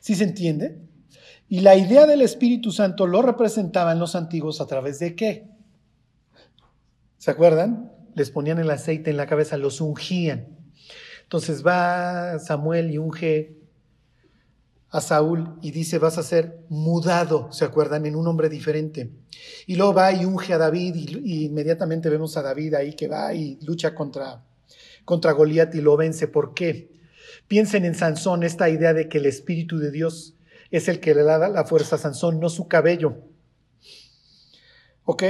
¿Sí 0.00 0.16
se 0.16 0.24
entiende? 0.24 0.80
Y 1.48 1.60
la 1.60 1.76
idea 1.76 2.06
del 2.06 2.22
Espíritu 2.22 2.72
Santo 2.72 3.06
lo 3.06 3.22
representaban 3.22 4.00
los 4.00 4.16
antiguos 4.16 4.60
a 4.60 4.66
través 4.66 4.98
de 4.98 5.14
qué? 5.14 5.48
¿Se 7.18 7.30
acuerdan? 7.30 7.92
Les 8.14 8.30
ponían 8.30 8.58
el 8.58 8.70
aceite 8.70 9.10
en 9.10 9.16
la 9.16 9.26
cabeza, 9.26 9.56
los 9.56 9.80
ungían. 9.80 10.48
Entonces 11.22 11.66
va 11.66 12.38
Samuel 12.38 12.90
y 12.90 12.98
unge 12.98 13.56
a 14.90 15.00
Saúl 15.00 15.58
y 15.62 15.70
dice, 15.70 15.98
vas 15.98 16.18
a 16.18 16.22
ser 16.22 16.58
mudado, 16.68 17.50
¿se 17.50 17.64
acuerdan? 17.64 18.04
En 18.04 18.14
un 18.14 18.26
hombre 18.26 18.50
diferente. 18.50 19.10
Y 19.66 19.76
luego 19.76 19.94
va 19.94 20.12
y 20.12 20.26
unge 20.26 20.52
a 20.52 20.58
David 20.58 20.94
y, 20.94 21.46
inmediatamente 21.46 22.10
vemos 22.10 22.36
a 22.36 22.42
David 22.42 22.74
ahí 22.74 22.92
que 22.94 23.08
va 23.08 23.32
y 23.32 23.58
lucha 23.62 23.94
contra, 23.94 24.44
contra 25.06 25.32
Goliat 25.32 25.74
y 25.74 25.80
lo 25.80 25.96
vence. 25.96 26.28
¿Por 26.28 26.52
qué? 26.52 26.92
Piensen 27.48 27.86
en 27.86 27.94
Sansón, 27.94 28.42
esta 28.42 28.68
idea 28.68 28.92
de 28.92 29.08
que 29.08 29.16
el 29.18 29.26
Espíritu 29.26 29.78
de 29.78 29.90
Dios 29.90 30.34
es 30.70 30.88
el 30.88 31.00
que 31.00 31.14
le 31.14 31.22
da 31.22 31.48
la 31.48 31.64
fuerza 31.64 31.96
a 31.96 31.98
Sansón, 31.98 32.38
no 32.38 32.50
su 32.50 32.68
cabello. 32.68 33.16
¿Ok? 35.04 35.22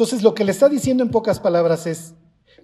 Entonces 0.00 0.22
lo 0.22 0.34
que 0.34 0.44
le 0.44 0.52
está 0.52 0.70
diciendo 0.70 1.02
en 1.02 1.10
pocas 1.10 1.40
palabras 1.40 1.86
es, 1.86 2.14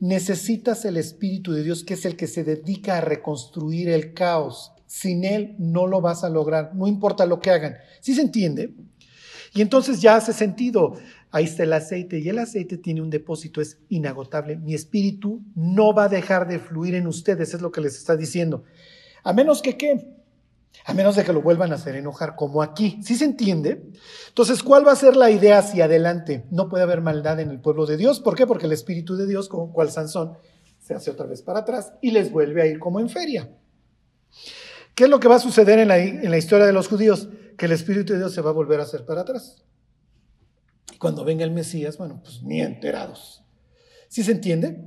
necesitas 0.00 0.86
el 0.86 0.96
Espíritu 0.96 1.52
de 1.52 1.62
Dios, 1.62 1.84
que 1.84 1.92
es 1.92 2.06
el 2.06 2.16
que 2.16 2.28
se 2.28 2.44
dedica 2.44 2.96
a 2.96 3.02
reconstruir 3.02 3.90
el 3.90 4.14
caos. 4.14 4.72
Sin 4.86 5.22
Él 5.22 5.54
no 5.58 5.86
lo 5.86 6.00
vas 6.00 6.24
a 6.24 6.30
lograr, 6.30 6.74
no 6.74 6.86
importa 6.86 7.26
lo 7.26 7.38
que 7.38 7.50
hagan. 7.50 7.76
¿Sí 8.00 8.14
se 8.14 8.22
entiende? 8.22 8.72
Y 9.52 9.60
entonces 9.60 10.00
ya 10.00 10.16
hace 10.16 10.32
sentido. 10.32 10.94
Ahí 11.30 11.44
está 11.44 11.64
el 11.64 11.74
aceite 11.74 12.18
y 12.20 12.26
el 12.30 12.38
aceite 12.38 12.78
tiene 12.78 13.02
un 13.02 13.10
depósito, 13.10 13.60
es 13.60 13.80
inagotable. 13.90 14.56
Mi 14.56 14.72
espíritu 14.72 15.42
no 15.54 15.92
va 15.92 16.04
a 16.04 16.08
dejar 16.08 16.48
de 16.48 16.58
fluir 16.58 16.94
en 16.94 17.06
ustedes, 17.06 17.52
es 17.52 17.60
lo 17.60 17.70
que 17.70 17.82
les 17.82 17.98
está 17.98 18.16
diciendo. 18.16 18.64
A 19.22 19.34
menos 19.34 19.60
que 19.60 19.76
qué? 19.76 20.08
A 20.88 20.94
menos 20.94 21.16
de 21.16 21.24
que 21.24 21.32
lo 21.32 21.42
vuelvan 21.42 21.72
a 21.72 21.74
hacer 21.74 21.96
enojar, 21.96 22.36
como 22.36 22.62
aquí. 22.62 23.00
¿Sí 23.02 23.16
se 23.16 23.24
entiende? 23.24 23.90
Entonces, 24.28 24.62
¿cuál 24.62 24.86
va 24.86 24.92
a 24.92 24.96
ser 24.96 25.16
la 25.16 25.32
idea 25.32 25.58
hacia 25.58 25.86
adelante? 25.86 26.46
No 26.52 26.68
puede 26.68 26.84
haber 26.84 27.00
maldad 27.00 27.40
en 27.40 27.50
el 27.50 27.60
pueblo 27.60 27.86
de 27.86 27.96
Dios. 27.96 28.20
¿Por 28.20 28.36
qué? 28.36 28.46
Porque 28.46 28.66
el 28.66 28.72
Espíritu 28.72 29.16
de 29.16 29.26
Dios, 29.26 29.48
como 29.48 29.72
cual 29.72 29.90
Sansón, 29.90 30.38
se 30.78 30.94
hace 30.94 31.10
otra 31.10 31.26
vez 31.26 31.42
para 31.42 31.60
atrás 31.60 31.94
y 32.00 32.12
les 32.12 32.30
vuelve 32.30 32.62
a 32.62 32.66
ir 32.66 32.78
como 32.78 33.00
en 33.00 33.08
feria. 33.08 33.50
¿Qué 34.94 35.04
es 35.04 35.10
lo 35.10 35.18
que 35.18 35.26
va 35.26 35.34
a 35.34 35.40
suceder 35.40 35.80
en 35.80 35.88
la, 35.88 35.98
en 35.98 36.30
la 36.30 36.38
historia 36.38 36.66
de 36.66 36.72
los 36.72 36.86
judíos? 36.86 37.30
Que 37.58 37.66
el 37.66 37.72
Espíritu 37.72 38.12
de 38.12 38.20
Dios 38.20 38.32
se 38.32 38.40
va 38.40 38.50
a 38.50 38.54
volver 38.54 38.78
a 38.78 38.84
hacer 38.84 39.04
para 39.04 39.22
atrás. 39.22 39.64
Y 40.92 40.98
cuando 40.98 41.24
venga 41.24 41.42
el 41.42 41.50
Mesías, 41.50 41.98
bueno, 41.98 42.20
pues 42.22 42.44
ni 42.44 42.60
enterados. 42.60 43.42
¿Sí 44.06 44.22
se 44.22 44.30
entiende? 44.30 44.80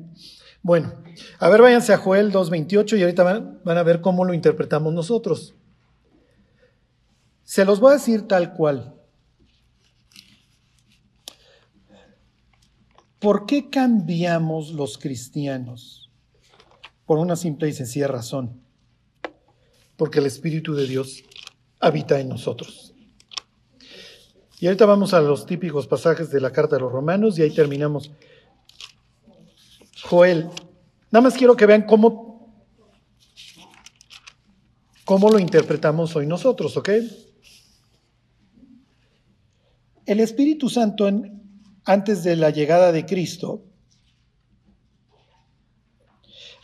Bueno, 0.62 0.93
a 1.39 1.50
ver, 1.50 1.62
váyanse 1.62 1.91
a 1.91 1.97
Joel 1.97 2.32
2.28 2.32 2.97
y 2.97 3.02
ahorita 3.02 3.24
van, 3.24 3.60
van 3.66 3.78
a 3.78 3.84
ver 3.84 4.00
cómo 4.00 4.24
lo 4.24 4.34
interpretamos 4.34 4.93
nosotros. 4.93 5.56
Se 7.50 7.66
los 7.66 7.80
voy 7.80 7.89
a 7.89 7.93
decir 7.95 8.28
tal 8.28 8.54
cual. 8.54 8.93
¿Por 13.18 13.47
qué 13.47 13.72
cambiamos 13.72 14.72
los 14.74 15.00
cristianos? 15.00 16.12
Por 17.08 17.18
una 17.18 17.36
simple 17.36 17.68
y 17.68 17.74
sencilla 17.74 18.08
razón. 18.08 18.62
Porque 19.97 20.20
el 20.20 20.28
Espíritu 20.28 20.76
de 20.76 20.86
Dios 20.86 21.24
habita 21.80 22.20
en 22.20 22.30
nosotros. 22.30 22.93
Y 24.60 24.68
ahorita 24.68 24.86
vamos 24.86 25.16
a 25.16 25.20
los 25.20 25.47
típicos 25.47 25.88
pasajes 25.88 26.30
de 26.30 26.41
la 26.41 26.52
carta 26.52 26.76
de 26.76 26.84
los 26.84 26.91
romanos 26.91 27.39
y 27.39 27.41
ahí 27.41 27.50
terminamos. 27.50 28.12
Joel, 30.04 30.50
nada 31.10 31.24
más 31.24 31.34
quiero 31.34 31.56
que 31.56 31.66
vean 31.66 31.88
cómo, 31.88 32.54
cómo 35.04 35.32
lo 35.32 35.39
interpretamos 35.39 36.16
hoy 36.16 36.28
nosotros, 36.28 36.78
¿ok? 36.78 36.89
El 40.10 40.22
Espíritu 40.22 40.70
Santo 40.70 41.07
antes 41.86 42.24
de 42.24 42.36
la 42.36 42.49
llegada 42.49 42.91
de 42.91 43.05
Cristo 43.05 43.68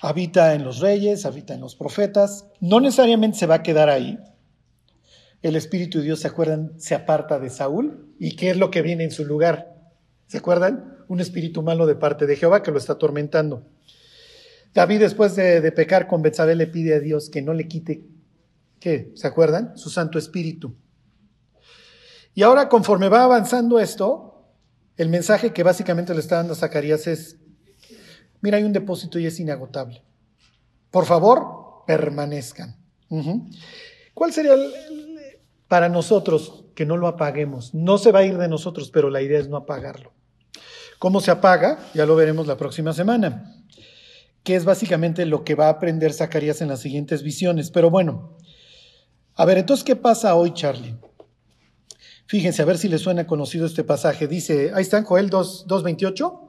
habita 0.02 0.56
en 0.56 0.64
los 0.64 0.80
reyes, 0.80 1.28
habita 1.28 1.54
en 1.54 1.62
los 1.62 1.76
profetas, 1.76 2.48
no 2.60 2.80
necesariamente 2.80 3.38
se 3.38 3.46
va 3.46 3.56
a 3.56 3.62
quedar 3.62 3.88
ahí. 3.88 4.18
El 5.44 5.56
Espíritu 5.56 6.00
de 6.00 6.06
Dios, 6.06 6.22
¿se 6.22 6.28
acuerdan? 6.28 6.72
Se 6.80 6.96
aparta 6.96 7.38
de 7.38 7.52
Saúl. 7.52 8.16
¿Y 8.18 8.36
qué 8.36 8.50
es 8.50 8.58
lo 8.58 8.72
que 8.72 8.82
viene 8.82 9.04
en 9.04 9.12
su 9.12 9.26
lugar? 9.26 9.76
¿Se 10.26 10.40
acuerdan? 10.40 11.06
Un 11.08 11.20
espíritu 11.20 11.62
malo 11.62 11.86
de 11.86 11.94
parte 11.94 12.26
de 12.26 12.38
Jehová 12.38 12.64
que 12.64 12.72
lo 12.72 12.80
está 12.80 12.94
atormentando. 12.94 13.68
David, 14.74 15.02
después 15.02 15.36
de, 15.36 15.62
de 15.62 15.72
pecar 15.72 16.08
con 16.08 16.24
Betsabé, 16.24 16.56
le 16.56 16.66
pide 16.66 16.96
a 16.96 17.00
Dios 17.00 17.30
que 17.30 17.44
no 17.44 17.54
le 17.54 17.68
quite, 17.68 18.08
¿qué? 18.80 19.12
¿Se 19.14 19.28
acuerdan? 19.28 19.78
Su 19.78 19.92
Santo 19.92 20.18
Espíritu. 20.18 20.76
Y 22.36 22.44
ahora, 22.44 22.68
conforme 22.68 23.08
va 23.08 23.24
avanzando 23.24 23.80
esto, 23.80 24.52
el 24.98 25.10
mensaje 25.10 25.54
que 25.54 25.64
básicamente 25.64 26.14
le 26.14 26.20
está 26.20 26.36
dando 26.36 26.54
a 26.54 26.58
Zacarías 26.58 27.08
es, 27.08 27.38
mira, 28.42 28.58
hay 28.58 28.66
un 28.66 28.74
depósito 28.74 29.18
y 29.18 29.26
es 29.26 29.40
inagotable. 29.40 30.04
Por 30.92 31.06
favor, 31.06 31.84
permanezcan. 31.88 32.76
¿Cuál 34.14 34.34
sería 34.34 34.54
para 35.70 35.88
nosotros 35.88 36.66
que 36.76 36.86
no 36.86 36.98
lo 36.98 37.08
apaguemos? 37.08 37.74
No 37.74 37.98
se 37.98 38.12
va 38.12 38.20
a 38.20 38.26
ir 38.26 38.38
de 38.38 38.50
nosotros, 38.50 38.92
pero 38.92 39.10
la 39.10 39.22
idea 39.22 39.40
es 39.40 39.48
no 39.48 39.56
apagarlo. 39.56 40.12
¿Cómo 41.00 41.22
se 41.22 41.32
apaga? 41.32 41.80
Ya 41.94 42.06
lo 42.06 42.18
veremos 42.18 42.48
la 42.48 42.58
próxima 42.58 42.92
semana, 42.92 43.54
que 44.44 44.56
es 44.56 44.66
básicamente 44.66 45.26
lo 45.26 45.46
que 45.46 45.56
va 45.56 45.68
a 45.68 45.72
aprender 45.72 46.12
Zacarías 46.12 46.62
en 46.62 46.68
las 46.68 46.82
siguientes 46.82 47.24
visiones. 47.24 47.72
Pero 47.72 47.90
bueno, 47.90 48.38
a 49.36 49.46
ver, 49.46 49.58
entonces, 49.58 49.84
¿qué 49.86 49.96
pasa 49.96 50.36
hoy, 50.36 50.54
Charlie? 50.54 50.98
Fíjense, 52.28 52.62
a 52.62 52.66
ver 52.66 52.78
si 52.78 52.90
les 52.90 53.02
suena 53.02 53.28
conocido 53.28 53.66
este 53.66 53.84
pasaje. 53.84 54.28
Dice, 54.28 54.72
ahí 54.74 54.82
está 54.82 54.98
en 54.98 55.04
Joel 55.04 55.30
2.28. 55.30 56.42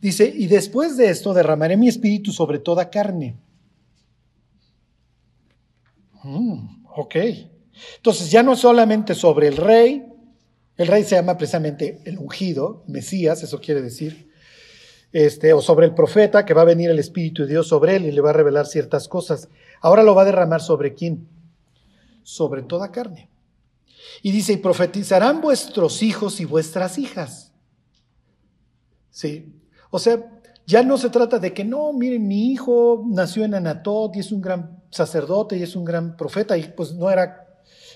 Dice, 0.00 0.32
y 0.34 0.46
después 0.46 0.96
de 0.96 1.10
esto 1.10 1.34
derramaré 1.34 1.76
mi 1.76 1.88
espíritu 1.88 2.32
sobre 2.32 2.58
toda 2.58 2.90
carne. 2.90 3.36
Mm, 6.22 6.84
ok. 6.96 7.16
Entonces 7.96 8.30
ya 8.30 8.42
no 8.42 8.56
solamente 8.56 9.14
sobre 9.14 9.48
el 9.48 9.56
rey, 9.56 10.04
el 10.76 10.86
rey 10.86 11.04
se 11.04 11.16
llama 11.16 11.36
precisamente 11.36 12.00
el 12.04 12.18
ungido, 12.18 12.84
Mesías, 12.86 13.42
eso 13.42 13.60
quiere 13.60 13.82
decir, 13.82 14.30
este, 15.12 15.52
o 15.52 15.60
sobre 15.60 15.86
el 15.86 15.94
profeta, 15.94 16.44
que 16.44 16.54
va 16.54 16.62
a 16.62 16.66
venir 16.66 16.90
el 16.90 16.98
Espíritu 16.98 17.42
de 17.42 17.48
Dios 17.48 17.68
sobre 17.68 17.96
él 17.96 18.06
y 18.06 18.12
le 18.12 18.20
va 18.20 18.30
a 18.30 18.34
revelar 18.34 18.66
ciertas 18.66 19.08
cosas. 19.08 19.48
Ahora 19.80 20.02
lo 20.02 20.14
va 20.14 20.22
a 20.22 20.26
derramar 20.26 20.60
sobre 20.60 20.94
quién? 20.94 21.28
Sobre 22.22 22.62
toda 22.62 22.90
carne. 22.90 23.30
Y 24.22 24.32
dice, 24.32 24.54
y 24.54 24.56
profetizarán 24.58 25.40
vuestros 25.40 26.02
hijos 26.02 26.40
y 26.40 26.44
vuestras 26.44 26.98
hijas. 26.98 27.52
Sí. 29.10 29.60
O 29.90 29.98
sea, 29.98 30.24
ya 30.66 30.82
no 30.82 30.98
se 30.98 31.10
trata 31.10 31.38
de 31.38 31.54
que 31.54 31.64
no, 31.64 31.92
miren, 31.92 32.26
mi 32.26 32.52
hijo 32.52 33.04
nació 33.08 33.44
en 33.44 33.54
Anatot 33.54 34.14
y 34.16 34.20
es 34.20 34.32
un 34.32 34.40
gran 34.40 34.82
sacerdote 34.90 35.56
y 35.56 35.62
es 35.62 35.76
un 35.76 35.84
gran 35.84 36.16
profeta 36.16 36.56
y 36.58 36.64
pues 36.64 36.92
no 36.94 37.10
era 37.10 37.46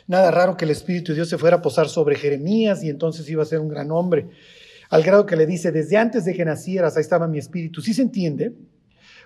nada 0.06 0.30
raro 0.30 0.56
que 0.56 0.64
el 0.64 0.70
Espíritu 0.70 1.12
de 1.12 1.16
Dios 1.16 1.28
se 1.28 1.38
fuera 1.38 1.56
a 1.56 1.62
posar 1.62 1.88
sobre 1.88 2.16
Jeremías 2.16 2.82
y 2.82 2.88
entonces 2.88 3.28
iba 3.28 3.42
a 3.42 3.46
ser 3.46 3.60
un 3.60 3.68
gran 3.68 3.90
hombre. 3.90 4.28
Al 4.88 5.02
grado 5.02 5.24
que 5.24 5.36
le 5.36 5.46
dice, 5.46 5.70
desde 5.72 5.96
antes 5.96 6.24
de 6.24 6.34
que 6.34 6.44
nacieras, 6.44 6.96
ahí 6.96 7.02
estaba 7.02 7.28
mi 7.28 7.38
espíritu. 7.38 7.80
¿Sí 7.80 7.94
se 7.94 8.02
entiende? 8.02 8.54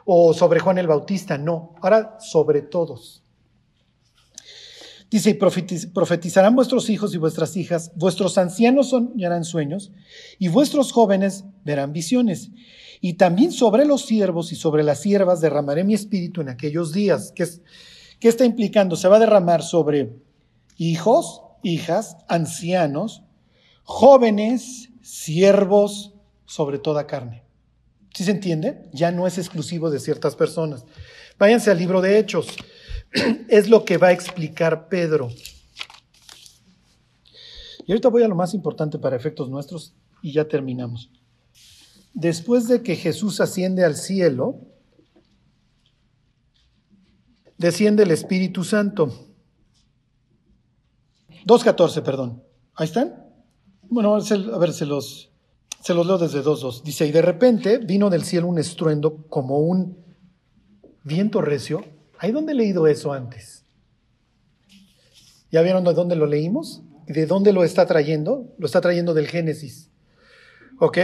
O 0.04 0.34
sobre 0.34 0.60
Juan 0.60 0.78
el 0.78 0.86
Bautista, 0.86 1.38
no. 1.38 1.74
Ahora 1.80 2.18
sobre 2.20 2.62
todos. 2.62 3.23
Dice, 5.14 5.30
y 5.30 5.34
profetizarán 5.34 6.56
vuestros 6.56 6.90
hijos 6.90 7.14
y 7.14 7.18
vuestras 7.18 7.56
hijas, 7.56 7.92
vuestros 7.94 8.36
ancianos 8.36 8.88
soñarán 8.88 9.44
sueños, 9.44 9.92
y 10.40 10.48
vuestros 10.48 10.90
jóvenes 10.90 11.44
verán 11.64 11.92
visiones. 11.92 12.50
Y 13.00 13.12
también 13.12 13.52
sobre 13.52 13.84
los 13.84 14.06
siervos 14.06 14.50
y 14.50 14.56
sobre 14.56 14.82
las 14.82 15.02
siervas 15.02 15.40
derramaré 15.40 15.84
mi 15.84 15.94
espíritu 15.94 16.40
en 16.40 16.48
aquellos 16.48 16.92
días. 16.92 17.30
¿Qué, 17.32 17.46
¿Qué 18.18 18.26
está 18.26 18.44
implicando? 18.44 18.96
Se 18.96 19.06
va 19.06 19.18
a 19.18 19.20
derramar 19.20 19.62
sobre 19.62 20.16
hijos, 20.78 21.42
hijas, 21.62 22.16
ancianos, 22.26 23.22
jóvenes, 23.84 24.90
siervos, 25.00 26.14
sobre 26.44 26.80
toda 26.80 27.06
carne. 27.06 27.44
¿Sí 28.12 28.24
se 28.24 28.32
entiende? 28.32 28.90
Ya 28.92 29.12
no 29.12 29.28
es 29.28 29.38
exclusivo 29.38 29.90
de 29.90 30.00
ciertas 30.00 30.34
personas. 30.34 30.84
Váyanse 31.38 31.70
al 31.70 31.78
libro 31.78 32.00
de 32.00 32.18
Hechos 32.18 32.48
es 33.48 33.68
lo 33.68 33.84
que 33.84 33.96
va 33.96 34.08
a 34.08 34.12
explicar 34.12 34.88
Pedro. 34.88 35.30
Y 37.86 37.92
ahorita 37.92 38.08
voy 38.08 38.22
a 38.22 38.28
lo 38.28 38.34
más 38.34 38.54
importante 38.54 38.98
para 38.98 39.16
efectos 39.16 39.48
nuestros 39.48 39.94
y 40.22 40.32
ya 40.32 40.48
terminamos. 40.48 41.10
después 42.14 42.68
de 42.68 42.82
que 42.82 42.94
Jesús 42.94 43.40
asciende 43.40 43.84
al 43.84 43.96
cielo, 43.96 44.60
desciende 47.58 48.04
el 48.04 48.12
Espíritu 48.12 48.62
Santo. 48.64 49.12
2.14, 51.46 52.02
perdón. 52.02 52.42
¿Ahí 52.74 52.86
están? 52.86 53.14
Bueno, 53.82 54.14
a 54.14 54.58
ver, 54.58 54.72
se 54.72 54.86
los, 54.86 55.30
se 55.82 55.92
los 55.92 56.06
leo 56.06 56.18
desde 56.18 56.42
2.2. 56.42 56.82
Dice, 56.82 57.06
y 57.06 57.12
de 57.12 57.22
repente 57.22 57.78
vino 57.78 58.08
del 58.10 58.24
cielo 58.24 58.46
un 58.46 58.58
estruendo 58.58 59.26
como 59.28 59.58
un 59.58 59.98
viento 61.02 61.40
recio. 61.40 61.84
¿Hay 62.24 62.32
dónde 62.32 62.52
he 62.52 62.54
leído 62.54 62.86
eso 62.86 63.12
antes? 63.12 63.66
¿Ya 65.52 65.60
vieron 65.60 65.84
de 65.84 65.92
dónde 65.92 66.16
lo 66.16 66.24
leímos? 66.24 66.82
¿De 67.06 67.26
dónde 67.26 67.52
lo 67.52 67.64
está 67.64 67.84
trayendo? 67.84 68.50
Lo 68.56 68.64
está 68.64 68.80
trayendo 68.80 69.12
del 69.12 69.26
Génesis. 69.26 69.90
¿Ok? 70.78 70.96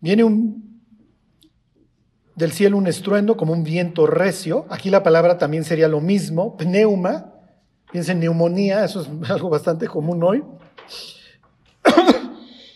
Viene 0.00 0.24
un, 0.24 0.82
del 2.36 2.52
cielo 2.52 2.76
un 2.76 2.86
estruendo 2.88 3.38
como 3.38 3.54
un 3.54 3.64
viento 3.64 4.06
recio. 4.06 4.66
Aquí 4.68 4.90
la 4.90 5.02
palabra 5.02 5.38
también 5.38 5.64
sería 5.64 5.88
lo 5.88 6.02
mismo, 6.02 6.58
pneuma. 6.58 7.32
Piensa 7.90 8.12
en 8.12 8.20
neumonía, 8.20 8.84
eso 8.84 9.00
es 9.00 9.08
algo 9.30 9.48
bastante 9.48 9.88
común 9.88 10.22
hoy. 10.22 10.44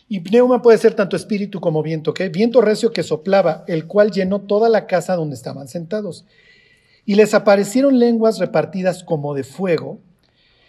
Y 0.09 0.21
pneuma 0.21 0.61
puede 0.61 0.77
ser 0.77 0.95
tanto 0.95 1.17
espíritu 1.17 1.61
como 1.61 1.83
viento, 1.83 2.13
¿ok? 2.13 2.21
Viento 2.31 2.61
recio 2.63 2.93
que 2.93 3.03
soplaba, 3.03 3.65
el 3.67 3.87
cual 3.87 4.11
llenó 4.11 4.43
toda 4.43 4.69
la 4.71 4.87
casa 4.87 5.17
donde 5.17 5.35
estaban 5.35 5.69
sentados. 5.69 6.27
Y 7.05 7.15
les 7.17 7.35
aparecieron 7.35 7.99
lenguas 7.99 8.39
repartidas 8.39 9.03
como 9.05 9.35
de 9.35 9.45
fuego, 9.45 10.01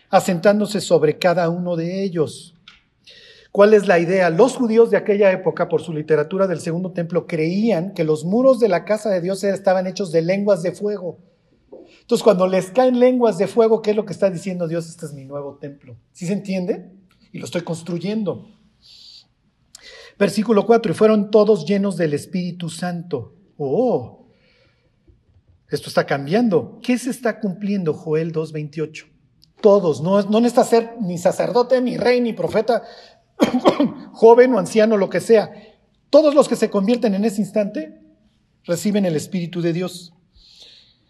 asentándose 0.09 0.81
sobre 0.81 1.17
cada 1.17 1.49
uno 1.49 1.75
de 1.75 2.03
ellos. 2.03 2.55
¿Cuál 3.51 3.75
es 3.75 3.87
la 3.87 3.99
idea? 3.99 4.31
Los 4.31 4.55
judíos 4.55 4.89
de 4.89 4.97
aquella 4.97 5.31
época, 5.31 5.69
por 5.69 5.83
su 5.83 5.93
literatura 5.93 6.47
del 6.47 6.59
segundo 6.59 6.91
templo, 6.91 7.27
creían 7.27 7.93
que 7.93 8.03
los 8.03 8.25
muros 8.25 8.59
de 8.59 8.67
la 8.67 8.83
casa 8.83 9.11
de 9.11 9.21
Dios 9.21 9.43
estaban 9.43 9.85
hechos 9.85 10.11
de 10.11 10.23
lenguas 10.23 10.63
de 10.63 10.71
fuego. 10.71 11.19
Entonces, 12.01 12.23
cuando 12.23 12.47
les 12.47 12.71
caen 12.71 12.99
lenguas 12.99 13.37
de 13.37 13.45
fuego, 13.45 13.83
¿qué 13.83 13.91
es 13.91 13.95
lo 13.95 14.05
que 14.05 14.13
está 14.13 14.31
diciendo 14.31 14.67
Dios? 14.67 14.89
Este 14.89 15.05
es 15.05 15.13
mi 15.13 15.25
nuevo 15.25 15.57
templo. 15.57 15.95
¿Sí 16.13 16.25
se 16.25 16.33
entiende? 16.33 16.89
Y 17.31 17.37
lo 17.37 17.45
estoy 17.45 17.61
construyendo. 17.61 18.47
Versículo 20.17 20.65
4, 20.65 20.91
y 20.91 20.95
fueron 20.95 21.29
todos 21.31 21.65
llenos 21.65 21.95
del 21.95 22.13
Espíritu 22.13 22.69
Santo. 22.69 23.35
Oh, 23.57 24.22
esto 25.75 25.89
está 25.89 26.05
cambiando. 26.05 26.79
¿Qué 26.81 26.97
se 26.97 27.09
está 27.09 27.39
cumpliendo 27.39 27.93
Joel 27.93 28.33
2.28? 28.33 29.05
Todos, 29.61 30.01
no, 30.01 30.21
no 30.23 30.41
necesita 30.41 30.63
ser 30.65 30.95
ni 31.01 31.17
sacerdote, 31.17 31.81
ni 31.81 31.97
rey, 31.97 32.19
ni 32.19 32.33
profeta, 32.33 32.83
joven 34.13 34.53
o 34.53 34.59
anciano, 34.59 34.97
lo 34.97 35.09
que 35.09 35.21
sea. 35.21 35.51
Todos 36.09 36.35
los 36.35 36.47
que 36.47 36.55
se 36.55 36.69
convierten 36.69 37.15
en 37.15 37.25
ese 37.25 37.41
instante 37.41 37.99
reciben 38.65 39.05
el 39.05 39.15
Espíritu 39.15 39.61
de 39.61 39.73
Dios. 39.73 40.13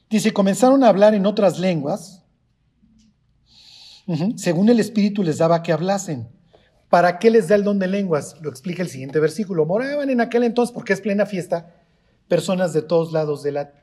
Dice, 0.09 0.31
comenzaron 0.31 0.83
a 0.83 0.89
hablar 0.89 1.15
en 1.15 1.25
otras 1.25 1.59
lenguas, 1.59 2.23
según 4.35 4.69
el 4.69 4.79
Espíritu 4.79 5.23
les 5.23 5.39
daba 5.39 5.63
que 5.63 5.71
hablasen. 5.71 6.29
¿Para 6.89 7.17
qué 7.17 7.31
les 7.31 7.47
da 7.47 7.55
el 7.55 7.63
don 7.63 7.79
de 7.79 7.87
lenguas? 7.87 8.35
Lo 8.41 8.49
explica 8.49 8.83
el 8.83 8.89
siguiente 8.89 9.19
versículo. 9.19 9.65
Moraban 9.65 10.11
en 10.11 10.21
aquel 10.21 10.43
entonces, 10.43 10.71
porque 10.71 10.93
es 10.93 11.01
plena 11.01 11.25
fiesta, 11.25 11.73
personas 12.27 12.73
de 12.73 12.83
todos 12.83 13.11
lados 13.11 13.41
de, 13.41 13.51
la 13.51 13.73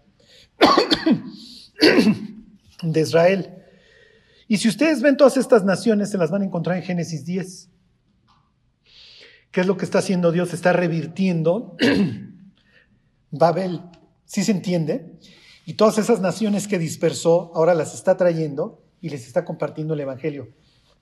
de 2.83 3.01
Israel. 3.01 3.55
Y 4.49 4.59
si 4.59 4.69
ustedes 4.69 5.01
ven 5.01 5.17
todas 5.17 5.37
estas 5.37 5.65
naciones, 5.65 6.11
se 6.11 6.19
las 6.19 6.31
van 6.31 6.43
a 6.43 6.45
encontrar 6.45 6.77
en 6.77 6.83
Génesis 6.83 7.25
10. 7.25 7.69
¿Qué 9.51 9.61
es 9.61 9.67
lo 9.67 9.77
que 9.77 9.85
está 9.85 9.99
haciendo 9.99 10.33
Dios? 10.33 10.53
Está 10.53 10.73
revirtiendo 10.73 11.77
Babel. 13.31 13.81
¿Sí 14.25 14.45
se 14.45 14.53
entiende? 14.53 15.19
Y 15.67 15.75
todas 15.75 15.99
esas 15.99 16.21
naciones 16.21 16.69
que 16.69 16.79
dispersó, 16.79 17.53
ahora 17.55 17.75
las 17.75 17.95
está 17.95 18.17
trayendo 18.17 18.83
y 19.01 19.11
les 19.11 19.27
está 19.27 19.45
compartiendo 19.45 19.95
el 19.95 20.01
Evangelio. 20.01 20.49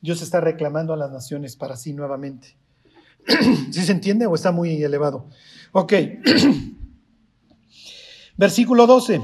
Dios 0.01 0.23
está 0.23 0.41
reclamando 0.41 0.93
a 0.93 0.97
las 0.97 1.11
naciones 1.11 1.57
para 1.57 1.77
sí 1.77 1.93
nuevamente. 1.93 2.57
¿Sí 3.71 3.85
se 3.85 3.93
entiende 3.93 4.27
o 4.27 4.35
está 4.35 4.53
muy 4.53 4.83
elevado? 4.83 5.29
Ok. 5.73 5.93
Versículo 8.37 8.87
12. 8.87 9.21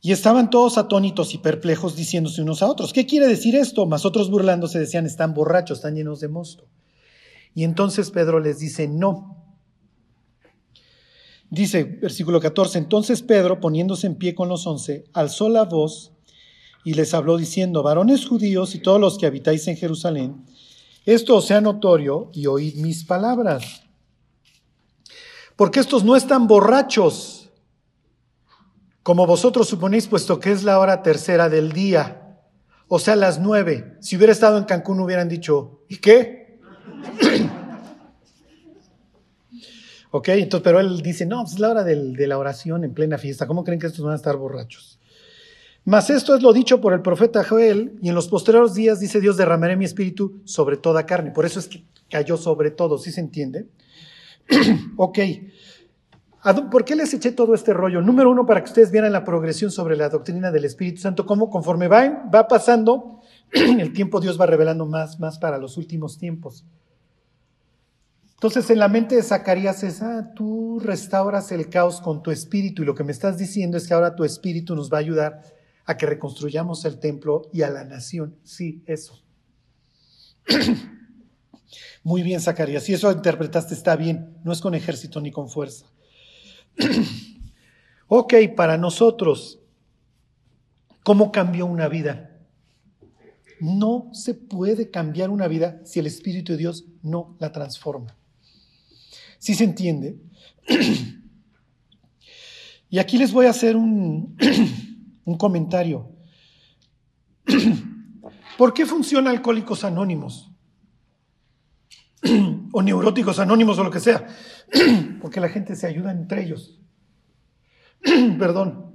Y 0.00 0.12
estaban 0.12 0.50
todos 0.50 0.78
atónitos 0.78 1.34
y 1.34 1.38
perplejos 1.38 1.96
diciéndose 1.96 2.42
unos 2.42 2.62
a 2.62 2.68
otros, 2.68 2.92
¿qué 2.92 3.04
quiere 3.06 3.26
decir 3.26 3.56
esto? 3.56 3.86
Mas 3.86 4.04
otros 4.04 4.30
burlándose 4.30 4.78
decían, 4.78 5.06
están 5.06 5.34
borrachos, 5.34 5.78
están 5.78 5.96
llenos 5.96 6.20
de 6.20 6.28
mosto. 6.28 6.64
Y 7.54 7.64
entonces 7.64 8.10
Pedro 8.10 8.38
les 8.38 8.60
dice, 8.60 8.86
no. 8.86 9.36
Dice, 11.50 11.84
versículo 11.84 12.40
14, 12.40 12.78
entonces 12.78 13.22
Pedro, 13.22 13.58
poniéndose 13.58 14.06
en 14.06 14.16
pie 14.16 14.34
con 14.34 14.48
los 14.48 14.66
once, 14.66 15.04
alzó 15.14 15.48
la 15.48 15.64
voz 15.64 16.12
y 16.84 16.94
les 16.94 17.14
habló 17.14 17.36
diciendo, 17.36 17.82
varones 17.82 18.26
judíos 18.26 18.74
y 18.74 18.80
todos 18.80 19.00
los 19.00 19.18
que 19.18 19.26
habitáis 19.26 19.66
en 19.66 19.76
Jerusalén, 19.76 20.44
esto 21.06 21.36
os 21.36 21.46
sea 21.46 21.60
notorio 21.60 22.30
y 22.34 22.46
oíd 22.46 22.76
mis 22.76 23.04
palabras. 23.04 23.82
Porque 25.56 25.80
estos 25.80 26.04
no 26.04 26.14
están 26.16 26.46
borrachos, 26.46 27.37
como 29.08 29.26
vosotros 29.26 29.66
suponéis, 29.66 30.06
puesto 30.06 30.38
que 30.38 30.52
es 30.52 30.64
la 30.64 30.78
hora 30.78 31.02
tercera 31.02 31.48
del 31.48 31.72
día, 31.72 32.36
o 32.88 32.98
sea, 32.98 33.16
las 33.16 33.40
nueve. 33.40 33.96
Si 34.00 34.18
hubiera 34.18 34.34
estado 34.34 34.58
en 34.58 34.64
Cancún 34.64 35.00
hubieran 35.00 35.30
dicho, 35.30 35.80
¿y 35.88 35.96
qué? 35.96 36.60
ok, 40.10 40.28
entonces, 40.28 40.62
pero 40.62 40.78
él 40.78 41.00
dice, 41.00 41.24
no, 41.24 41.40
pues 41.40 41.54
es 41.54 41.58
la 41.58 41.70
hora 41.70 41.84
de 41.84 42.26
la 42.26 42.36
oración 42.36 42.84
en 42.84 42.92
plena 42.92 43.16
fiesta. 43.16 43.46
¿Cómo 43.46 43.64
creen 43.64 43.80
que 43.80 43.86
estos 43.86 44.04
van 44.04 44.12
a 44.12 44.16
estar 44.16 44.36
borrachos? 44.36 45.00
Mas 45.86 46.10
esto 46.10 46.34
es 46.34 46.42
lo 46.42 46.52
dicho 46.52 46.82
por 46.82 46.92
el 46.92 47.00
profeta 47.00 47.42
Joel, 47.42 47.98
y 48.02 48.10
en 48.10 48.14
los 48.14 48.28
posteriores 48.28 48.74
días 48.74 49.00
dice 49.00 49.22
Dios, 49.22 49.38
derramaré 49.38 49.78
mi 49.78 49.86
espíritu 49.86 50.42
sobre 50.44 50.76
toda 50.76 51.06
carne. 51.06 51.30
Por 51.30 51.46
eso 51.46 51.60
es 51.60 51.68
que 51.68 51.82
cayó 52.10 52.36
sobre 52.36 52.72
todo, 52.72 52.98
¿sí 52.98 53.10
se 53.10 53.20
entiende? 53.20 53.68
ok. 54.98 55.18
¿Por 56.70 56.84
qué 56.84 56.94
les 56.94 57.12
eché 57.12 57.32
todo 57.32 57.54
este 57.54 57.72
rollo? 57.72 58.00
Número 58.00 58.30
uno, 58.30 58.46
para 58.46 58.62
que 58.62 58.68
ustedes 58.68 58.92
vieran 58.92 59.12
la 59.12 59.24
progresión 59.24 59.70
sobre 59.70 59.96
la 59.96 60.08
doctrina 60.08 60.50
del 60.52 60.64
Espíritu 60.64 61.00
Santo, 61.00 61.26
cómo 61.26 61.50
conforme 61.50 61.88
va, 61.88 62.28
va 62.32 62.46
pasando, 62.46 63.20
el 63.52 63.92
tiempo 63.92 64.20
Dios 64.20 64.40
va 64.40 64.46
revelando 64.46 64.86
más, 64.86 65.18
más 65.18 65.38
para 65.38 65.58
los 65.58 65.76
últimos 65.76 66.16
tiempos. 66.16 66.64
Entonces, 68.34 68.70
en 68.70 68.78
la 68.78 68.86
mente 68.86 69.16
de 69.16 69.24
Zacarías 69.24 69.82
es, 69.82 70.00
ah, 70.00 70.30
tú 70.36 70.78
restauras 70.78 71.50
el 71.50 71.68
caos 71.68 72.00
con 72.00 72.22
tu 72.22 72.30
espíritu 72.30 72.82
y 72.82 72.86
lo 72.86 72.94
que 72.94 73.02
me 73.02 73.10
estás 73.10 73.36
diciendo 73.36 73.76
es 73.76 73.88
que 73.88 73.94
ahora 73.94 74.14
tu 74.14 74.22
espíritu 74.22 74.76
nos 74.76 74.92
va 74.92 74.98
a 74.98 75.00
ayudar 75.00 75.42
a 75.84 75.96
que 75.96 76.06
reconstruyamos 76.06 76.84
el 76.84 77.00
templo 77.00 77.48
y 77.52 77.62
a 77.62 77.70
la 77.70 77.82
nación. 77.82 78.36
Sí, 78.44 78.84
eso. 78.86 79.20
Muy 82.04 82.22
bien, 82.22 82.40
Zacarías. 82.40 82.84
Si 82.84 82.94
eso 82.94 83.10
interpretaste, 83.10 83.74
está 83.74 83.96
bien. 83.96 84.38
No 84.44 84.52
es 84.52 84.60
con 84.60 84.76
ejército 84.76 85.20
ni 85.20 85.32
con 85.32 85.48
fuerza. 85.48 85.86
ok, 88.08 88.34
para 88.56 88.76
nosotros, 88.76 89.60
¿cómo 91.02 91.32
cambió 91.32 91.66
una 91.66 91.88
vida? 91.88 92.40
No 93.60 94.10
se 94.12 94.34
puede 94.34 94.90
cambiar 94.90 95.30
una 95.30 95.48
vida 95.48 95.80
si 95.84 95.98
el 95.98 96.06
Espíritu 96.06 96.52
de 96.52 96.58
Dios 96.58 96.84
no 97.02 97.36
la 97.40 97.52
transforma. 97.52 98.16
¿Sí 99.38 99.54
se 99.54 99.64
entiende? 99.64 100.18
y 102.90 102.98
aquí 102.98 103.18
les 103.18 103.32
voy 103.32 103.46
a 103.46 103.50
hacer 103.50 103.76
un, 103.76 104.36
un 105.24 105.36
comentario. 105.36 106.10
¿Por 108.56 108.74
qué 108.74 108.86
funciona 108.86 109.30
Alcohólicos 109.30 109.84
Anónimos? 109.84 110.50
o 112.72 112.82
Neuróticos 112.82 113.38
Anónimos 113.38 113.78
o 113.78 113.84
lo 113.84 113.90
que 113.90 114.00
sea. 114.00 114.26
Porque 115.20 115.40
la 115.40 115.48
gente 115.48 115.76
se 115.76 115.86
ayuda 115.86 116.10
entre 116.12 116.42
ellos. 116.42 116.80
Perdón. 118.38 118.94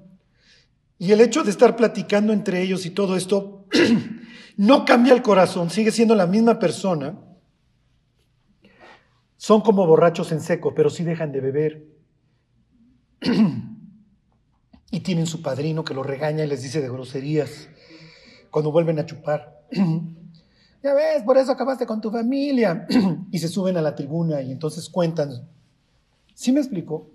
Y 0.97 1.11
el 1.11 1.21
hecho 1.21 1.43
de 1.43 1.51
estar 1.51 1.75
platicando 1.75 2.31
entre 2.33 2.61
ellos 2.61 2.85
y 2.85 2.91
todo 2.91 3.17
esto 3.17 3.65
no 4.57 4.85
cambia 4.85 5.13
el 5.13 5.21
corazón, 5.21 5.69
sigue 5.69 5.91
siendo 5.91 6.15
la 6.15 6.27
misma 6.27 6.59
persona. 6.59 7.19
Son 9.37 9.61
como 9.61 9.85
borrachos 9.85 10.31
en 10.31 10.39
seco, 10.39 10.73
pero 10.73 10.89
sí 10.89 11.03
dejan 11.03 11.31
de 11.31 11.41
beber. 11.41 11.85
y 14.91 14.99
tienen 14.99 15.25
su 15.25 15.41
padrino 15.41 15.83
que 15.83 15.93
los 15.93 16.05
regaña 16.05 16.43
y 16.43 16.47
les 16.47 16.61
dice 16.61 16.79
de 16.79 16.87
groserías 16.87 17.67
cuando 18.51 18.71
vuelven 18.71 18.99
a 18.99 19.05
chupar. 19.05 19.65
ya 20.83 20.93
ves, 20.93 21.23
por 21.25 21.37
eso 21.37 21.51
acabaste 21.51 21.87
con 21.87 21.99
tu 21.99 22.11
familia. 22.11 22.87
y 23.31 23.39
se 23.39 23.47
suben 23.47 23.75
a 23.75 23.81
la 23.81 23.95
tribuna 23.95 24.41
y 24.41 24.51
entonces 24.51 24.87
cuentan. 24.89 25.49
¿Sí 26.33 26.51
me 26.51 26.59
explico? 26.59 27.11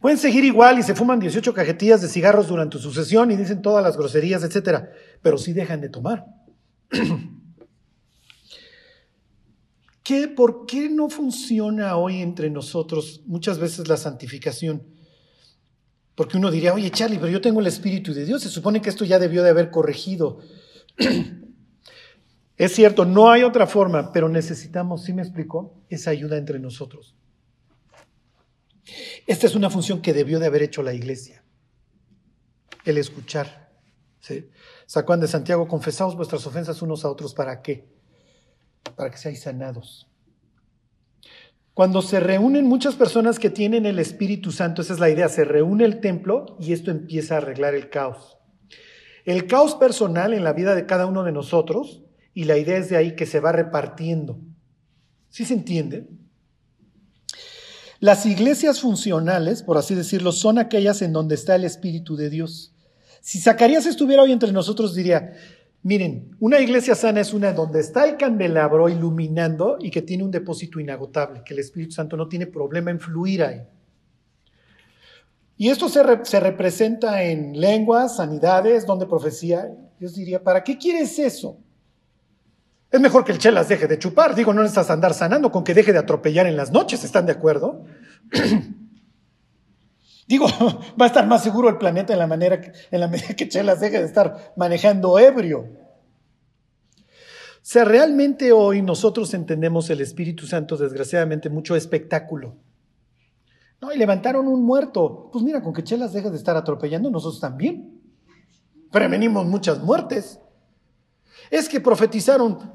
Pueden 0.00 0.18
seguir 0.18 0.44
igual 0.44 0.78
y 0.78 0.82
se 0.82 0.94
fuman 0.94 1.20
18 1.20 1.52
cajetillas 1.52 2.00
de 2.00 2.08
cigarros 2.08 2.48
durante 2.48 2.78
su 2.78 2.90
sesión 2.92 3.30
y 3.30 3.36
dicen 3.36 3.60
todas 3.60 3.84
las 3.84 3.96
groserías, 3.96 4.42
etcétera, 4.42 4.90
pero 5.22 5.36
sí 5.36 5.52
dejan 5.52 5.80
de 5.80 5.90
tomar. 5.90 6.26
¿qué, 10.10 10.26
¿por 10.26 10.66
qué 10.66 10.88
no 10.88 11.08
funciona 11.08 11.96
hoy 11.96 12.20
entre 12.20 12.50
nosotros 12.50 13.22
muchas 13.26 13.60
veces 13.60 13.86
la 13.86 13.96
santificación? 13.96 14.82
Porque 16.16 16.36
uno 16.36 16.50
diría, 16.50 16.74
oye 16.74 16.90
Charlie, 16.90 17.18
pero 17.18 17.30
yo 17.30 17.40
tengo 17.40 17.60
el 17.60 17.68
Espíritu 17.68 18.12
de 18.12 18.24
Dios, 18.24 18.42
se 18.42 18.48
supone 18.48 18.82
que 18.82 18.90
esto 18.90 19.04
ya 19.04 19.20
debió 19.20 19.44
de 19.44 19.50
haber 19.50 19.70
corregido. 19.70 20.40
es 22.56 22.74
cierto, 22.74 23.04
no 23.04 23.30
hay 23.30 23.44
otra 23.44 23.68
forma, 23.68 24.12
pero 24.12 24.28
necesitamos, 24.28 25.04
¿sí 25.04 25.12
me 25.12 25.22
explico? 25.22 25.80
Esa 25.88 26.10
ayuda 26.10 26.38
entre 26.38 26.58
nosotros. 26.58 27.14
Esta 29.26 29.46
es 29.46 29.54
una 29.54 29.70
función 29.70 30.02
que 30.02 30.12
debió 30.12 30.38
de 30.38 30.46
haber 30.46 30.62
hecho 30.62 30.82
la 30.82 30.94
iglesia, 30.94 31.44
el 32.84 32.98
escuchar. 32.98 33.70
¿sí? 34.20 34.48
De 35.20 35.28
Santiago, 35.28 35.68
confesaos 35.68 36.16
vuestras 36.16 36.46
ofensas 36.46 36.82
unos 36.82 37.04
a 37.04 37.10
otros, 37.10 37.34
¿para 37.34 37.62
qué? 37.62 37.88
Para 38.96 39.10
que 39.10 39.18
seáis 39.18 39.42
sanados. 39.42 40.08
Cuando 41.74 42.02
se 42.02 42.20
reúnen 42.20 42.66
muchas 42.66 42.96
personas 42.96 43.38
que 43.38 43.48
tienen 43.48 43.86
el 43.86 43.98
Espíritu 43.98 44.50
Santo, 44.52 44.82
esa 44.82 44.92
es 44.92 45.00
la 45.00 45.08
idea, 45.08 45.28
se 45.28 45.44
reúne 45.44 45.84
el 45.84 46.00
templo 46.00 46.56
y 46.58 46.72
esto 46.72 46.90
empieza 46.90 47.34
a 47.34 47.38
arreglar 47.38 47.74
el 47.74 47.88
caos. 47.88 48.38
El 49.24 49.46
caos 49.46 49.76
personal 49.76 50.34
en 50.34 50.44
la 50.44 50.52
vida 50.52 50.74
de 50.74 50.86
cada 50.86 51.06
uno 51.06 51.22
de 51.22 51.32
nosotros 51.32 52.02
y 52.34 52.44
la 52.44 52.56
idea 52.56 52.76
es 52.76 52.88
de 52.90 52.96
ahí 52.96 53.14
que 53.14 53.26
se 53.26 53.40
va 53.40 53.52
repartiendo. 53.52 54.40
¿Sí 55.28 55.44
se 55.44 55.54
entiende? 55.54 56.08
Las 58.00 58.24
iglesias 58.24 58.80
funcionales, 58.80 59.62
por 59.62 59.76
así 59.76 59.94
decirlo, 59.94 60.32
son 60.32 60.58
aquellas 60.58 61.02
en 61.02 61.12
donde 61.12 61.34
está 61.34 61.54
el 61.54 61.64
Espíritu 61.64 62.16
de 62.16 62.30
Dios. 62.30 62.74
Si 63.20 63.38
Zacarías 63.38 63.84
estuviera 63.84 64.22
hoy 64.22 64.32
entre 64.32 64.52
nosotros, 64.52 64.94
diría, 64.94 65.34
miren, 65.82 66.34
una 66.40 66.60
iglesia 66.60 66.94
sana 66.94 67.20
es 67.20 67.34
una 67.34 67.52
donde 67.52 67.80
está 67.80 68.08
el 68.08 68.16
candelabro 68.16 68.88
iluminando 68.88 69.76
y 69.78 69.90
que 69.90 70.00
tiene 70.00 70.24
un 70.24 70.30
depósito 70.30 70.80
inagotable, 70.80 71.42
que 71.44 71.52
el 71.52 71.60
Espíritu 71.60 71.92
Santo 71.92 72.16
no 72.16 72.26
tiene 72.26 72.46
problema 72.46 72.90
en 72.90 73.00
fluir 73.00 73.42
ahí. 73.42 73.60
Y 75.58 75.68
esto 75.68 75.90
se, 75.90 76.00
se 76.22 76.40
representa 76.40 77.22
en 77.22 77.60
lenguas, 77.60 78.16
sanidades, 78.16 78.86
donde 78.86 79.04
profecía. 79.04 79.70
Dios 79.98 80.14
diría, 80.14 80.42
¿para 80.42 80.64
qué 80.64 80.78
quieres 80.78 81.18
eso? 81.18 81.58
Es 82.90 83.00
mejor 83.00 83.24
que 83.24 83.32
el 83.32 83.38
chelas 83.38 83.68
deje 83.68 83.86
de 83.86 83.98
chupar. 83.98 84.34
Digo, 84.34 84.52
no 84.52 84.62
necesitas 84.62 84.90
andar 84.90 85.14
sanando 85.14 85.52
con 85.52 85.62
que 85.62 85.74
deje 85.74 85.92
de 85.92 85.98
atropellar 85.98 86.46
en 86.46 86.56
las 86.56 86.72
noches, 86.72 87.04
¿están 87.04 87.26
de 87.26 87.32
acuerdo? 87.32 87.84
Digo, 90.26 90.46
va 91.00 91.04
a 91.04 91.08
estar 91.08 91.26
más 91.26 91.42
seguro 91.42 91.68
el 91.68 91.78
planeta 91.78 92.12
en 92.12 92.18
la 92.18 92.26
manera 92.26 92.60
que, 92.60 92.72
en 92.90 93.00
la 93.00 93.08
medida 93.08 93.34
que 93.34 93.48
chelas 93.48 93.80
deje 93.80 93.98
de 93.98 94.04
estar 94.04 94.52
manejando 94.56 95.18
ebrio. 95.18 95.68
O 97.60 97.72
sea, 97.72 97.84
realmente 97.84 98.52
hoy 98.52 98.80
nosotros 98.80 99.34
entendemos 99.34 99.90
el 99.90 100.00
Espíritu 100.00 100.46
Santo, 100.46 100.76
desgraciadamente, 100.76 101.50
mucho 101.50 101.76
espectáculo. 101.76 102.56
No, 103.80 103.92
y 103.92 103.98
levantaron 103.98 104.46
un 104.46 104.64
muerto. 104.64 105.30
Pues 105.32 105.44
mira, 105.44 105.62
con 105.62 105.72
que 105.72 105.84
Chelas 105.84 106.12
deje 106.12 106.30
de 106.30 106.36
estar 106.36 106.56
atropellando, 106.56 107.10
nosotros 107.10 107.40
también. 107.40 108.00
Prevenimos 108.90 109.46
muchas 109.46 109.82
muertes. 109.82 110.40
Es 111.50 111.68
que 111.68 111.80
profetizaron, 111.80 112.72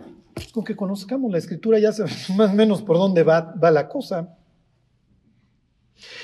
con 0.53 0.63
que 0.63 0.75
conozcamos 0.75 1.31
la 1.31 1.37
escritura 1.37 1.79
ya 1.79 1.91
sabemos 1.91 2.29
más 2.35 2.51
o 2.51 2.53
menos 2.53 2.81
por 2.81 2.97
dónde 2.97 3.23
va, 3.23 3.53
va 3.61 3.71
la 3.71 3.87
cosa. 3.87 4.37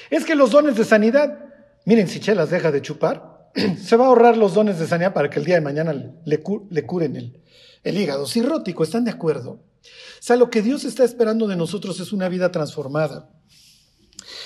Es 0.09 0.25
que 0.25 0.35
los 0.35 0.51
dones 0.51 0.75
de 0.75 0.83
sanidad, 0.83 1.45
miren, 1.85 2.07
si 2.07 2.19
Chelas 2.19 2.49
deja 2.49 2.71
de 2.71 2.81
chupar, 2.81 3.51
se 3.81 3.95
va 3.95 4.05
a 4.05 4.07
ahorrar 4.07 4.37
los 4.37 4.53
dones 4.53 4.79
de 4.79 4.87
sanidad 4.87 5.13
para 5.13 5.29
que 5.29 5.39
el 5.39 5.45
día 5.45 5.55
de 5.55 5.61
mañana 5.61 5.93
le, 5.93 6.13
le 6.25 6.85
curen 6.85 7.15
el, 7.15 7.41
el 7.83 7.97
hígado 7.97 8.27
cirrótico, 8.27 8.83
¿están 8.83 9.05
de 9.05 9.11
acuerdo? 9.11 9.51
O 9.51 10.23
sea, 10.23 10.35
lo 10.35 10.49
que 10.49 10.61
Dios 10.61 10.83
está 10.83 11.03
esperando 11.03 11.47
de 11.47 11.55
nosotros 11.55 11.99
es 11.99 12.13
una 12.13 12.29
vida 12.29 12.51
transformada. 12.51 13.29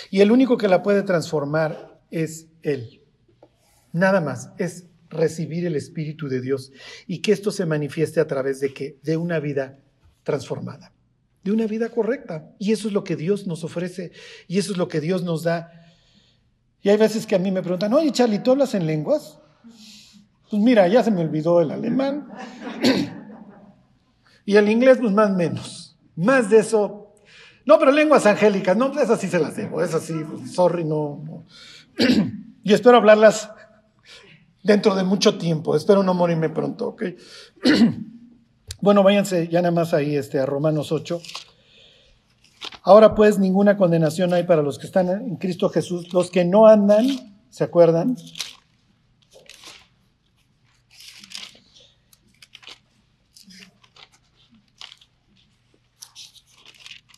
Y 0.09 0.21
el 0.21 0.31
único 0.31 0.57
que 0.57 0.67
la 0.67 0.83
puede 0.83 1.03
transformar 1.03 1.99
es 2.11 2.47
Él. 2.61 3.01
Nada 3.91 4.21
más, 4.21 4.51
es 4.57 4.85
recibir 5.09 5.65
el 5.65 5.75
Espíritu 5.75 6.27
de 6.27 6.41
Dios 6.41 6.71
y 7.07 7.19
que 7.21 7.31
esto 7.31 7.51
se 7.51 7.65
manifieste 7.65 8.19
a 8.19 8.27
través 8.27 8.59
de 8.59 8.73
que 8.73 8.97
de 9.03 9.17
una 9.17 9.39
vida 9.39 9.79
transformada, 10.23 10.91
de 11.43 11.51
una 11.51 11.67
vida 11.67 11.89
correcta. 11.89 12.51
Y 12.59 12.71
eso 12.71 12.87
es 12.87 12.93
lo 12.93 13.03
que 13.03 13.15
Dios 13.15 13.47
nos 13.47 13.63
ofrece 13.63 14.11
y 14.47 14.57
eso 14.57 14.71
es 14.71 14.77
lo 14.77 14.87
que 14.87 15.01
Dios 15.01 15.23
nos 15.23 15.43
da. 15.43 15.71
Y 16.81 16.89
hay 16.89 16.97
veces 16.97 17.25
que 17.25 17.35
a 17.35 17.39
mí 17.39 17.51
me 17.51 17.61
preguntan, 17.61 17.93
oye 17.93 18.11
Charlie, 18.11 18.39
¿tú 18.39 18.51
hablas 18.51 18.73
en 18.73 18.85
lenguas? 18.85 19.39
Pues 20.49 20.61
mira, 20.61 20.87
ya 20.87 21.03
se 21.03 21.11
me 21.11 21.21
olvidó 21.21 21.61
el 21.61 21.71
alemán. 21.71 22.27
y 24.45 24.55
el 24.55 24.69
inglés, 24.69 24.99
pues 24.99 25.11
más 25.11 25.31
menos. 25.31 25.97
Más 26.15 26.49
de 26.49 26.59
eso. 26.59 27.13
No, 27.65 27.79
pero 27.79 27.91
lenguas 27.91 28.25
angélicas, 28.25 28.77
no, 28.77 28.97
esas 28.99 29.19
sí 29.19 29.27
se 29.27 29.39
las 29.39 29.55
debo, 29.55 29.81
esas 29.81 30.03
sí, 30.03 30.13
pues, 30.29 30.53
sorry, 30.53 30.83
no. 30.83 31.23
no. 31.25 31.45
y 32.63 32.73
espero 32.73 32.97
hablarlas 32.97 33.49
dentro 34.65 34.95
de 34.95 35.03
mucho 35.03 35.37
tiempo. 35.37 35.75
Espero 35.75 36.01
no 36.01 36.15
morirme 36.15 36.49
pronto, 36.49 36.87
¿ok? 36.87 37.03
bueno, 38.81 39.03
váyanse 39.03 39.47
ya 39.47 39.61
nada 39.61 39.71
más 39.71 39.93
ahí 39.93 40.15
este, 40.15 40.39
a 40.39 40.45
Romanos 40.45 40.91
8. 40.91 41.21
Ahora 42.81 43.13
pues 43.13 43.37
ninguna 43.37 43.77
condenación 43.77 44.33
hay 44.33 44.43
para 44.43 44.63
los 44.63 44.79
que 44.79 44.87
están 44.87 45.09
en 45.09 45.35
Cristo 45.35 45.69
Jesús, 45.69 46.11
los 46.13 46.31
que 46.31 46.45
no 46.45 46.65
andan, 46.65 47.05
¿se 47.49 47.63
acuerdan? 47.63 48.17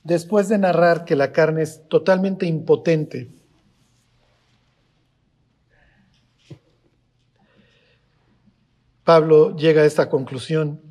Después 0.03 0.49
de 0.49 0.57
narrar 0.57 1.05
que 1.05 1.15
la 1.15 1.31
carne 1.31 1.63
es 1.63 1.87
totalmente 1.87 2.45
impotente 2.45 3.36
Pablo 9.07 9.55
llega 9.55 9.83
a 9.83 9.85
esta 9.85 10.09
conclusión 10.09 10.81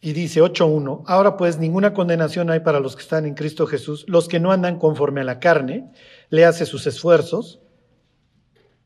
y 0.00 0.12
dice 0.12 0.40
8.1, 0.40 1.02
ahora 1.08 1.36
pues 1.36 1.58
ninguna 1.58 1.92
condenación 1.92 2.50
hay 2.50 2.60
para 2.60 2.78
los 2.78 2.94
que 2.94 3.02
están 3.02 3.26
en 3.26 3.34
Cristo 3.34 3.66
Jesús, 3.66 4.04
los 4.06 4.28
que 4.28 4.38
no 4.38 4.52
andan 4.52 4.78
conforme 4.78 5.22
a 5.22 5.24
la 5.24 5.40
carne, 5.40 5.90
le 6.30 6.44
hace 6.44 6.64
sus 6.64 6.86
esfuerzos, 6.86 7.58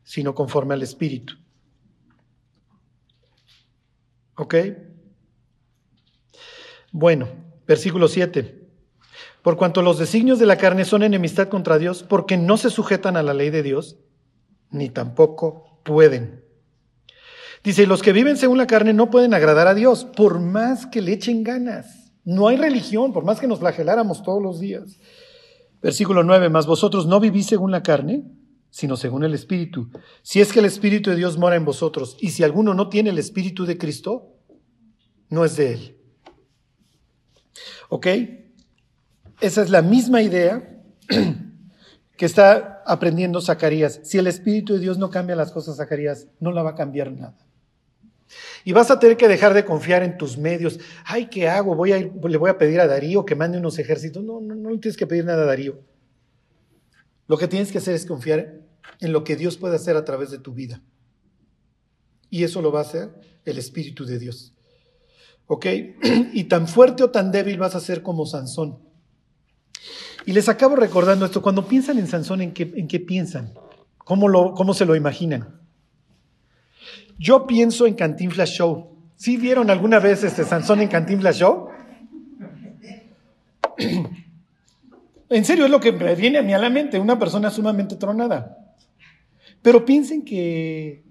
sino 0.03 0.33
conforme 0.33 0.73
al 0.73 0.81
Espíritu. 0.81 1.35
¿Ok? 4.37 4.55
Bueno, 6.91 7.27
versículo 7.67 8.07
7. 8.07 8.69
Por 9.43 9.55
cuanto 9.55 9.83
los 9.83 9.99
designios 9.99 10.39
de 10.39 10.47
la 10.47 10.57
carne 10.57 10.83
son 10.83 11.03
enemistad 11.03 11.47
contra 11.47 11.77
Dios, 11.77 12.01
porque 12.01 12.37
no 12.37 12.57
se 12.57 12.71
sujetan 12.71 13.17
a 13.17 13.21
la 13.21 13.35
ley 13.35 13.51
de 13.51 13.61
Dios, 13.61 13.99
ni 14.71 14.89
tampoco 14.89 15.79
pueden. 15.83 16.49
Dice, 17.63 17.85
los 17.85 18.01
que 18.01 18.13
viven 18.13 18.37
según 18.37 18.57
la 18.57 18.65
carne 18.65 18.93
no 18.93 19.11
pueden 19.11 19.33
agradar 19.33 19.67
a 19.67 19.75
Dios, 19.75 20.05
por 20.05 20.39
más 20.39 20.87
que 20.87 21.01
le 21.01 21.13
echen 21.13 21.43
ganas. 21.43 22.11
No 22.23 22.47
hay 22.47 22.57
religión, 22.57 23.13
por 23.13 23.23
más 23.23 23.39
que 23.39 23.47
nos 23.47 23.59
flageláramos 23.59 24.23
todos 24.23 24.41
los 24.41 24.59
días. 24.59 24.97
Versículo 25.81 26.23
9, 26.23 26.49
más 26.49 26.65
vosotros 26.65 27.05
no 27.05 27.19
vivís 27.19 27.47
según 27.47 27.71
la 27.71 27.83
carne, 27.83 28.23
sino 28.71 28.97
según 28.97 29.23
el 29.23 29.33
Espíritu. 29.33 29.89
Si 30.23 30.41
es 30.41 30.51
que 30.51 30.59
el 30.59 30.65
Espíritu 30.65 31.09
de 31.11 31.15
Dios 31.15 31.37
mora 31.37 31.55
en 31.55 31.65
vosotros, 31.65 32.17
y 32.19 32.31
si 32.31 32.43
alguno 32.43 32.73
no 32.73 32.89
tiene 32.89 33.11
el 33.11 33.19
Espíritu 33.19 33.65
de 33.65 33.77
Cristo, 33.77 34.37
no 35.29 35.45
es 35.45 35.55
de 35.55 35.73
él. 35.73 35.97
¿Ok? 37.89 38.07
Esa 39.39 39.61
es 39.61 39.69
la 39.69 39.81
misma 39.81 40.21
idea 40.21 40.81
que 42.17 42.25
está 42.25 42.83
aprendiendo 42.85 43.41
Zacarías. 43.41 43.99
Si 44.03 44.17
el 44.17 44.27
Espíritu 44.27 44.73
de 44.73 44.79
Dios 44.79 44.97
no 44.97 45.09
cambia 45.09 45.35
las 45.35 45.51
cosas, 45.51 45.77
Zacarías, 45.77 46.27
no 46.39 46.51
la 46.51 46.63
va 46.63 46.71
a 46.71 46.75
cambiar 46.75 47.11
nada. 47.11 47.37
Y 48.63 48.73
vas 48.73 48.91
a 48.91 48.99
tener 48.99 49.17
que 49.17 49.27
dejar 49.27 49.53
de 49.53 49.65
confiar 49.65 50.03
en 50.03 50.17
tus 50.17 50.37
medios. 50.37 50.79
Ay, 51.05 51.27
¿qué 51.27 51.47
hago? 51.47 51.75
Voy 51.75 51.91
a 51.93 51.97
le 51.99 52.37
voy 52.37 52.49
a 52.49 52.57
pedir 52.57 52.79
a 52.79 52.87
Darío 52.87 53.25
que 53.25 53.35
mande 53.35 53.57
unos 53.57 53.79
ejércitos. 53.79 54.23
No, 54.23 54.39
no, 54.39 54.55
no 54.55 54.69
le 54.69 54.77
tienes 54.77 54.97
que 54.97 55.07
pedir 55.07 55.25
nada 55.25 55.43
a 55.43 55.45
Darío. 55.45 55.79
Lo 57.27 57.37
que 57.37 57.47
tienes 57.47 57.71
que 57.71 57.77
hacer 57.77 57.95
es 57.95 58.05
confiar 58.05 58.61
en 58.99 59.11
lo 59.13 59.23
que 59.23 59.35
Dios 59.35 59.57
puede 59.57 59.75
hacer 59.75 59.95
a 59.95 60.05
través 60.05 60.31
de 60.31 60.39
tu 60.39 60.53
vida. 60.53 60.81
Y 62.29 62.43
eso 62.43 62.61
lo 62.61 62.71
va 62.71 62.79
a 62.79 62.83
hacer 62.83 63.09
el 63.45 63.57
Espíritu 63.57 64.05
de 64.05 64.19
Dios. 64.19 64.53
¿Ok? 65.47 65.65
Y 66.33 66.45
tan 66.45 66.67
fuerte 66.67 67.03
o 67.03 67.09
tan 67.09 67.31
débil 67.31 67.57
vas 67.57 67.75
a 67.75 67.79
ser 67.79 68.03
como 68.03 68.25
Sansón. 68.25 68.79
Y 70.25 70.33
les 70.33 70.49
acabo 70.49 70.75
recordando 70.75 71.25
esto. 71.25 71.41
Cuando 71.41 71.67
piensan 71.67 71.97
en 71.97 72.07
Sansón, 72.07 72.41
¿en 72.41 72.53
qué, 72.53 72.71
en 72.75 72.87
qué 72.87 72.99
piensan? 72.99 73.53
¿Cómo, 73.97 74.27
lo, 74.27 74.53
¿Cómo 74.53 74.73
se 74.73 74.85
lo 74.85 74.95
imaginan? 74.95 75.60
Yo 77.21 77.45
pienso 77.45 77.85
en 77.85 77.93
Cantinflas 77.93 78.49
Show. 78.49 78.97
¿Sí 79.15 79.37
vieron 79.37 79.69
alguna 79.69 79.99
vez 79.99 80.23
este 80.23 80.43
Sansón 80.43 80.81
en 80.81 80.87
Cantinflas 80.87 81.37
Show? 81.37 81.69
En 85.29 85.45
serio, 85.45 85.63
es 85.63 85.71
lo 85.71 85.79
que 85.79 85.93
me 85.93 86.13
viene 86.13 86.39
a 86.39 86.41
mí 86.41 86.53
a 86.53 86.57
la 86.57 86.69
mente, 86.69 86.99
una 86.99 87.17
persona 87.17 87.49
sumamente 87.49 87.95
tronada. 87.95 88.75
Pero 89.61 89.85
piensen 89.85 90.25
que 90.25 91.05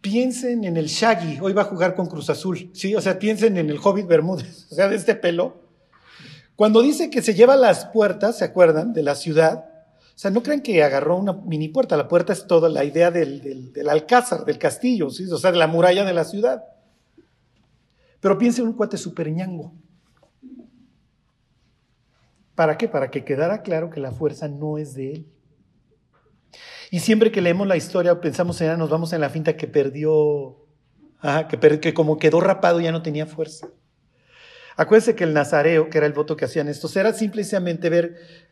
piensen 0.00 0.62
en 0.62 0.76
el 0.76 0.86
Shaggy, 0.86 1.40
hoy 1.40 1.52
va 1.52 1.62
a 1.62 1.64
jugar 1.64 1.96
con 1.96 2.06
Cruz 2.06 2.30
Azul, 2.30 2.70
¿sí? 2.74 2.94
O 2.94 3.00
sea, 3.00 3.18
piensen 3.18 3.56
en 3.56 3.70
el 3.70 3.78
Hobbit 3.82 4.06
Bermúdez, 4.06 4.68
o 4.70 4.74
sea, 4.76 4.88
de 4.88 4.94
este 4.94 5.16
pelo. 5.16 5.60
Cuando 6.54 6.80
dice 6.80 7.10
que 7.10 7.22
se 7.22 7.34
lleva 7.34 7.56
las 7.56 7.86
puertas, 7.86 8.38
¿se 8.38 8.44
acuerdan? 8.44 8.92
De 8.92 9.02
la 9.02 9.16
ciudad. 9.16 9.67
Sea, 10.18 10.32
no 10.32 10.42
crean 10.42 10.62
que 10.62 10.82
agarró 10.82 11.16
una 11.16 11.32
mini 11.32 11.68
puerta, 11.68 11.96
la 11.96 12.08
puerta 12.08 12.32
es 12.32 12.48
toda 12.48 12.68
la 12.68 12.82
idea 12.82 13.12
del, 13.12 13.72
alcázar, 13.88 14.44
del 14.44 14.58
castillo, 14.58 15.06
o 15.06 15.10
sea, 15.10 15.52
de 15.52 15.58
la 15.58 15.68
muralla 15.68 16.04
de 16.04 16.12
la 16.12 16.24
ciudad. 16.24 16.64
Pero 18.18 18.36
piensen 18.36 18.64
en 18.64 18.70
un 18.70 18.76
cuate 18.76 18.96
super 18.96 19.30
ñango. 19.30 19.72
¿Para 22.56 22.76
qué? 22.76 22.88
Para 22.88 23.12
que 23.12 23.24
quedara 23.24 23.62
claro 23.62 23.90
que 23.90 24.00
la 24.00 24.10
fuerza 24.10 24.48
no 24.48 24.76
es 24.76 24.94
de 24.94 25.12
él. 25.12 25.26
Y 26.90 26.98
siempre 26.98 27.30
que 27.30 27.40
leemos 27.40 27.68
la 27.68 27.76
historia 27.76 28.20
pensamos 28.20 28.60
en, 28.60 28.70
ah, 28.70 28.76
nos 28.76 28.90
vamos 28.90 29.12
en 29.12 29.20
la 29.20 29.30
finta 29.30 29.56
que 29.56 29.68
perdió, 29.68 30.66
que, 31.48 31.78
que 31.78 31.94
como 31.94 32.18
quedó 32.18 32.40
rapado 32.40 32.80
ya 32.80 32.90
no 32.90 33.02
tenía 33.02 33.26
fuerza. 33.26 33.68
Acuérdense 34.76 35.14
que 35.14 35.22
el 35.22 35.32
nazareo, 35.32 35.90
que 35.90 35.98
era 35.98 36.08
el 36.08 36.12
voto 36.12 36.36
que 36.36 36.44
hacían 36.44 36.66
estos, 36.66 36.96
era 36.96 37.12
simplemente 37.12 37.88
ver 37.88 38.47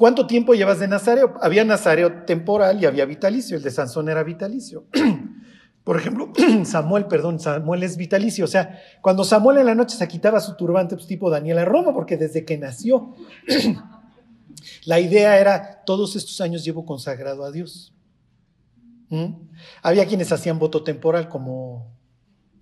cuánto 0.00 0.26
tiempo 0.26 0.54
llevas 0.54 0.78
de 0.78 0.88
nazareo. 0.88 1.34
Había 1.42 1.62
nazareo 1.62 2.24
temporal 2.24 2.82
y 2.82 2.86
había 2.86 3.04
vitalicio. 3.04 3.58
El 3.58 3.62
de 3.62 3.70
Sansón 3.70 4.08
era 4.08 4.22
vitalicio. 4.22 4.86
Por 5.84 5.98
ejemplo, 5.98 6.32
Samuel, 6.64 7.04
perdón, 7.04 7.38
Samuel 7.38 7.82
es 7.82 7.98
vitalicio. 7.98 8.46
O 8.46 8.48
sea, 8.48 8.80
cuando 9.02 9.24
Samuel 9.24 9.58
en 9.58 9.66
la 9.66 9.74
noche 9.74 9.98
se 9.98 10.08
quitaba 10.08 10.40
su 10.40 10.56
turbante, 10.56 10.94
pues 10.96 11.06
tipo 11.06 11.28
Daniela 11.28 11.66
Roma, 11.66 11.92
porque 11.92 12.16
desde 12.16 12.46
que 12.46 12.56
nació 12.56 13.14
La 14.86 15.00
idea 15.00 15.38
era, 15.38 15.82
todos 15.84 16.16
estos 16.16 16.40
años 16.40 16.64
llevo 16.64 16.86
consagrado 16.86 17.44
a 17.44 17.50
Dios. 17.50 17.94
¿Mm? 19.10 19.34
Había 19.82 20.06
quienes 20.06 20.32
hacían 20.32 20.58
voto 20.58 20.82
temporal, 20.82 21.28
como, 21.28 21.94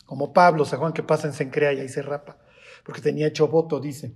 como 0.07 0.33
Pablo, 0.33 0.65
San 0.65 0.81
Juan, 0.81 0.93
que 0.93 1.05
pasa 1.05 1.29
en 1.29 1.35
Sencrea 1.35 1.73
y 1.73 1.81
ahí 1.81 1.89
se 1.89 2.03
rapa, 2.03 2.37
porque 2.85 3.01
tenía 3.01 3.29
hecho 3.29 3.47
voto, 3.47 3.79
dice. 3.79 4.13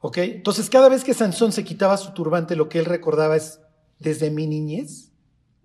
¿Ok? 0.00 0.18
Entonces, 0.18 0.70
cada 0.70 0.88
vez 0.88 1.04
que 1.04 1.14
Sansón 1.14 1.52
se 1.52 1.64
quitaba 1.64 1.96
su 1.96 2.12
turbante, 2.12 2.56
lo 2.56 2.68
que 2.68 2.78
él 2.78 2.86
recordaba 2.86 3.36
es 3.36 3.60
desde 3.98 4.30
mi 4.30 4.46
niñez, 4.46 5.12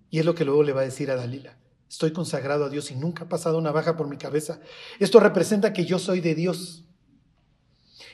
y 0.09 0.19
es 0.19 0.25
lo 0.25 0.35
que 0.35 0.45
luego 0.45 0.63
le 0.63 0.73
va 0.73 0.81
a 0.81 0.85
decir 0.85 1.09
a 1.09 1.15
Dalila. 1.15 1.57
Estoy 1.89 2.11
consagrado 2.11 2.65
a 2.65 2.69
Dios 2.69 2.91
y 2.91 2.95
nunca 2.95 3.23
ha 3.25 3.29
pasado 3.29 3.57
una 3.57 3.71
baja 3.71 3.95
por 3.95 4.07
mi 4.07 4.17
cabeza. 4.17 4.59
Esto 4.99 5.19
representa 5.19 5.71
que 5.71 5.85
yo 5.85 5.99
soy 5.99 6.19
de 6.19 6.35
Dios. 6.35 6.85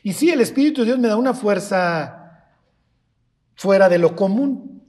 Y 0.03 0.13
sí, 0.13 0.29
el 0.29 0.41
Espíritu 0.41 0.81
de 0.81 0.87
Dios 0.87 0.99
me 0.99 1.07
da 1.07 1.15
una 1.15 1.33
fuerza 1.33 2.53
fuera 3.55 3.89
de 3.89 3.97
lo 3.97 4.15
común. 4.15 4.83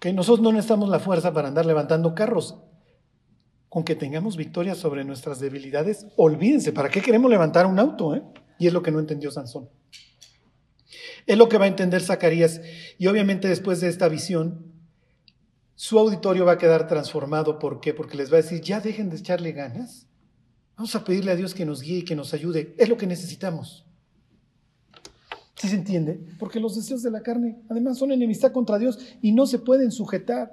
Que 0.00 0.12
nosotros 0.12 0.42
no 0.42 0.52
necesitamos 0.52 0.88
la 0.88 1.00
fuerza 1.00 1.32
para 1.32 1.48
andar 1.48 1.66
levantando 1.66 2.14
carros. 2.14 2.56
Con 3.68 3.84
que 3.84 3.94
tengamos 3.94 4.36
victoria 4.36 4.74
sobre 4.74 5.04
nuestras 5.04 5.40
debilidades, 5.40 6.06
olvídense, 6.16 6.72
¿para 6.72 6.88
qué 6.88 7.02
queremos 7.02 7.30
levantar 7.30 7.66
un 7.66 7.78
auto? 7.78 8.14
Eh? 8.14 8.22
Y 8.58 8.66
es 8.66 8.72
lo 8.72 8.82
que 8.82 8.90
no 8.90 8.98
entendió 8.98 9.30
Sansón. 9.30 9.68
Es 11.26 11.36
lo 11.36 11.48
que 11.48 11.58
va 11.58 11.64
a 11.64 11.68
entender 11.68 12.02
Zacarías. 12.02 12.60
Y 12.98 13.06
obviamente 13.08 13.48
después 13.48 13.80
de 13.80 13.88
esta 13.88 14.08
visión, 14.08 14.72
su 15.74 15.98
auditorio 15.98 16.44
va 16.44 16.52
a 16.52 16.58
quedar 16.58 16.86
transformado. 16.86 17.58
¿Por 17.58 17.80
qué? 17.80 17.92
Porque 17.92 18.16
les 18.16 18.32
va 18.32 18.38
a 18.38 18.42
decir, 18.42 18.60
ya 18.60 18.80
dejen 18.80 19.10
de 19.10 19.16
echarle 19.16 19.52
ganas. 19.52 20.06
Vamos 20.76 20.94
a 20.94 21.04
pedirle 21.04 21.32
a 21.32 21.36
Dios 21.36 21.54
que 21.54 21.66
nos 21.66 21.82
guíe 21.82 21.98
y 21.98 22.04
que 22.04 22.16
nos 22.16 22.32
ayude. 22.34 22.74
Es 22.78 22.88
lo 22.88 22.96
que 22.96 23.06
necesitamos. 23.06 23.86
¿Sí 25.56 25.68
se 25.68 25.76
entiende? 25.76 26.20
Porque 26.38 26.60
los 26.60 26.76
deseos 26.76 27.02
de 27.02 27.10
la 27.10 27.22
carne, 27.22 27.56
además, 27.70 27.98
son 27.98 28.12
enemistad 28.12 28.52
contra 28.52 28.78
Dios 28.78 28.98
y 29.22 29.32
no 29.32 29.46
se 29.46 29.58
pueden 29.58 29.90
sujetar. 29.90 30.50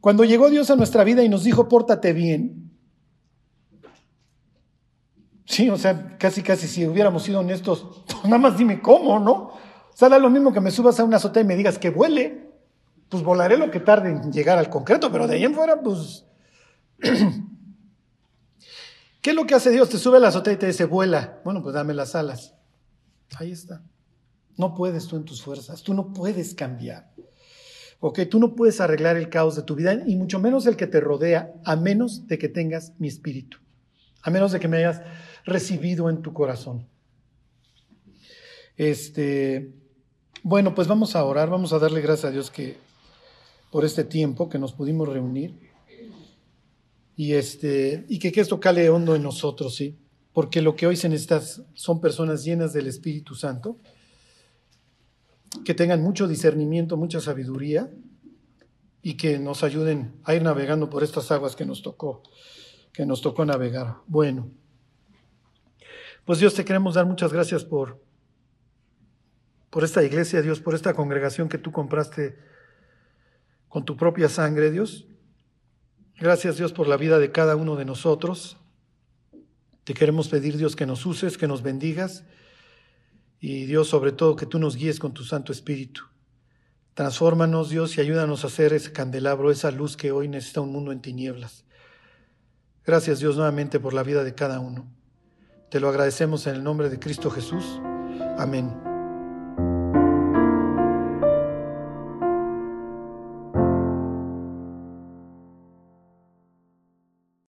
Cuando 0.00 0.24
llegó 0.24 0.48
Dios 0.48 0.70
a 0.70 0.76
nuestra 0.76 1.02
vida 1.02 1.24
y 1.24 1.28
nos 1.28 1.42
dijo, 1.42 1.68
pórtate 1.68 2.12
bien. 2.12 2.65
Sí, 5.46 5.70
o 5.70 5.78
sea, 5.78 6.18
casi, 6.18 6.42
casi 6.42 6.66
si 6.66 6.86
hubiéramos 6.86 7.22
sido 7.22 7.40
honestos, 7.40 7.86
pues 8.06 8.24
nada 8.24 8.38
más 8.38 8.58
dime 8.58 8.82
cómo, 8.82 9.18
¿no? 9.18 9.32
O 9.32 9.58
sea, 9.94 10.08
da 10.10 10.18
lo 10.18 10.28
mismo 10.28 10.52
que 10.52 10.60
me 10.60 10.70
subas 10.70 11.00
a 11.00 11.04
una 11.04 11.16
azotea 11.16 11.42
y 11.42 11.46
me 11.46 11.56
digas 11.56 11.78
que 11.78 11.88
vuele. 11.90 12.44
Pues 13.08 13.22
volaré 13.22 13.56
lo 13.56 13.70
que 13.70 13.78
tarde 13.80 14.10
en 14.10 14.32
llegar 14.32 14.58
al 14.58 14.68
concreto, 14.68 15.10
pero 15.12 15.28
de 15.28 15.36
ahí 15.36 15.44
en 15.44 15.54
fuera, 15.54 15.80
pues. 15.80 16.26
¿Qué 19.22 19.30
es 19.30 19.36
lo 19.36 19.46
que 19.46 19.54
hace 19.54 19.70
Dios? 19.70 19.88
Te 19.88 19.96
sube 19.96 20.16
a 20.16 20.20
la 20.20 20.28
azotea 20.28 20.52
y 20.52 20.56
te 20.56 20.66
dice, 20.66 20.84
vuela. 20.84 21.40
Bueno, 21.44 21.62
pues 21.62 21.74
dame 21.74 21.94
las 21.94 22.14
alas. 22.16 22.54
Ahí 23.38 23.52
está. 23.52 23.82
No 24.56 24.74
puedes 24.74 25.06
tú 25.06 25.16
en 25.16 25.24
tus 25.24 25.42
fuerzas, 25.42 25.82
tú 25.82 25.94
no 25.94 26.12
puedes 26.12 26.54
cambiar. 26.54 27.10
Ok, 28.00 28.20
tú 28.30 28.38
no 28.38 28.54
puedes 28.54 28.80
arreglar 28.80 29.16
el 29.16 29.28
caos 29.28 29.56
de 29.56 29.62
tu 29.62 29.74
vida 29.74 29.94
y 30.06 30.16
mucho 30.16 30.38
menos 30.38 30.66
el 30.66 30.76
que 30.76 30.86
te 30.86 31.00
rodea, 31.00 31.52
a 31.64 31.76
menos 31.76 32.26
de 32.26 32.38
que 32.38 32.48
tengas 32.48 32.92
mi 32.98 33.08
espíritu, 33.08 33.58
a 34.22 34.30
menos 34.30 34.52
de 34.52 34.60
que 34.60 34.68
me 34.68 34.78
hayas 34.78 35.02
recibido 35.46 36.10
en 36.10 36.20
tu 36.20 36.34
corazón. 36.34 36.86
Este, 38.76 39.72
bueno, 40.42 40.74
pues 40.74 40.86
vamos 40.86 41.16
a 41.16 41.24
orar, 41.24 41.48
vamos 41.48 41.72
a 41.72 41.78
darle 41.78 42.02
gracias 42.02 42.26
a 42.26 42.30
Dios 42.30 42.50
que 42.50 42.76
por 43.70 43.84
este 43.84 44.04
tiempo 44.04 44.48
que 44.48 44.58
nos 44.58 44.74
pudimos 44.74 45.08
reunir 45.08 45.54
y 47.16 47.32
este 47.32 48.04
y 48.08 48.18
que, 48.18 48.38
esto 48.38 48.60
cale 48.60 48.90
hondo 48.90 49.16
en 49.16 49.22
nosotros, 49.22 49.74
sí, 49.74 49.96
porque 50.34 50.60
lo 50.60 50.76
que 50.76 50.86
hoy 50.86 50.96
se 50.96 51.08
necesita 51.08 51.40
son 51.74 52.00
personas 52.00 52.44
llenas 52.44 52.72
del 52.74 52.86
Espíritu 52.88 53.34
Santo 53.34 53.78
que 55.64 55.72
tengan 55.72 56.02
mucho 56.02 56.28
discernimiento, 56.28 56.98
mucha 56.98 57.20
sabiduría 57.20 57.90
y 59.00 59.14
que 59.14 59.38
nos 59.38 59.62
ayuden 59.62 60.20
a 60.24 60.34
ir 60.34 60.42
navegando 60.42 60.90
por 60.90 61.02
estas 61.02 61.30
aguas 61.30 61.56
que 61.56 61.64
nos 61.64 61.80
tocó, 61.80 62.22
que 62.92 63.06
nos 63.06 63.22
tocó 63.22 63.44
navegar. 63.46 63.98
Bueno, 64.06 64.50
pues 66.26 66.40
Dios 66.40 66.54
te 66.54 66.64
queremos 66.64 66.96
dar 66.96 67.06
muchas 67.06 67.32
gracias 67.32 67.64
por, 67.64 68.02
por 69.70 69.84
esta 69.84 70.02
iglesia, 70.02 70.42
Dios, 70.42 70.60
por 70.60 70.74
esta 70.74 70.92
congregación 70.92 71.48
que 71.48 71.56
tú 71.56 71.70
compraste 71.70 72.36
con 73.68 73.84
tu 73.84 73.96
propia 73.96 74.28
sangre, 74.28 74.72
Dios. 74.72 75.06
Gracias, 76.18 76.56
Dios, 76.56 76.72
por 76.72 76.88
la 76.88 76.96
vida 76.96 77.20
de 77.20 77.30
cada 77.30 77.54
uno 77.54 77.76
de 77.76 77.84
nosotros. 77.84 78.58
Te 79.84 79.94
queremos 79.94 80.28
pedir, 80.28 80.56
Dios, 80.56 80.74
que 80.74 80.84
nos 80.84 81.06
uses, 81.06 81.38
que 81.38 81.46
nos 81.46 81.62
bendigas 81.62 82.24
y 83.38 83.66
Dios, 83.66 83.88
sobre 83.88 84.10
todo, 84.10 84.34
que 84.34 84.46
tú 84.46 84.58
nos 84.58 84.74
guíes 84.74 84.98
con 84.98 85.14
tu 85.14 85.22
Santo 85.22 85.52
Espíritu. 85.52 86.02
Transfórmanos, 86.94 87.70
Dios, 87.70 87.96
y 87.96 88.00
ayúdanos 88.00 88.42
a 88.42 88.48
hacer 88.48 88.72
ese 88.72 88.90
candelabro, 88.90 89.52
esa 89.52 89.70
luz 89.70 89.96
que 89.96 90.10
hoy 90.10 90.26
necesita 90.26 90.60
un 90.60 90.72
mundo 90.72 90.90
en 90.90 91.02
tinieblas. 91.02 91.64
Gracias, 92.84 93.20
Dios, 93.20 93.36
nuevamente 93.36 93.78
por 93.78 93.94
la 93.94 94.02
vida 94.02 94.24
de 94.24 94.34
cada 94.34 94.58
uno. 94.58 94.90
Te 95.68 95.80
lo 95.80 95.88
agradecemos 95.88 96.46
en 96.46 96.54
el 96.54 96.64
nombre 96.64 96.88
de 96.88 96.98
Cristo 96.98 97.30
Jesús. 97.30 97.80
Amén. 98.38 98.95